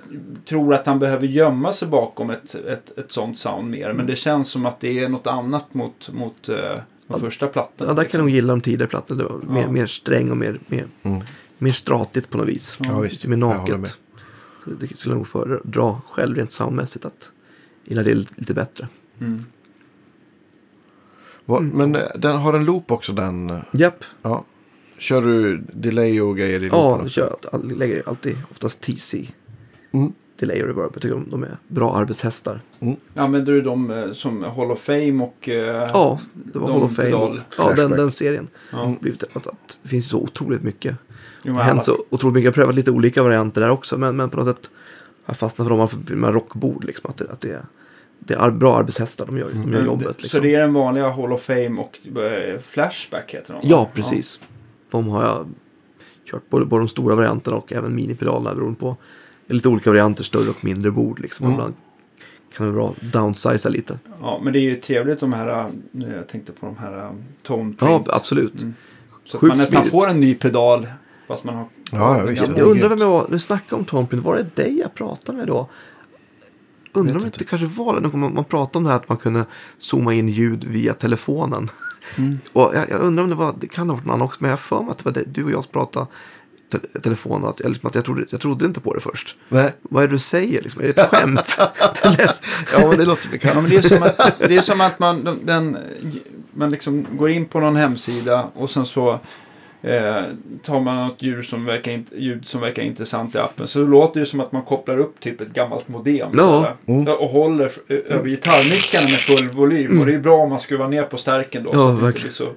[0.46, 3.94] tror att han behöver gömma sig bakom ett, ett, ett sånt sound mer.
[3.94, 7.48] Men det känns som att det är något annat mot, mot uh, den Ja, första
[7.48, 7.88] plattan.
[7.88, 9.24] Ja, där kan jag nog gilla de tidigare plattorna.
[9.24, 9.72] Det var mer, Ja.
[9.72, 11.22] mer sträng och mer, mer, Mm.
[11.58, 12.78] mer stratigt på något vis.
[12.80, 13.26] Ja, visst.
[13.26, 13.98] Mer naket.
[14.64, 17.32] Så det skulle jag nog föredra själv rent soundmässigt att
[17.86, 18.88] gilla det lite, bättre.
[19.20, 19.46] Mm.
[21.46, 21.70] Va, Mm.
[21.78, 23.50] Men eh, den har en loop också den.
[23.50, 24.44] eh, Japp, Ja.
[25.06, 29.28] Kör du delay och grejer i ja, jag kör, all- lägger oftast oftast TC.
[29.92, 30.14] Mm.
[30.40, 30.90] Delay och reverb.
[30.94, 32.62] Jag tycker de, de är bra arbetshästar.
[33.16, 35.50] Använder du dem eh, som Hall of Fame och...
[35.50, 37.10] eh, Ja, det var de Hall of Fame.
[37.10, 37.98] pedal- Ja, den, Flashback.
[37.98, 38.48] den serien.
[38.72, 38.96] Ja.
[39.02, 40.96] Blivit, alltså, att det finns ju så otroligt mycket.
[41.10, 42.46] Jo, Det har alla- hänt så otroligt mycket.
[42.46, 43.98] Jag har prövat lite olika varianter där också.
[43.98, 44.70] Men, men på något sätt
[45.26, 46.84] jag fastnar för dem för med rockbord.
[46.84, 47.66] Liksom, att det, att det, är,
[48.20, 50.08] det är bra arbetshästar de gör, de gör jobbet.
[50.22, 50.38] Liksom.
[50.38, 53.60] Så det är den vanliga Hall of Fame och eh, Flashback heter de?
[53.60, 53.62] va?
[53.64, 54.40] Ja, precis.
[54.96, 55.48] De har jag
[56.32, 58.98] kört både, både de stora varianterna och även minipedalerna beroende på
[59.48, 61.20] lite olika varianter, större och mindre bord.
[61.20, 61.52] Liksom.
[61.52, 61.74] Ibland
[62.56, 64.00] kan det vara bra downsiza lite.
[64.22, 67.12] Ja, men det är ju trevligt de här, jag tänkte på de här äh,
[67.44, 68.10] tone Ja, print.
[68.10, 68.62] absolut.
[68.62, 68.74] Mm.
[69.26, 69.92] Så att sjukt man nästan smidigt.
[69.92, 70.88] får en ny pedal
[71.28, 71.66] fast man har...
[71.92, 72.58] Ja, ja, gamla.
[72.58, 75.48] Jag undrar vem jag var, nu snackade om Tomprint, var det dig jag pratade med
[75.48, 75.70] då?
[76.96, 77.28] Undrar om inte.
[77.28, 79.46] inte det kanske var det, man, man pratade om det här att man kunde
[79.78, 81.70] zooma in ljud via telefonen.
[82.18, 82.40] Mm.
[82.54, 84.50] och jag, jag undrar om det var, det kan ha varit någon annan också, men
[84.50, 86.06] jag har för mig att det var det, du och jag som pratade
[86.72, 89.38] te, telefon och att, jag, liksom, att jag, trodde, jag trodde inte på det först.
[89.50, 89.74] Nej.
[89.82, 90.62] Vad är det du säger?
[90.62, 90.82] Liksom?
[90.82, 91.58] Är det ett skämt?
[92.18, 92.30] det
[92.74, 93.56] Ja, men det låter Ja, bekant.
[93.56, 95.78] men det, är som att, det är som att man, de- den,
[96.54, 99.20] man liksom går in på någon hemsida och sen så
[99.86, 100.22] eh,
[100.64, 103.68] tar man något ljud som, verkar, ljud som verkar intressant i appen.
[103.68, 106.38] Så det låter det som att man kopplar upp typ ett gammalt modem Ja.
[106.38, 106.76] sådär.
[107.00, 107.08] Mm.
[107.08, 110.00] och håller över gitarrmickarna med full volym.
[110.00, 111.70] Och det är bra om man skruvar ner på stärken då.
[111.74, 112.24] Ja, så att det inte verkligen.
[112.24, 112.50] blir så,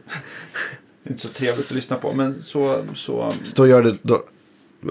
[1.10, 2.12] inte så trevligt att lyssna på.
[2.12, 2.78] Men så...
[2.94, 4.22] så Så gör det då.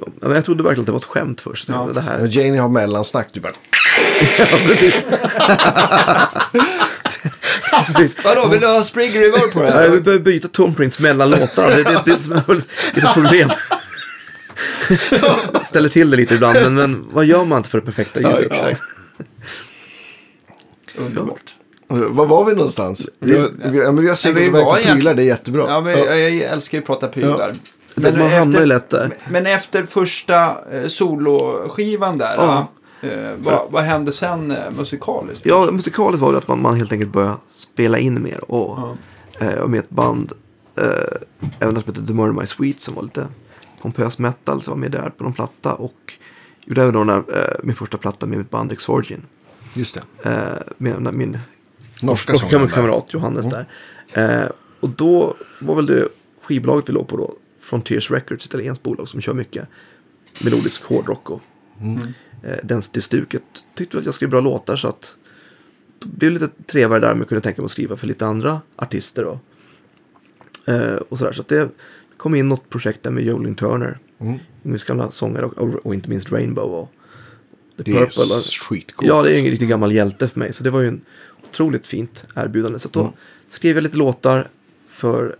[0.01, 1.69] ja, men jag trodde verkligen att det var ett skämt först.
[1.69, 1.89] Ja.
[1.93, 2.27] Det här.
[2.31, 3.53] Janie har mellansnack, du bara...
[4.39, 5.05] Ja, precis.
[8.23, 11.67] Vadå, vill du ha Spring River på det Nej, vi behöver byta toneprints mellan låtarna.
[11.67, 12.55] Det är det, det som är
[12.95, 13.49] lite problem.
[15.63, 18.29] Ställer till det lite ibland, men, men vad gör man inte för det perfekta Ja,
[18.39, 18.51] ljudet?
[18.51, 18.81] exakt.
[20.97, 21.53] Underbart.
[21.87, 23.09] Var var vi någonstans?
[23.19, 23.49] Vi vi, ja,
[23.91, 25.65] men vi har vi var verkar egentligen- prylar, det är jättebra.
[25.67, 27.53] Ja, men jag, jag älskar ju att prata prylar.
[27.95, 29.09] Det- man hamnar ju lätt där.
[29.29, 32.71] Men efter första eh, soloskivan där, Ja.
[33.01, 35.45] Eh, vad, vad hände sen eh, musikaliskt?
[35.45, 38.51] Ja, musikaliskt var det att man, man helt enkelt började spela in mer.
[38.51, 38.97] Och, Ja.
[39.47, 40.31] eh, och med ett band,
[40.75, 40.83] eh,
[41.59, 43.27] även som heter The Murder My Sweet som var lite
[43.81, 45.73] pompös metal, så var med där på någon platta.
[45.73, 46.13] Och
[46.65, 49.21] gjorde även då den här, eh, min första platta med mitt band Exorgin.
[49.73, 50.29] Just det.
[50.29, 51.39] Eh, med min
[52.01, 52.67] Norska och sångaren.
[52.67, 53.65] kamrat Johannes där.
[54.13, 56.07] Eh, och då var väl det
[56.41, 59.67] skivbolaget vi låg på då, Frontiers Records, ett italienskt bolag som kör mycket
[60.43, 61.41] melodisk hårdrock och
[61.81, 61.87] eh,
[62.63, 63.43] den, det stuket.
[63.75, 65.15] Tyckte att jag skrev bra låtar så att
[65.99, 68.61] det blev lite trevligare där, men jag kunde tänka mig att skriva för lite andra
[68.75, 69.39] artister då.
[70.73, 71.69] Eh, och sådär, så att det
[72.17, 74.39] kom in något projekt där med Jolin Turner, Mm.
[74.87, 76.91] Gamla sångare och, och, och inte minst Rainbow och
[77.77, 78.21] The Det är Purple.
[78.23, 78.29] och-
[78.69, 79.07] skitcoolt.
[79.09, 80.53] Ja, det är en riktigt gammal hjälte för mig.
[80.53, 81.01] Så det var ju en
[81.49, 82.79] otroligt fint erbjudande.
[82.79, 83.11] Så då Mm.
[83.47, 84.47] skrev jag lite låtar
[84.87, 85.35] för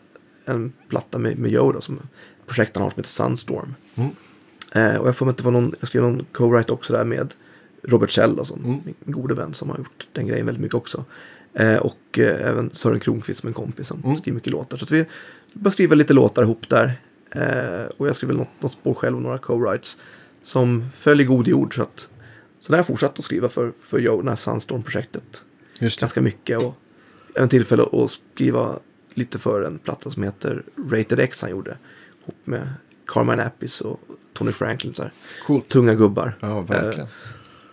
[0.45, 1.99] en platta med, med Joe då, som
[2.45, 3.75] projekt han har som heter Sunstorm.
[3.95, 4.09] Mm.
[4.75, 7.03] Eh, och jag får mig att det var någon, jag skrev någon co-write också där
[7.05, 7.33] med
[7.83, 8.79] Robert Kjell, som Mm.
[8.83, 11.05] min gode vän som har gjort den grejen väldigt mycket också.
[11.53, 14.17] Eh, och eh, även Sören Kronqvist som en kompis som Mm.
[14.17, 14.77] skriver mycket låtar.
[14.77, 15.05] Så vi
[15.53, 16.93] började skriva lite låtar ihop där.
[17.31, 19.97] Eh, och jag skrev väl något, något spår själv och några co-writes
[20.43, 21.75] som föll i god jord.
[21.75, 22.09] Så att
[22.59, 23.99] så där har jag fortsatt att skriva för, för
[25.79, 26.01] Just det.
[26.03, 26.57] ganska mycket.
[26.63, 26.75] Och
[27.35, 28.79] även tillfälle att skriva
[29.13, 31.77] lite för en platta som heter Rated X han gjorde.
[32.23, 32.69] Ihop med
[33.07, 33.99] Carmine Appice och
[34.37, 34.93] Tony Franklin.
[34.93, 35.11] Så här.
[35.47, 35.67] Coolt.
[35.69, 36.37] Tunga gubbar.
[36.39, 37.07] Ja, verkligen.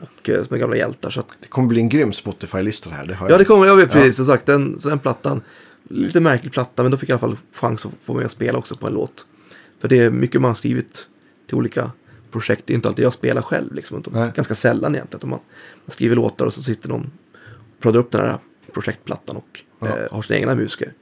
[0.01, 1.11] Och eh, som är gamla hjältar.
[1.11, 3.07] Så att, Det kommer bli en grym Spotify-lista här.
[3.07, 4.47] Det har ja, det kommer jag precis som sagt.
[4.47, 5.43] Den, så den plattan,
[5.89, 8.31] lite märklig platta, men då fick jag i alla fall chans att få med och
[8.31, 9.27] spela också på en låt.
[9.81, 11.07] För det är mycket man har skrivit
[11.47, 11.91] till olika
[12.31, 12.62] projekt.
[12.67, 13.99] Det är inte alltid jag spelar själv, liksom.
[13.99, 14.33] utan Nej.
[14.35, 15.29] ganska sällan egentligen.
[15.31, 15.39] Man,
[15.85, 17.11] man skriver låtar och så sitter någon
[17.77, 18.39] och ploddar upp den här
[18.73, 19.87] projektplattan och Ja.
[19.89, 20.93] eh, har sina egna musiker.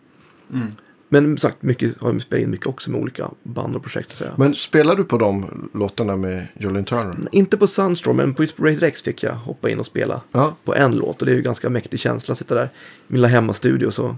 [0.53, 0.67] Mm.
[1.15, 4.11] Men som sagt, mycket, har jag spelat in mycket också med olika band och projekt.
[4.11, 4.33] Så att säga.
[4.37, 7.17] Men spelar du på de låtarna med Jolin Turner?
[7.33, 10.55] Inte på Sunstorm, men på Rated X fick jag hoppa in och spela Ja.
[10.65, 11.21] på en låt.
[11.23, 12.69] Och det är ju ganska mäktig känsla att sitta där i
[13.07, 14.17] min lilla hemmastudio och så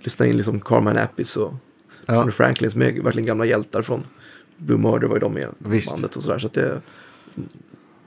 [0.00, 1.54] lyssna in liksom Carmine Appice och
[2.06, 2.20] Ja.
[2.20, 4.02] Tony Franklin som är verkligen gamla hjältar från
[4.56, 5.90] Blue Murder var ju de med Visst.
[5.92, 6.38] bandet och sådär.
[6.38, 6.80] Så att det,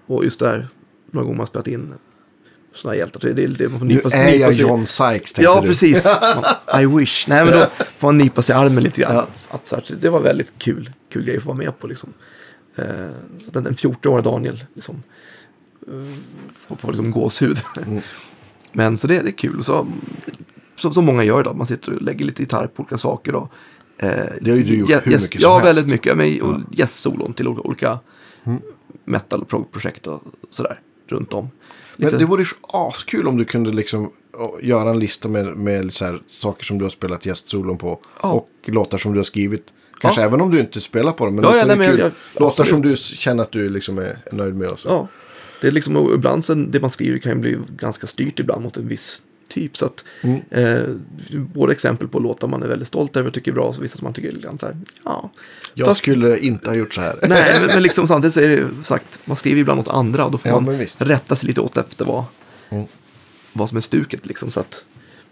[0.07, 0.67] och just där,
[1.11, 1.93] några gånger man spelat in
[2.75, 3.19] sådana hjältar.
[3.19, 5.67] Så det är lite, man får Nu är jag sig- John Sykes, tänkte Ja, du.
[5.67, 6.07] precis.
[6.81, 7.27] I wish.
[7.27, 7.65] Nej, men då
[7.97, 9.15] får man nypa sig i armen lite grann.
[9.15, 9.27] Ja.
[9.49, 11.87] Att, så här, det var väldigt kul, kul grej att få vara med på.
[11.87, 12.13] Liksom.
[12.75, 12.85] Eh,
[13.45, 15.03] så den, den 14-åriga Daniel liksom,
[15.87, 17.57] eh, får, liksom gåshud.
[17.87, 18.01] Mm.
[18.71, 19.63] Men så det, det är kul.
[19.63, 19.87] Så,
[20.75, 21.55] som, som många gör idag.
[21.55, 23.31] Man sitter och lägger lite gitarr på olika saker.
[23.31, 23.49] Då.
[23.97, 24.09] Eh,
[24.41, 25.67] Det har ju du gjort gä- hur mycket som Ja, helst.
[25.67, 26.17] väldigt mycket.
[26.17, 27.99] Men, och gästsolon till ol- olika
[28.43, 28.61] Mm.
[29.05, 30.79] metal och prog-projekt och sådär.
[31.07, 31.49] Runt om.
[31.97, 34.11] Men Lite- det vore ju askul om du kunde liksom
[34.61, 37.99] göra en lista med, med så saker som du har spelat gästsolon på.
[38.21, 38.31] Ja.
[38.31, 39.65] Och låtar som du har skrivit.
[40.01, 40.27] Kanske Ja.
[40.27, 41.35] även om du inte spelar på dem.
[41.35, 43.09] Men Ja, ja, nej, men jag- jag- låtar som absolut.
[43.09, 44.69] du känner att du liksom är, nöjd med.
[44.69, 44.87] Och så.
[44.87, 45.07] Ja,
[45.61, 48.77] det är liksom, ibland så det man skriver kan ju bli ganska styrt ibland mot
[48.77, 49.77] en viss typ.
[49.77, 50.41] Så att, Mm.
[50.49, 50.83] eh,
[51.53, 53.97] både exempel på låtar man är väldigt stolt över och tycker är bra, och vissa
[53.97, 55.31] som man tycker är lite så här, ja.
[55.73, 57.17] Jag Fast- skulle inte ha gjort så här.
[57.27, 60.31] Nej, men, men liksom samtidigt så är det sagt, man skriver ibland åt andra och
[60.31, 62.23] då får Ja, man rätta sig lite åt efter vad,
[62.69, 62.85] Mm.
[63.53, 64.25] vad som är stuket.
[64.25, 64.83] Liksom, så att,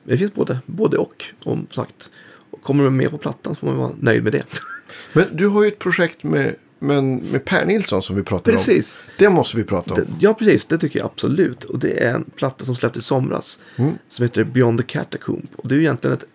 [0.04, 1.26] det finns både, både och.
[1.44, 2.10] och sagt,
[2.64, 4.44] kommer man med på plattan så får man vara nöjd med det.
[5.14, 8.58] Men du har ju ett projekt med, med, med Per Nilsson som vi pratade om.
[8.58, 9.06] Precis.
[9.18, 10.00] Det måste vi prata om.
[10.00, 10.66] Det, ja, precis.
[10.66, 11.64] Det tycker jag absolut.
[11.64, 13.60] Och det är en platta som släpptes i somras.
[13.76, 13.94] Mm.
[14.08, 15.48] Som heter Beyond the Catacomb.
[15.56, 16.26] Och det är ju egentligen ett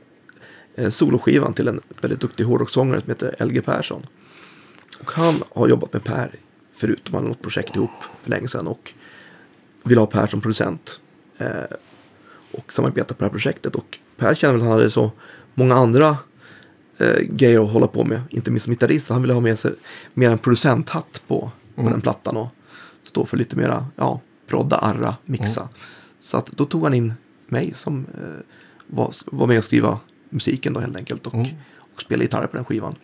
[0.75, 4.07] eh, soloskivan till en väldigt duktig hårdrockssångare som heter LG Persson.
[5.01, 6.35] Och han har jobbat med Per
[6.75, 7.03] förut.
[7.05, 7.91] De hade något projekt ihop
[8.23, 8.67] för länge sedan.
[8.67, 8.95] Och
[9.83, 11.01] vill ha Per som producent.
[11.39, 11.49] Eh,
[12.53, 13.75] och samarbeta på det här projektet.
[13.75, 15.11] Och Per känner väl att han hade så
[15.55, 16.17] många andra
[17.01, 18.21] eh, grejer att hålla på med.
[18.31, 19.09] Inte minst som gitarrist.
[19.09, 19.75] Han ville ha med sig
[20.15, 22.37] mer en producenthatt på, på den plattan.
[22.37, 22.49] Och
[23.05, 25.69] stå för lite mera, ja, prodda, arra, mixa.
[26.19, 27.15] Så att då tog han in
[27.47, 28.45] mig som eh,
[28.87, 29.99] var, var med och skriva
[30.31, 31.27] musiken då helt enkelt.
[31.27, 31.35] Och,
[31.95, 32.95] och spela gitarr på den skivan.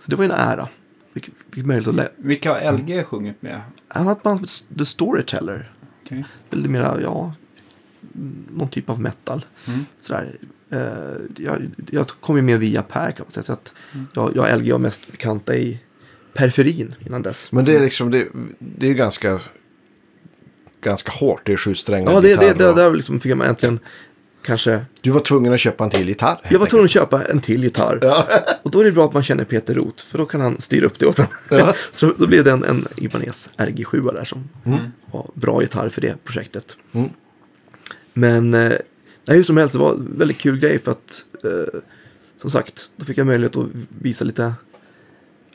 [0.00, 0.68] Så det var ju en ära.
[1.14, 3.60] Fick, fick möjlighet att Vilka har LG sjungit med?
[3.88, 5.72] Han har ett band som heter The Storyteller.
[6.04, 6.24] Okej.
[6.50, 7.34] Väldigt mera, ja,
[8.14, 9.44] mm, någon typ av metal.
[9.68, 9.84] Mm.
[10.00, 10.36] Sådär.
[10.72, 10.78] Eh,
[11.36, 13.44] jag, jag kom ju med via Per kan man säga.
[13.44, 13.74] Så att
[14.14, 15.78] jag, jag och LG var mest bekanta i
[16.34, 17.52] periferin innan dess.
[17.52, 19.40] Men det är liksom, det, det är ganska,
[20.80, 21.40] ganska hårt.
[21.44, 23.78] Det är sju strängar Ja, det, det, gitarr det, och- där liksom fick man äntligen
[24.42, 24.84] kanske...
[25.00, 26.40] Du var tvungen att köpa en till gitarr.
[26.50, 28.24] Jag var tvungen att köpa en till gitarr.
[28.62, 30.86] Och då är det bra att man känner Peter Roth, för då kan han styra
[30.86, 31.26] upp det åt en.
[31.48, 31.74] Ja.
[31.92, 34.48] Så då blev det en, en Ibanez RG7 där som
[35.10, 36.76] var bra gitarr för det projektet.
[36.92, 37.08] Mm.
[38.14, 38.72] Men eh,
[39.24, 41.80] nej, hur som helst, det var en väldigt kul grej för att eh,
[42.36, 44.54] som sagt, då fick jag möjlighet att visa lite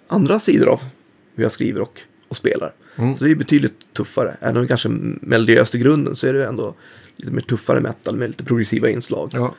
[0.07, 0.82] andra sidor av
[1.36, 2.74] hur jag skriver och, och spelar.
[2.95, 3.18] Mm.
[3.18, 4.38] Så det är betydligt tuffare.
[4.39, 6.74] Även om det kanske är melodiöst i grunden så är det ändå
[7.15, 9.32] lite mer tuffare metal med lite progressiva inslag.
[9.34, 9.55] Ja.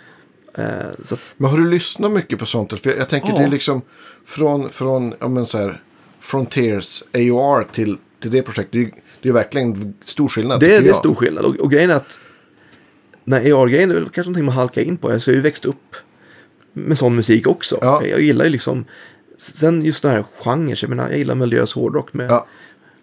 [0.55, 0.65] Eh,
[1.03, 2.81] så att, Men har du lyssnat mycket på sånt?
[2.81, 3.39] För jag, jag tänker Ja.
[3.39, 3.83] det är liksom
[4.25, 5.83] från, från ja, men så här,
[6.21, 8.73] Frontiers AOR till, till det projektet.
[8.73, 8.91] Det är,
[9.23, 10.61] det är verkligen stor skillnad.
[10.61, 11.45] Det, det är stor skillnad.
[11.45, 12.19] Och, och grejen är att
[13.29, 15.11] när AR-grejen är väl kanske någonting man halkar in på.
[15.11, 15.97] Alltså, jag har ju växt upp
[16.73, 17.79] med sån musik också.
[17.81, 18.03] Ja.
[18.05, 18.85] Jag gillar ju liksom,
[19.39, 22.47] sen just den här genren, jag menar, jag gillar melodiös hårdrock med, Ja.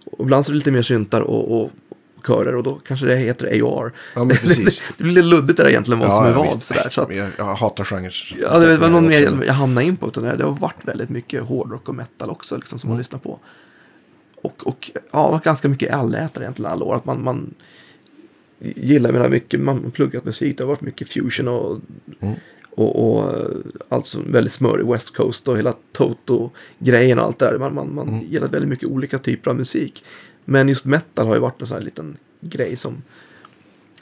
[0.05, 1.71] och ibland så är det lite mer syntar och, och
[2.27, 3.91] körer och då kanske det heter AR.
[4.15, 4.81] Ja, men precis.
[4.97, 6.63] det blir lite luddigt där egentligen vad Ja, som är vad.
[6.63, 8.35] Sådär, så att, jag, jag hatar genrer.
[8.41, 10.07] Ja, det var någon mer jag hamnade in på.
[10.07, 13.39] Utan det har varit väldigt mycket hårdrock och metal också liksom, som man lyssnar på.
[14.41, 16.95] Och, och ja, varit ganska mycket allätare egentligen alla år.
[16.95, 17.53] Att man, man
[18.75, 20.57] gillar, menar, mycket, man har pluggat musik.
[20.57, 21.79] Det har varit mycket fusion och,
[22.19, 22.35] Mm.
[22.71, 23.33] och, och
[23.89, 27.57] alltså väldigt smörig West Coast och hela Toto-grejen och allt det där.
[27.59, 30.03] Man, man, man gillar väldigt mycket olika typer av musik.
[30.45, 33.03] Men just metal har ju varit en sån här liten grej som,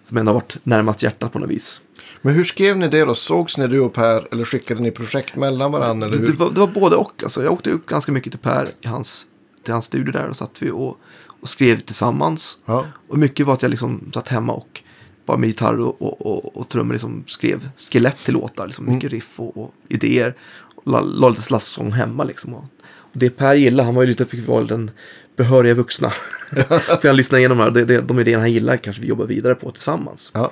[0.04, 1.82] som ändå har varit närmast hjärtat på något vis.
[2.22, 3.16] Men hur skrev ni det då?
[3.16, 4.28] Sågs ni du och Per?
[4.32, 6.08] Eller skickade ni projekt mellan varandra?
[6.08, 6.32] Eller Det, hur?
[6.32, 7.24] det, var, det var både och.
[7.24, 9.28] Alltså, jag åkte upp ganska mycket till Per i hans,
[9.64, 10.98] till hans studio där och satt vi och,
[11.44, 12.58] och skrev tillsammans.
[12.66, 12.86] Ja.
[13.08, 14.82] Och mycket var att jag liksom satt hemma och
[15.26, 18.68] bara med gitarr och, och, och, och trummor liksom skrev skelett till låtar.
[18.68, 20.36] Liksom mycket riff och, och idéer.
[20.86, 22.54] La, la lite slasksång hemma liksom.
[22.54, 22.66] Och,
[23.14, 24.92] det Per gillade, han var ju lite, fick vara den
[25.36, 26.10] behöriga vuxna.
[27.02, 29.56] För han lyssnade igenom här, det, det, de idéerna han gillar kanske vi jobbar vidare
[29.56, 30.32] på tillsammans.
[30.34, 30.52] ja.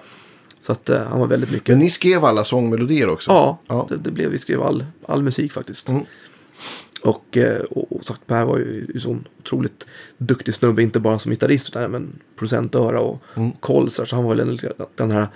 [0.59, 1.67] Så att eh, han var väldigt mycket.
[1.67, 3.31] Men ni skrev alla sångmelodier också?
[3.31, 3.85] Ja, Ja.
[3.89, 5.89] Det, det blev, vi skrev all, all musik faktiskt.
[5.89, 6.05] Mm.
[7.03, 9.87] Och, eh, och, och sagt, Per var ju en sån otroligt
[10.17, 13.51] duktig snubbe, inte bara som gitarrist utan även producentöra och Mm.
[13.51, 13.91] koll.
[13.91, 15.27] Så han var väl den, den här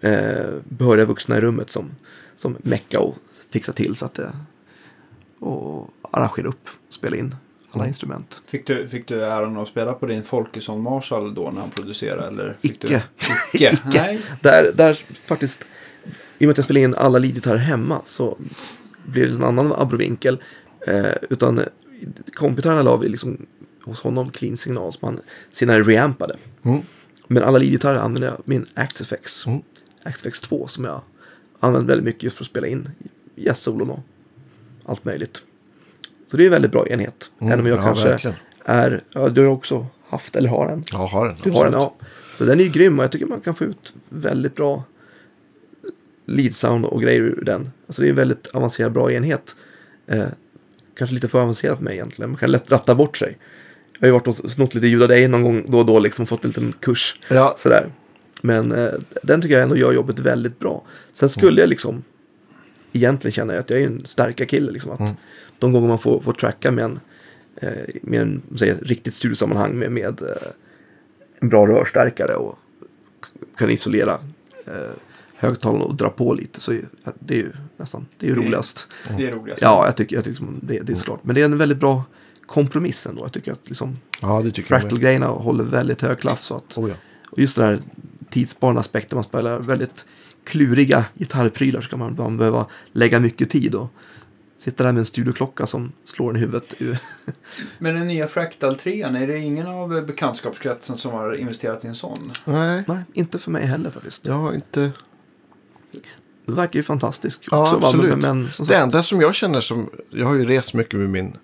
[0.00, 1.90] eh, behöriga vuxna i rummet som,
[2.36, 3.16] som mecka och
[3.50, 4.32] fixa till så att det,
[5.38, 7.34] och arrangera upp och spela in
[7.70, 7.88] alla Mm.
[7.88, 8.42] instrument.
[8.46, 12.26] Fick du, fick du äran att spela på din Folkesson Marshall då när han producerade?
[12.28, 13.02] Eller fick Icke.
[13.52, 13.58] Du...
[13.58, 13.78] Icke?
[13.84, 14.20] Nej.
[14.40, 14.94] Där, där
[15.26, 15.62] faktiskt,
[16.38, 18.38] i och med att jag spelade in alla leadgitarrer hemma så
[19.06, 20.42] blir det en annan abrovinkel.
[20.86, 21.60] Eh, utan
[22.32, 23.46] kompgitarrerna la vi liksom
[23.84, 26.36] hos honom clean signal som han senare reampade.
[26.62, 26.80] Mm.
[27.26, 29.46] Men alla leadgitarrer använde jag min Axifex.
[29.46, 29.62] Mm.
[30.02, 31.00] Axifex 2 som jag
[31.60, 32.90] använde väldigt mycket just för att spela in
[33.34, 34.00] jazzsolon och
[34.84, 35.42] allt möjligt.
[36.26, 37.30] Så det är en väldigt bra enhet.
[37.40, 38.36] Mm, Även om jag ja, kanske verkligen.
[38.64, 40.84] är, ja du har också haft eller har en.
[40.92, 41.36] Ja, har den.
[41.42, 41.92] Du har den, absolut.
[42.00, 42.06] ja.
[42.34, 44.82] Så den är ju grym och jag tycker man kan få ut väldigt bra
[46.26, 47.70] lead sound och grejer ur den.
[47.86, 49.56] Alltså det är en väldigt avancerad, bra enhet.
[50.06, 50.26] Eh,
[50.98, 52.30] kanske lite för avancerad för mig egentligen.
[52.30, 53.38] Man kan lätt ratta bort sig.
[53.92, 55.98] Jag har ju varit och snott lite ljud av dig någon gång då och då
[55.98, 57.20] liksom fått en liten kurs.
[57.28, 57.56] Ja.
[57.58, 57.86] Sådär.
[58.42, 58.90] Men eh,
[59.22, 60.84] den tycker jag ändå gör jobbet väldigt bra.
[61.12, 62.02] Sen skulle jag liksom
[62.92, 64.70] egentligen känna att jag är en starka kille.
[64.70, 65.16] Liksom, att
[65.58, 67.00] De gånger man får, får tracka med en,
[67.56, 70.48] eh, med en säger, riktigt studiosammanhang med, med eh,
[71.40, 72.58] en bra rörstärkare och
[73.56, 74.18] kan isolera
[74.66, 74.92] eh,
[75.36, 76.72] högtalaren och drar på lite så
[77.18, 78.88] det är ju nästan det är ju Det roligast.
[79.16, 79.62] Det är roligast.
[79.62, 81.24] Ja, jag tycker, jag tycker det, det är såklart.
[81.24, 82.02] Men det är en väldigt bra
[82.46, 83.24] kompromiss ändå.
[83.24, 84.44] Jag tycker att liksom Ja.
[84.64, 86.40] Fractal-grejerna håller väldigt hög klass.
[86.42, 86.94] Så att, Oh, ja.
[87.30, 87.80] och just den här
[88.30, 90.06] tidssparande aspekten, man spelar väldigt
[90.44, 93.88] kluriga gitarrprylar så kan man, man behöva lägga mycket tid och
[94.58, 96.74] sitta där med en studioklocka som slår en i huvudet.
[97.78, 101.94] Men den nya Fractal 3, är det ingen av bekantskapskretsen som har investerat i en
[101.94, 102.32] sån?
[102.44, 104.26] Nej, Nej, inte för mig heller faktiskt.
[104.26, 104.92] jag har inte...
[106.48, 107.86] Det verkar ju fantastiskt Ja, också.
[107.86, 108.10] absolut.
[108.18, 109.90] Men, men som Det enda som jag känner som...
[110.10, 111.36] Jag har ju rest mycket med min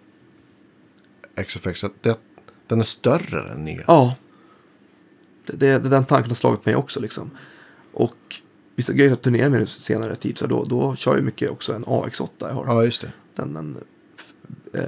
[1.46, 1.84] XFX.
[1.84, 2.18] Att det,
[2.66, 3.84] den är större än nya.
[3.86, 4.14] Ja.
[5.46, 7.30] Det, det, den tanken har slagit mig också liksom.
[7.92, 8.16] Och
[8.76, 11.84] vissa grejer jag turnerar med senare tid så då, då kör jag mycket också en
[11.84, 12.64] AX8 jag har.
[12.66, 13.12] Ja, just det.
[13.34, 13.76] Den, den
[14.72, 14.82] eh,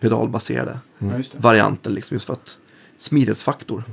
[0.00, 1.24] pedalbaserade det.
[1.36, 2.58] varianten liksom just för att
[2.98, 3.84] smidighetsfaktor.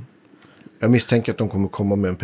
[0.80, 2.15] Jag misstänker att de kommer komma med en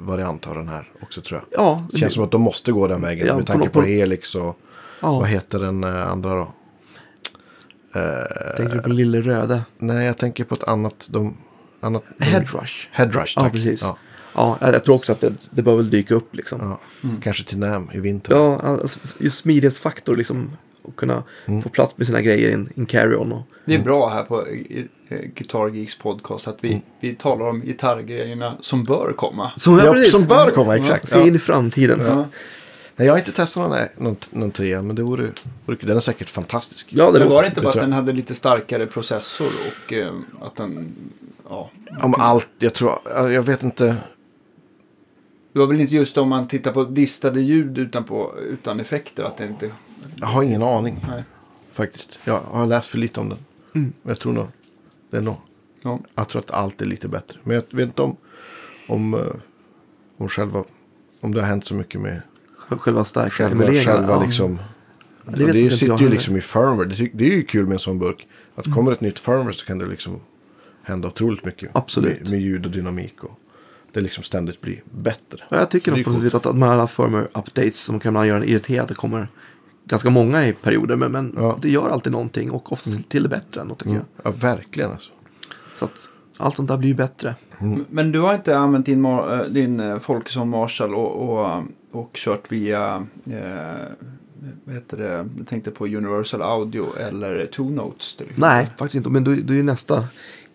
[0.00, 1.60] pedalvariant av den här också tror jag.
[1.64, 3.86] Ja, Det känns som att de måste gå den vägen Ja, med tanke på på-
[3.86, 4.58] Helix och
[5.00, 5.18] ja.
[5.18, 6.52] vad heter den eh, andra då?
[7.94, 9.62] Eh, Tänker du på Lille Röde?
[9.78, 11.06] nej, jag tänker på ett annat.
[11.10, 11.36] De,
[11.80, 12.88] annat Headrush.
[12.92, 13.52] Headrush, Ja, tack.
[13.52, 13.82] precis.
[13.82, 13.96] Ja,
[14.34, 16.60] Ja, jag, tror också att det, det bör väl dyka upp liksom.
[17.02, 17.08] ja.
[17.22, 18.34] Kanske till NAM i vinter.
[18.34, 20.56] Ja, alltså, just smidighetsfaktor liksom.
[20.90, 21.62] Och kunna Mm.
[21.62, 23.32] få plats med sina grejer i en, carry-on.
[23.32, 24.46] Och, Det är bra här på
[25.34, 29.50] Guitar Geeks podcast att vi, vi talar om gitarrgrejerna som bör komma.
[29.56, 31.08] som, Ja, som bör komma, exakt.
[31.08, 31.26] Se Ja.
[31.26, 32.00] in i framtiden.
[32.06, 32.24] Ja.
[32.96, 35.30] Nej, jag har inte testat någon, någon, någon trea, men det vore,
[35.66, 35.76] vore.
[35.80, 36.86] Den är säkert fantastisk.
[36.90, 39.46] Ja, det Men var det inte bara att den hade lite starkare processor
[39.86, 40.94] och eh, att den...
[41.48, 41.70] Ja.
[42.02, 43.96] Om allt, jag tror, jag vet inte.
[45.52, 49.24] Det var väl inte just om man tittar på distade ljud utan, på, utan effekter
[49.24, 49.70] att det inte...
[50.16, 51.24] Jag har ingen aning Nej.
[51.72, 52.18] faktiskt.
[52.24, 53.38] Jag har läst för lite om den.
[53.74, 53.92] Mm.
[54.02, 54.46] Men jag tror nog,
[55.10, 55.36] det är nog.
[55.82, 56.00] Ja.
[56.14, 57.38] Jag tror att allt är lite bättre.
[57.42, 58.16] Men jag vet inte om,
[58.88, 59.20] om, eh,
[60.16, 60.64] om själva,
[61.20, 62.20] om det har hänt så mycket med
[62.56, 63.96] Själva starka själva, emuleringarna.
[63.98, 64.22] själva ja.
[64.24, 64.58] liksom.
[65.24, 66.10] Det Det, sitter jag ju heller.
[66.10, 66.84] liksom i firmware.
[66.88, 68.26] Det, det är ju kul med en sån burk.
[68.54, 70.20] Att kommer ett nytt firmware så kan det liksom
[70.82, 71.70] hända otroligt mycket.
[71.72, 72.20] Absolut.
[72.20, 73.24] Med, med ljud och dynamik.
[73.24, 73.39] Och
[73.92, 75.38] det liksom ständigt blir bättre.
[75.48, 78.36] Ja, jag tycker Det nog på sätt att de här alla firmware-updates som kan göra
[78.36, 79.28] en irriterad, det kommer
[79.84, 80.96] ganska många i perioder.
[80.96, 81.58] Men, men Ja.
[81.62, 84.02] det gör alltid någonting och oftast till det bättre ändå tycker Mm.
[84.22, 84.32] jag.
[84.32, 85.12] Ja, verkligen alltså.
[85.74, 86.08] Så att
[86.38, 87.34] allt sånt där blir ju bättre.
[87.90, 91.62] Men du har inte använt din, eh, din eh, Folkesson Marshall och, och,
[91.92, 93.06] och kört via...
[93.26, 93.88] Eh,
[94.64, 95.26] vad heter det?
[95.38, 98.16] Jag tänkte på Universal Audio eller Two Notes.
[98.34, 99.10] Nej, faktiskt inte.
[99.10, 100.04] Men då, då är ju nästa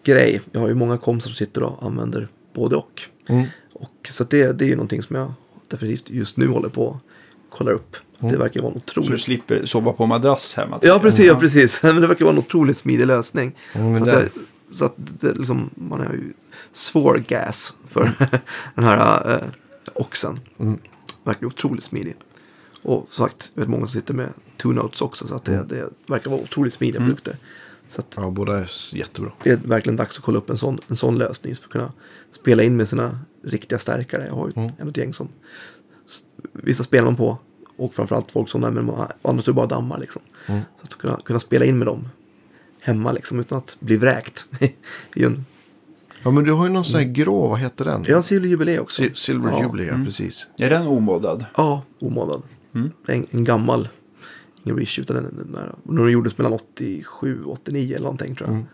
[0.03, 0.41] grej.
[0.51, 3.01] Jag har ju många kompisar som sitter och använder både och.
[3.27, 3.45] Mm.
[3.73, 5.33] och så att det, det är ju någonting som jag
[5.67, 6.97] definitivt just nu håller på att
[7.57, 7.95] kolla upp.
[8.19, 9.21] Det verkar vara en Så du otroligt...
[9.21, 10.79] slipper sova på madrass hemma.
[10.81, 11.25] Ja, precis.
[11.25, 11.79] Ja, precis.
[11.83, 13.55] Men det verkar vara en otroligt smidig lösning.
[13.73, 14.29] Mm, så, att det-
[14.75, 16.33] så att det liksom, man har ju
[16.73, 18.11] svår gas för
[18.75, 19.47] den här eh,
[19.93, 20.39] oxen.
[20.59, 20.79] Mm.
[21.23, 22.15] Verkar otroligt smidig.
[22.83, 25.27] Och som sagt, jag vet många som sitter med two notes också.
[25.27, 25.67] Så att det, Mm.
[25.67, 27.37] det verkar vara otroligt smidiga produkter.
[27.87, 29.31] Så att Ja, båda är jättebra.
[29.43, 31.55] det är verkligen dags att kolla upp en sån, en sån lösning.
[31.55, 31.91] För att kunna
[32.31, 34.25] spela in med sina riktiga stärkare.
[34.27, 34.87] Jag har ju Mm.
[34.89, 35.27] ett gäng som
[36.53, 37.37] vissa spelar man på.
[37.77, 40.21] Och framförallt folk som men man- andra står bara dammar liksom.
[40.47, 40.61] Mm.
[40.77, 42.07] Så att kunna, kunna spela in med dem
[42.79, 44.45] hemma liksom utan att bli vräkt.
[45.15, 45.45] är en,
[46.23, 48.03] Ja, men du har ju någon sån här grå, vad heter den?
[48.07, 49.03] jag har silverjubiläe också.
[49.03, 49.61] Si- Silver Ja.
[49.61, 50.47] Jubilee, ja precis.
[50.57, 51.45] Är den omoddad?
[51.57, 52.41] Ja, omoddad.
[52.75, 52.91] Mm.
[53.07, 53.89] En, en gammal.
[54.65, 55.73] Ingen reissue utan den, den där.
[55.83, 58.53] Den gjordes mellan 87 och 89 eller någonting tror jag.
[58.55, 58.65] Mm.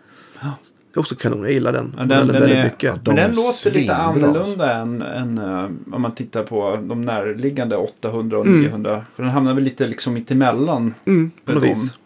[0.94, 1.42] Det är också kanon.
[1.44, 2.84] Jag gillar den, Ja, den- den väldigt är- mycket.
[2.84, 5.64] Ja, de Men den låter lite svinbra, annorlunda än, än eh,
[5.96, 8.62] om man tittar på de närliggande 800 och Mm.
[8.62, 9.06] 900.
[9.16, 10.94] För den hamnar väl lite liksom mittemellan.
[11.06, 11.98] Mm, på något vis.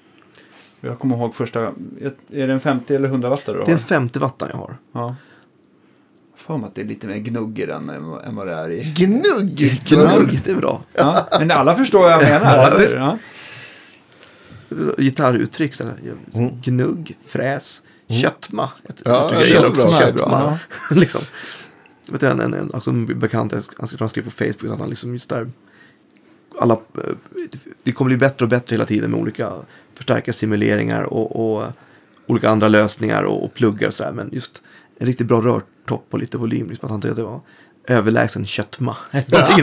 [0.81, 3.65] Jag kommer ihåg första, är det en 50 eller 100 watt du har?
[3.65, 4.77] Det är en 50 wattan jag har.
[4.91, 5.15] Ja.
[6.37, 8.93] Får mig att det är lite mer gnugg i den än, vad- det är i.
[8.97, 9.79] Gnugg!
[9.85, 10.81] Gnugg, det är bra.
[10.93, 12.57] Ja, men alla förstår vad jag menar.
[12.57, 12.97] Ja, eller?
[12.97, 13.17] Ja.
[14.97, 15.93] Gitarruttryck, sådär.
[16.33, 16.61] Mm.
[16.61, 18.69] gnugg, fräs, köttma.
[18.83, 19.87] Ett Ja, jag gillar också.
[19.87, 19.99] bra.
[19.99, 20.59] Köttma.
[20.91, 21.21] liksom.
[22.09, 23.53] Vet, en, en, en, också en bekant,
[23.99, 25.51] han skrev på Facebook att han liksom just där,
[26.59, 27.03] alla, eh,
[27.83, 29.53] det kommer bli bättre och bättre hela tiden med olika
[29.93, 31.63] förstärka simuleringar och, och
[32.27, 34.11] olika andra lösningar och, och pluggar och sådär.
[34.11, 34.61] Men just
[34.97, 37.41] en riktigt bra rörtopp och lite volym, liksom att han tyckte att det var
[37.87, 38.97] överlägsen köttma.
[39.11, 39.21] Ja.
[39.21, 39.61] Tycker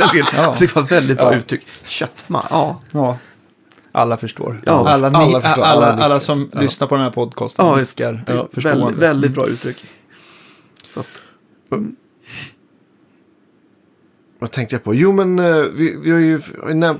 [0.67, 1.39] det var ett väldigt bra Ja.
[1.39, 1.67] uttryck.
[1.85, 2.81] Köttma, ja.
[2.91, 3.19] Ja.
[3.93, 4.61] Alla förstår.
[4.67, 6.61] Ja, alla, ni, alla förstår, alla, alla alla, som Ja.
[6.61, 9.85] lyssnar på den här podcasten Ja, nickar Ja, väldigt, väldigt bra uttryck.
[10.91, 11.23] Så att,
[14.39, 14.95] Vad tänkte jag på?
[14.95, 16.41] Jo, men eh, vi, vi har ju,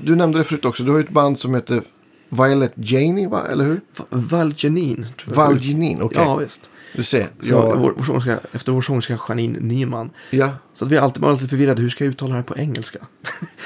[0.03, 0.83] du nämnde det förut också.
[0.83, 1.81] Du har ju ett band som heter
[2.29, 3.41] Violet Janey, va?
[3.51, 3.81] eller hur?
[3.97, 4.95] Va- Valgenin.
[5.23, 5.45] tror jag.
[5.47, 6.21] Valgenin, okej.
[6.21, 6.69] Ja, visst.
[6.95, 7.27] Du ser.
[7.41, 10.09] Jag, vår, vår efter vår sångerska Janine Nyman.
[10.29, 11.81] ja, Så att vi har alltid varit lite förvirrade.
[11.81, 12.99] Hur ska jag uttala det här på engelska?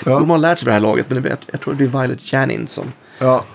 [0.06, 0.12] Ja.
[0.20, 2.68] De har lärt sig det här laget, men jag, jag tror det blir Violet Janin
[2.68, 2.91] som...
[3.19, 3.45] ja,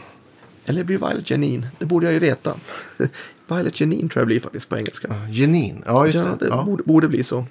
[0.65, 1.67] Eller blir Violet Janine?
[1.79, 2.55] Det borde jag ju veta.
[3.49, 5.15] Violet Janine tror jag blir faktiskt på engelska.
[5.31, 5.83] Janine.
[5.87, 6.47] Ja, just ja, det.
[6.47, 6.65] Ja.
[6.65, 7.45] Borde, borde bli så.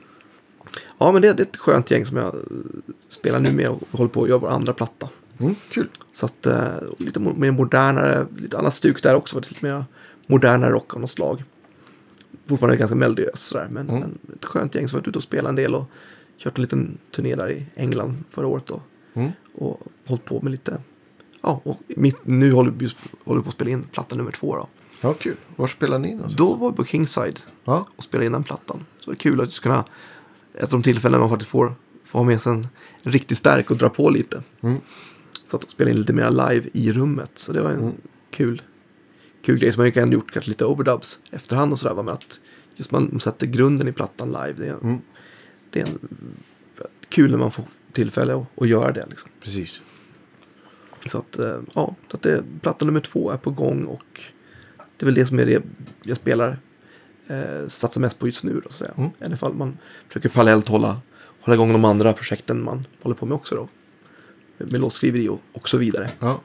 [0.97, 2.35] Ja, men det, det är ett skönt gäng som jag
[3.09, 5.09] spelar nu med och håller på att göra vår andra platta.
[5.37, 5.89] Mm, kul.
[6.11, 6.65] Så att eh,
[6.97, 9.37] lite mer modernare, lite annat stuk där också.
[9.39, 9.85] Lite mer
[10.27, 11.43] modernare rock av något slag.
[12.47, 13.67] Fortfarande ganska melodiös sådär.
[13.71, 13.99] Men, Mm.
[14.01, 15.85] men ett skönt gäng som varit ute och spelat en del och
[16.37, 18.69] kört en liten turné där i England förra året.
[18.71, 18.81] Och,
[19.13, 19.31] Mm.
[19.55, 20.77] och hållit på med lite,
[21.41, 22.89] ja, och mitt, nu håller vi
[23.23, 24.67] håller på att spela in platta nummer två då.
[25.01, 25.35] Ja, kul.
[25.55, 26.35] Var spelar ni någonstans?
[26.35, 28.85] Då var vi på Kingside Ja, och spela in den plattan.
[28.99, 29.85] Så det är kul att just kunna,
[30.53, 32.67] ett av de tillfällen man faktiskt får, får ha med sig en,
[33.03, 34.43] en riktig stärk och dra på lite.
[34.61, 34.77] Mm.
[35.45, 37.31] Så att spela in lite mer live i rummet.
[37.33, 37.93] Så det var en Mm.
[38.31, 38.61] kul,
[39.41, 39.71] kul grej.
[39.73, 41.95] som man ju kan gjort kanske lite overdubs efterhand och sådär.
[42.03, 42.39] Men att
[42.75, 44.53] just man sätter grunden i plattan live.
[44.57, 44.97] Det är, Mm.
[45.69, 45.99] det är en,
[47.09, 49.05] kul när man får tillfälle att, att göra det.
[49.09, 49.29] Liksom.
[49.43, 49.81] precis.
[51.09, 54.21] Så att, eh, ja, så att det, platta nummer två är på gång och
[54.97, 55.63] det är väl det som är det
[56.03, 56.57] jag spelar,
[57.27, 58.91] eh, satsar mest på just nu då, så att säga.
[58.97, 59.09] Mm.
[59.19, 60.99] I alla fall man försöker parallellt hålla,
[61.41, 63.67] hålla igång de andra projekten man håller på med också då.
[64.57, 66.07] Med låtskriveri och, och så vidare.
[66.19, 66.41] Ja.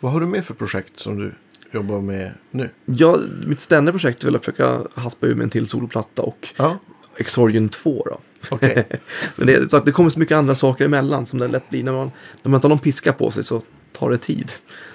[0.00, 1.34] Vad har du med för projekt som du
[1.72, 2.70] jobbar med nu?
[2.84, 6.48] Ja, mitt ständiga projekt är väl att försöka haspa ur med en till soloplatta och
[6.56, 6.78] Ja,
[7.16, 8.18] Exorgen 2 då.
[8.50, 8.86] okej.
[9.36, 11.84] Men det, det kommer så mycket andra saker emellan som det lätt blir.
[11.84, 12.10] När man,
[12.42, 13.62] när man inte har någon piska på sig så
[13.98, 14.50] tar det tid.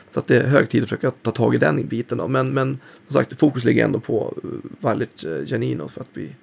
[0.09, 2.17] Så att det är hög tid att försöka ta tag i den biten.
[2.17, 2.27] Då.
[2.27, 4.51] Men, men som sagt, fokus ligger ändå på uh,
[4.89, 6.35] Violet eh, Janino för att vi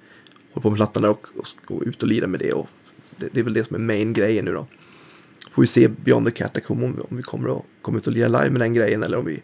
[0.51, 2.53] håller på med plattan där och, och gå ut och lira med det.
[2.53, 2.67] Och
[3.17, 4.67] det, det är väl det som är main-grejen nu då.
[5.51, 8.13] Får vi se Beyond the Catacomb om, vi- om vi kommer att komma ut och
[8.13, 9.41] lira live med den grejen eller om vi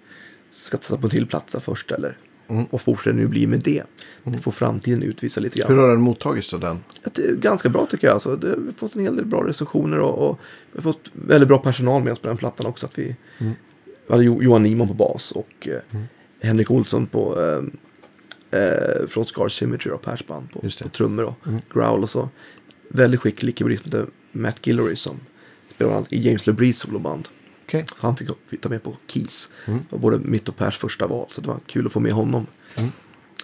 [0.51, 2.17] ska ta på en till platsa först eller
[2.47, 2.65] Mm.
[2.69, 3.83] vad fortsätter nu bli med det.
[4.23, 5.71] Det får framtiden utvisa lite grann.
[5.71, 6.77] Hur har den mottagits av den?
[7.39, 8.13] Ganska bra tycker jag.
[8.13, 10.39] Alltså, det, vi har fått en hel del bra recensioner och, och
[10.71, 12.85] vi har fått väldigt bra personal med oss på den plattan också.
[12.85, 13.53] Att vi, Mm.
[14.07, 15.99] vi hade Jo- Johan Nyman på bas och eh,
[16.41, 21.61] Henrik Olsson på, eh, eh, från Scar Symmetry och Persband på, på trummor och Mm.
[21.73, 22.29] growl och så.
[22.89, 25.19] Väldigt skicklig keyboardist som heter Matt Guillory som
[25.75, 27.27] spelar i James LeBreeze soloband.
[27.67, 27.85] Okej.
[27.95, 29.49] Så han fick, fick ta med på keys.
[29.65, 29.79] Mm.
[29.79, 31.25] Det var både mitt och Pers första val.
[31.29, 32.47] Så det var kul att få med honom.
[32.75, 32.91] Mm.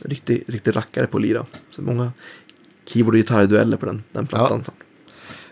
[0.02, 1.46] Riktig, riktig rackare på att lira.
[1.70, 2.12] Så många
[2.86, 4.64] keyboard och gitarrdueller på den, den plattan.
[4.64, 4.72] Så.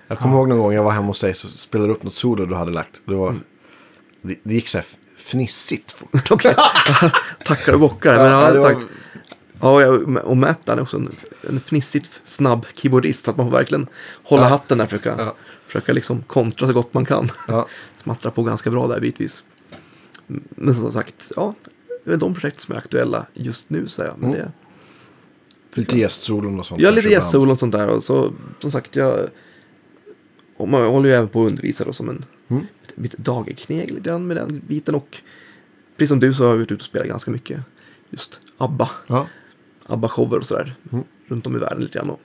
[0.08, 2.14] Jag kommer ihåg någon gång jag var hemma hos dig så spelade du upp något
[2.14, 3.02] solo du hade lagt.
[3.06, 3.36] Det, var,
[4.22, 4.86] det, det gick så här
[5.18, 6.12] fnissigt fort.
[7.46, 8.16] Tackar och bockar.
[8.18, 8.86] Men jag det hade var- sagt,
[9.62, 9.88] ja,
[10.22, 11.10] och Matt han är också en,
[11.50, 13.26] en fnissigt snabb keyboardist.
[13.26, 13.88] Så att man får verkligen
[14.24, 14.48] hålla Ja.
[14.48, 14.86] hatten där.
[14.86, 15.36] Försöka, Ja.
[15.68, 17.32] försöka liksom kontra så gott man kan.
[17.48, 19.44] Ja, Smattrar på ganska bra där bitvis.
[20.50, 21.54] Men som sagt, ja.
[22.06, 24.20] Det är de projekt som är aktuella just nu säger jag.
[24.20, 24.42] Men Mm.
[25.74, 26.82] det, lite gästsolon och sånt.
[26.82, 27.24] Kanske lite ibland.
[27.24, 27.88] gästsol och sånt där.
[27.88, 29.28] Och så, som sagt, jag,
[30.58, 32.66] och man håller ju även på att undervisa då som en Mm.
[32.96, 34.96] mitt dagerkneg lite grann med den biten.
[34.96, 35.18] Och
[35.98, 37.60] precis som du så har jag varit ute och spelat ganska mycket
[38.10, 39.28] just ABBA, Ja,
[39.90, 40.76] ABBA-shower och sådär.
[40.92, 41.04] Mm.
[41.28, 42.10] Runt om i världen lite grann.
[42.10, 42.20] Och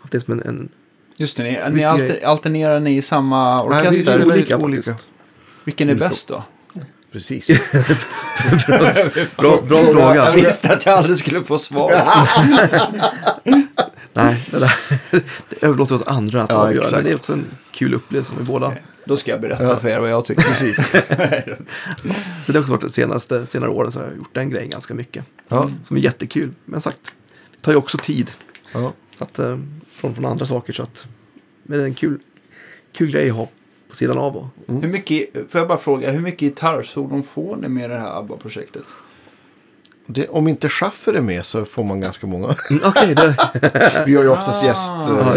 [0.00, 0.68] haft det som en, en
[1.16, 4.02] Just det, ni, ni alter, alternerar ni i samma Nej, vi orkester?
[4.02, 4.82] spelar olika, olika.
[4.82, 5.10] faktiskt.
[5.64, 6.08] Vilken är olika.
[6.08, 6.42] bäst då?
[7.12, 7.46] precis.
[9.36, 10.30] Bra, bra Jag fråga.
[10.30, 11.92] visste att jag aldrig skulle få svar.
[14.12, 14.72] Nej, det, där,
[15.48, 16.78] det överlåter åt andra att Ja, avgöra.
[16.84, 16.96] exakt.
[16.96, 18.66] Men det är också en kul upplevelse med båda.
[18.66, 19.76] Okej, Då ska jag berätta Ja.
[19.76, 20.42] för er vad jag tycker.
[20.42, 20.90] precis.
[22.46, 24.70] Så det har också varit de senaste senare åren så har jag gjort den grejen
[24.70, 25.24] ganska mycket.
[25.48, 26.50] Ja, Som är jättekul.
[26.64, 26.98] Men sagt,
[27.56, 28.30] det tar ju också tid.
[28.74, 28.92] ja.
[29.18, 29.58] Så att, eh,
[29.92, 30.72] från, från andra saker.
[30.72, 31.06] Så att,
[31.62, 32.18] men det är en kul,
[32.96, 33.48] kul grej att ha
[33.90, 34.36] på sidan av.
[34.36, 38.18] Och, Hur mycket, får jag bara fråga, hur mycket gitarrsolon får ni med det här
[38.18, 38.82] ABBA-projektet?
[40.06, 42.54] Det, om inte Schaffer är med så får man ganska många.
[42.70, 42.82] Mm,
[43.14, 43.36] det,
[44.06, 44.66] Vi har ju oftast Ah,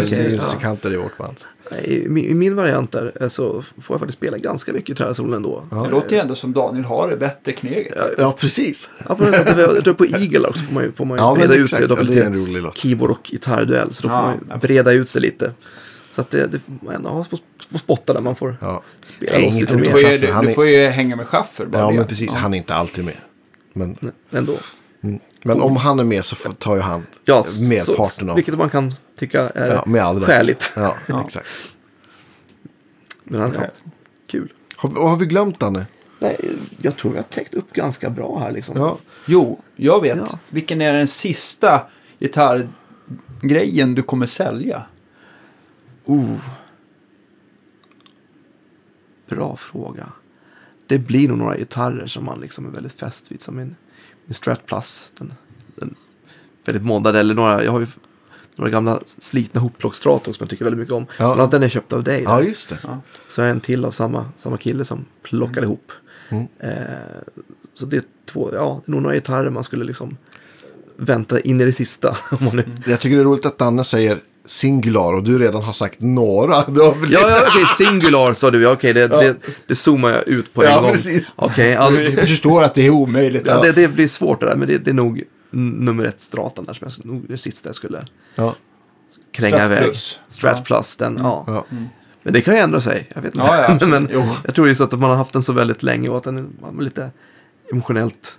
[0.00, 1.36] gästmusikanter i vårt band.
[1.84, 5.32] i, min- I min variant där eh, så får jag faktiskt spela ganska mycket gitarrsolon
[5.34, 5.64] ändå.
[5.70, 5.76] Ja.
[5.76, 7.94] Det låter ju ändå som Daniel har det bättre kneget.
[8.18, 8.90] Ja, precis.
[9.08, 9.24] Ja, på,
[9.58, 11.88] jag tror på Eagle också får man ju, får man ju Ja, breda ut sig.
[11.88, 12.76] Då Ja, det är en rolig låt.
[12.76, 13.92] keyboard och gitarrduell.
[13.94, 15.52] Så då får Ja, man ju breda ut sig lite.
[16.10, 16.60] Så att det, det
[16.94, 17.38] ändå ha små,
[17.68, 20.46] små spottar där man får Ja, spela Nej, loss inget lite Du får, ju, du,
[20.48, 21.96] du får ju hänga med Schaffer bara ja det.
[21.96, 22.30] men precis.
[22.32, 23.14] Han är inte alltid med.
[23.76, 24.58] Men, Men ändå.
[25.42, 28.36] men om han är med så tar ju han Ja, merparten så, av...
[28.36, 30.72] Vilket man kan tycka är Ja, med skäligt.
[30.76, 31.24] Ja, Ja.
[31.26, 31.48] exakt.
[33.24, 33.66] Men han, ja,
[34.26, 34.52] kul.
[34.76, 35.86] Har, vad har vi glömt, Danne?
[36.18, 36.50] Nej,
[36.82, 38.76] jag tror vi har täckt upp ganska bra här liksom.
[38.76, 40.16] Ja, Jo, jag vet.
[40.18, 40.38] Ja.
[40.48, 41.86] Vilken är den sista
[42.18, 44.82] gitarrgrejen du kommer sälja?
[46.04, 46.36] Oh.
[49.28, 50.12] Bra fråga.
[50.86, 53.42] Det blir nog några gitarrer som man liksom är väldigt fäst vid.
[53.42, 53.76] Som min,
[54.24, 55.12] min Strat Plus.
[55.18, 55.32] Den,
[55.74, 55.94] den
[56.64, 57.20] väldigt moddade.
[57.20, 57.86] Eller några, jag har ju
[58.56, 61.06] några gamla slitna hopplockstrator som jag tycker väldigt mycket om.
[61.08, 61.14] Ja.
[61.16, 62.22] Bland annat den är köpt av dig.
[62.22, 62.78] Ja, just det.
[63.28, 65.92] Så jag är en till av samma, samma kille som plockade ihop.
[66.28, 66.46] Mm.
[66.58, 66.70] Eh,
[67.74, 70.16] så det är två, ja, det är nog några gitarrer man skulle liksom
[70.96, 72.16] vänta in i det sista.
[72.30, 72.64] Om man nu...
[72.86, 76.64] Jag tycker det är roligt att Danne säger singular och du redan har sagt några.
[76.68, 78.62] Du har väl- Ja, ja okej, singular sa du.
[78.62, 79.20] Ja, Okej, det, Ja.
[79.20, 79.36] det,
[79.66, 80.92] det zoomar jag ut på en Ja, gång.
[80.92, 81.32] precis.
[81.36, 83.42] Okej, ja, Jag förstår att det är omöjligt.
[83.46, 86.64] ja, det, det blir svårt det där, men det, det är nog nummer ett stratan
[86.64, 88.54] där som jag, nog det sista jag skulle Ja.
[89.32, 89.82] kränga Strat iväg.
[89.84, 90.20] plus.
[90.28, 90.62] Strat Ja.
[90.64, 91.44] plus, den, ja.
[91.46, 91.64] Ja.
[92.22, 93.46] Men det kan ju ändra sig, jag vet inte.
[93.46, 93.92] Ja, ja, absolut.
[94.00, 94.24] men Jo.
[94.44, 96.38] jag tror just att man har haft den så väldigt länge och att den
[96.78, 97.10] är lite
[97.72, 98.38] emotionellt,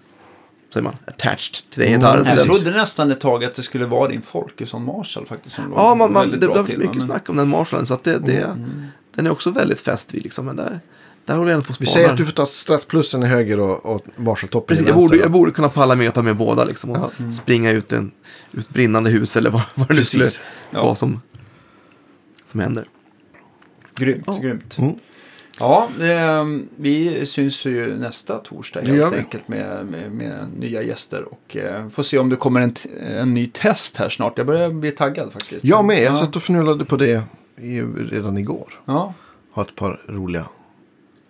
[0.73, 2.25] säger man, attached till den gitarren.
[2.25, 5.55] så Jag trodde nästan ett tag att det skulle vara din Folkesson Marshall faktiskt.
[5.55, 7.85] Som Ja, man, man, det bra har varit till, mycket men- snack om den Marshallen,
[7.85, 8.83] så att det, det, Mm.
[9.15, 10.45] den är också väldigt fäst vid liksom.
[10.45, 10.79] Men där,
[11.25, 11.93] där håller jag ändå på och Vi spanar.
[12.01, 15.07] säger att du får ta Strat-plussen i höger och, och Marshall-toppen i Precis, jag vänster.
[15.09, 15.23] borde, då.
[15.23, 16.91] jag borde kunna palla med att ta med båda liksom.
[16.91, 18.11] Och springa ut en
[18.51, 20.27] ut brinnande hus eller vad, vad det nu skulle.
[20.71, 20.83] Ja.
[20.83, 21.21] vara som,
[22.45, 22.85] som händer.
[23.95, 24.33] Grymt, Ja.
[24.41, 24.77] grymt.
[24.77, 24.95] Mm.
[25.59, 31.25] Ja, eh, vi syns ju nästa torsdag Det helt enkelt med, med, med nya gäster.
[31.31, 34.37] Och eh, får se om det kommer en, en ny test här snart.
[34.37, 35.65] Jag börjar bli taggad faktiskt.
[35.65, 36.03] Jag med.
[36.03, 36.17] Jag ja.
[36.17, 37.23] satt och fnulade på det
[37.61, 38.81] i, redan igår.
[38.85, 39.13] Ja.
[39.51, 40.45] Har ett par roliga.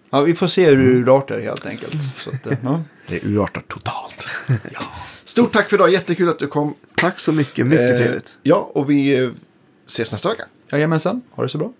[0.09, 1.95] ja, vi får se hur det urartar helt enkelt.
[2.17, 2.81] Så att, eh, ja.
[3.07, 4.25] Det urartar totalt.
[5.25, 5.91] Stort tack för idag.
[5.91, 6.73] Jättekul att du kom.
[6.95, 8.37] Tack så mycket, mycket Eh, trevligt.
[8.43, 9.29] Ja, och vi eh,
[9.87, 10.43] ses nästa vecka.
[10.71, 11.71] Jajamensan, ha det så bra.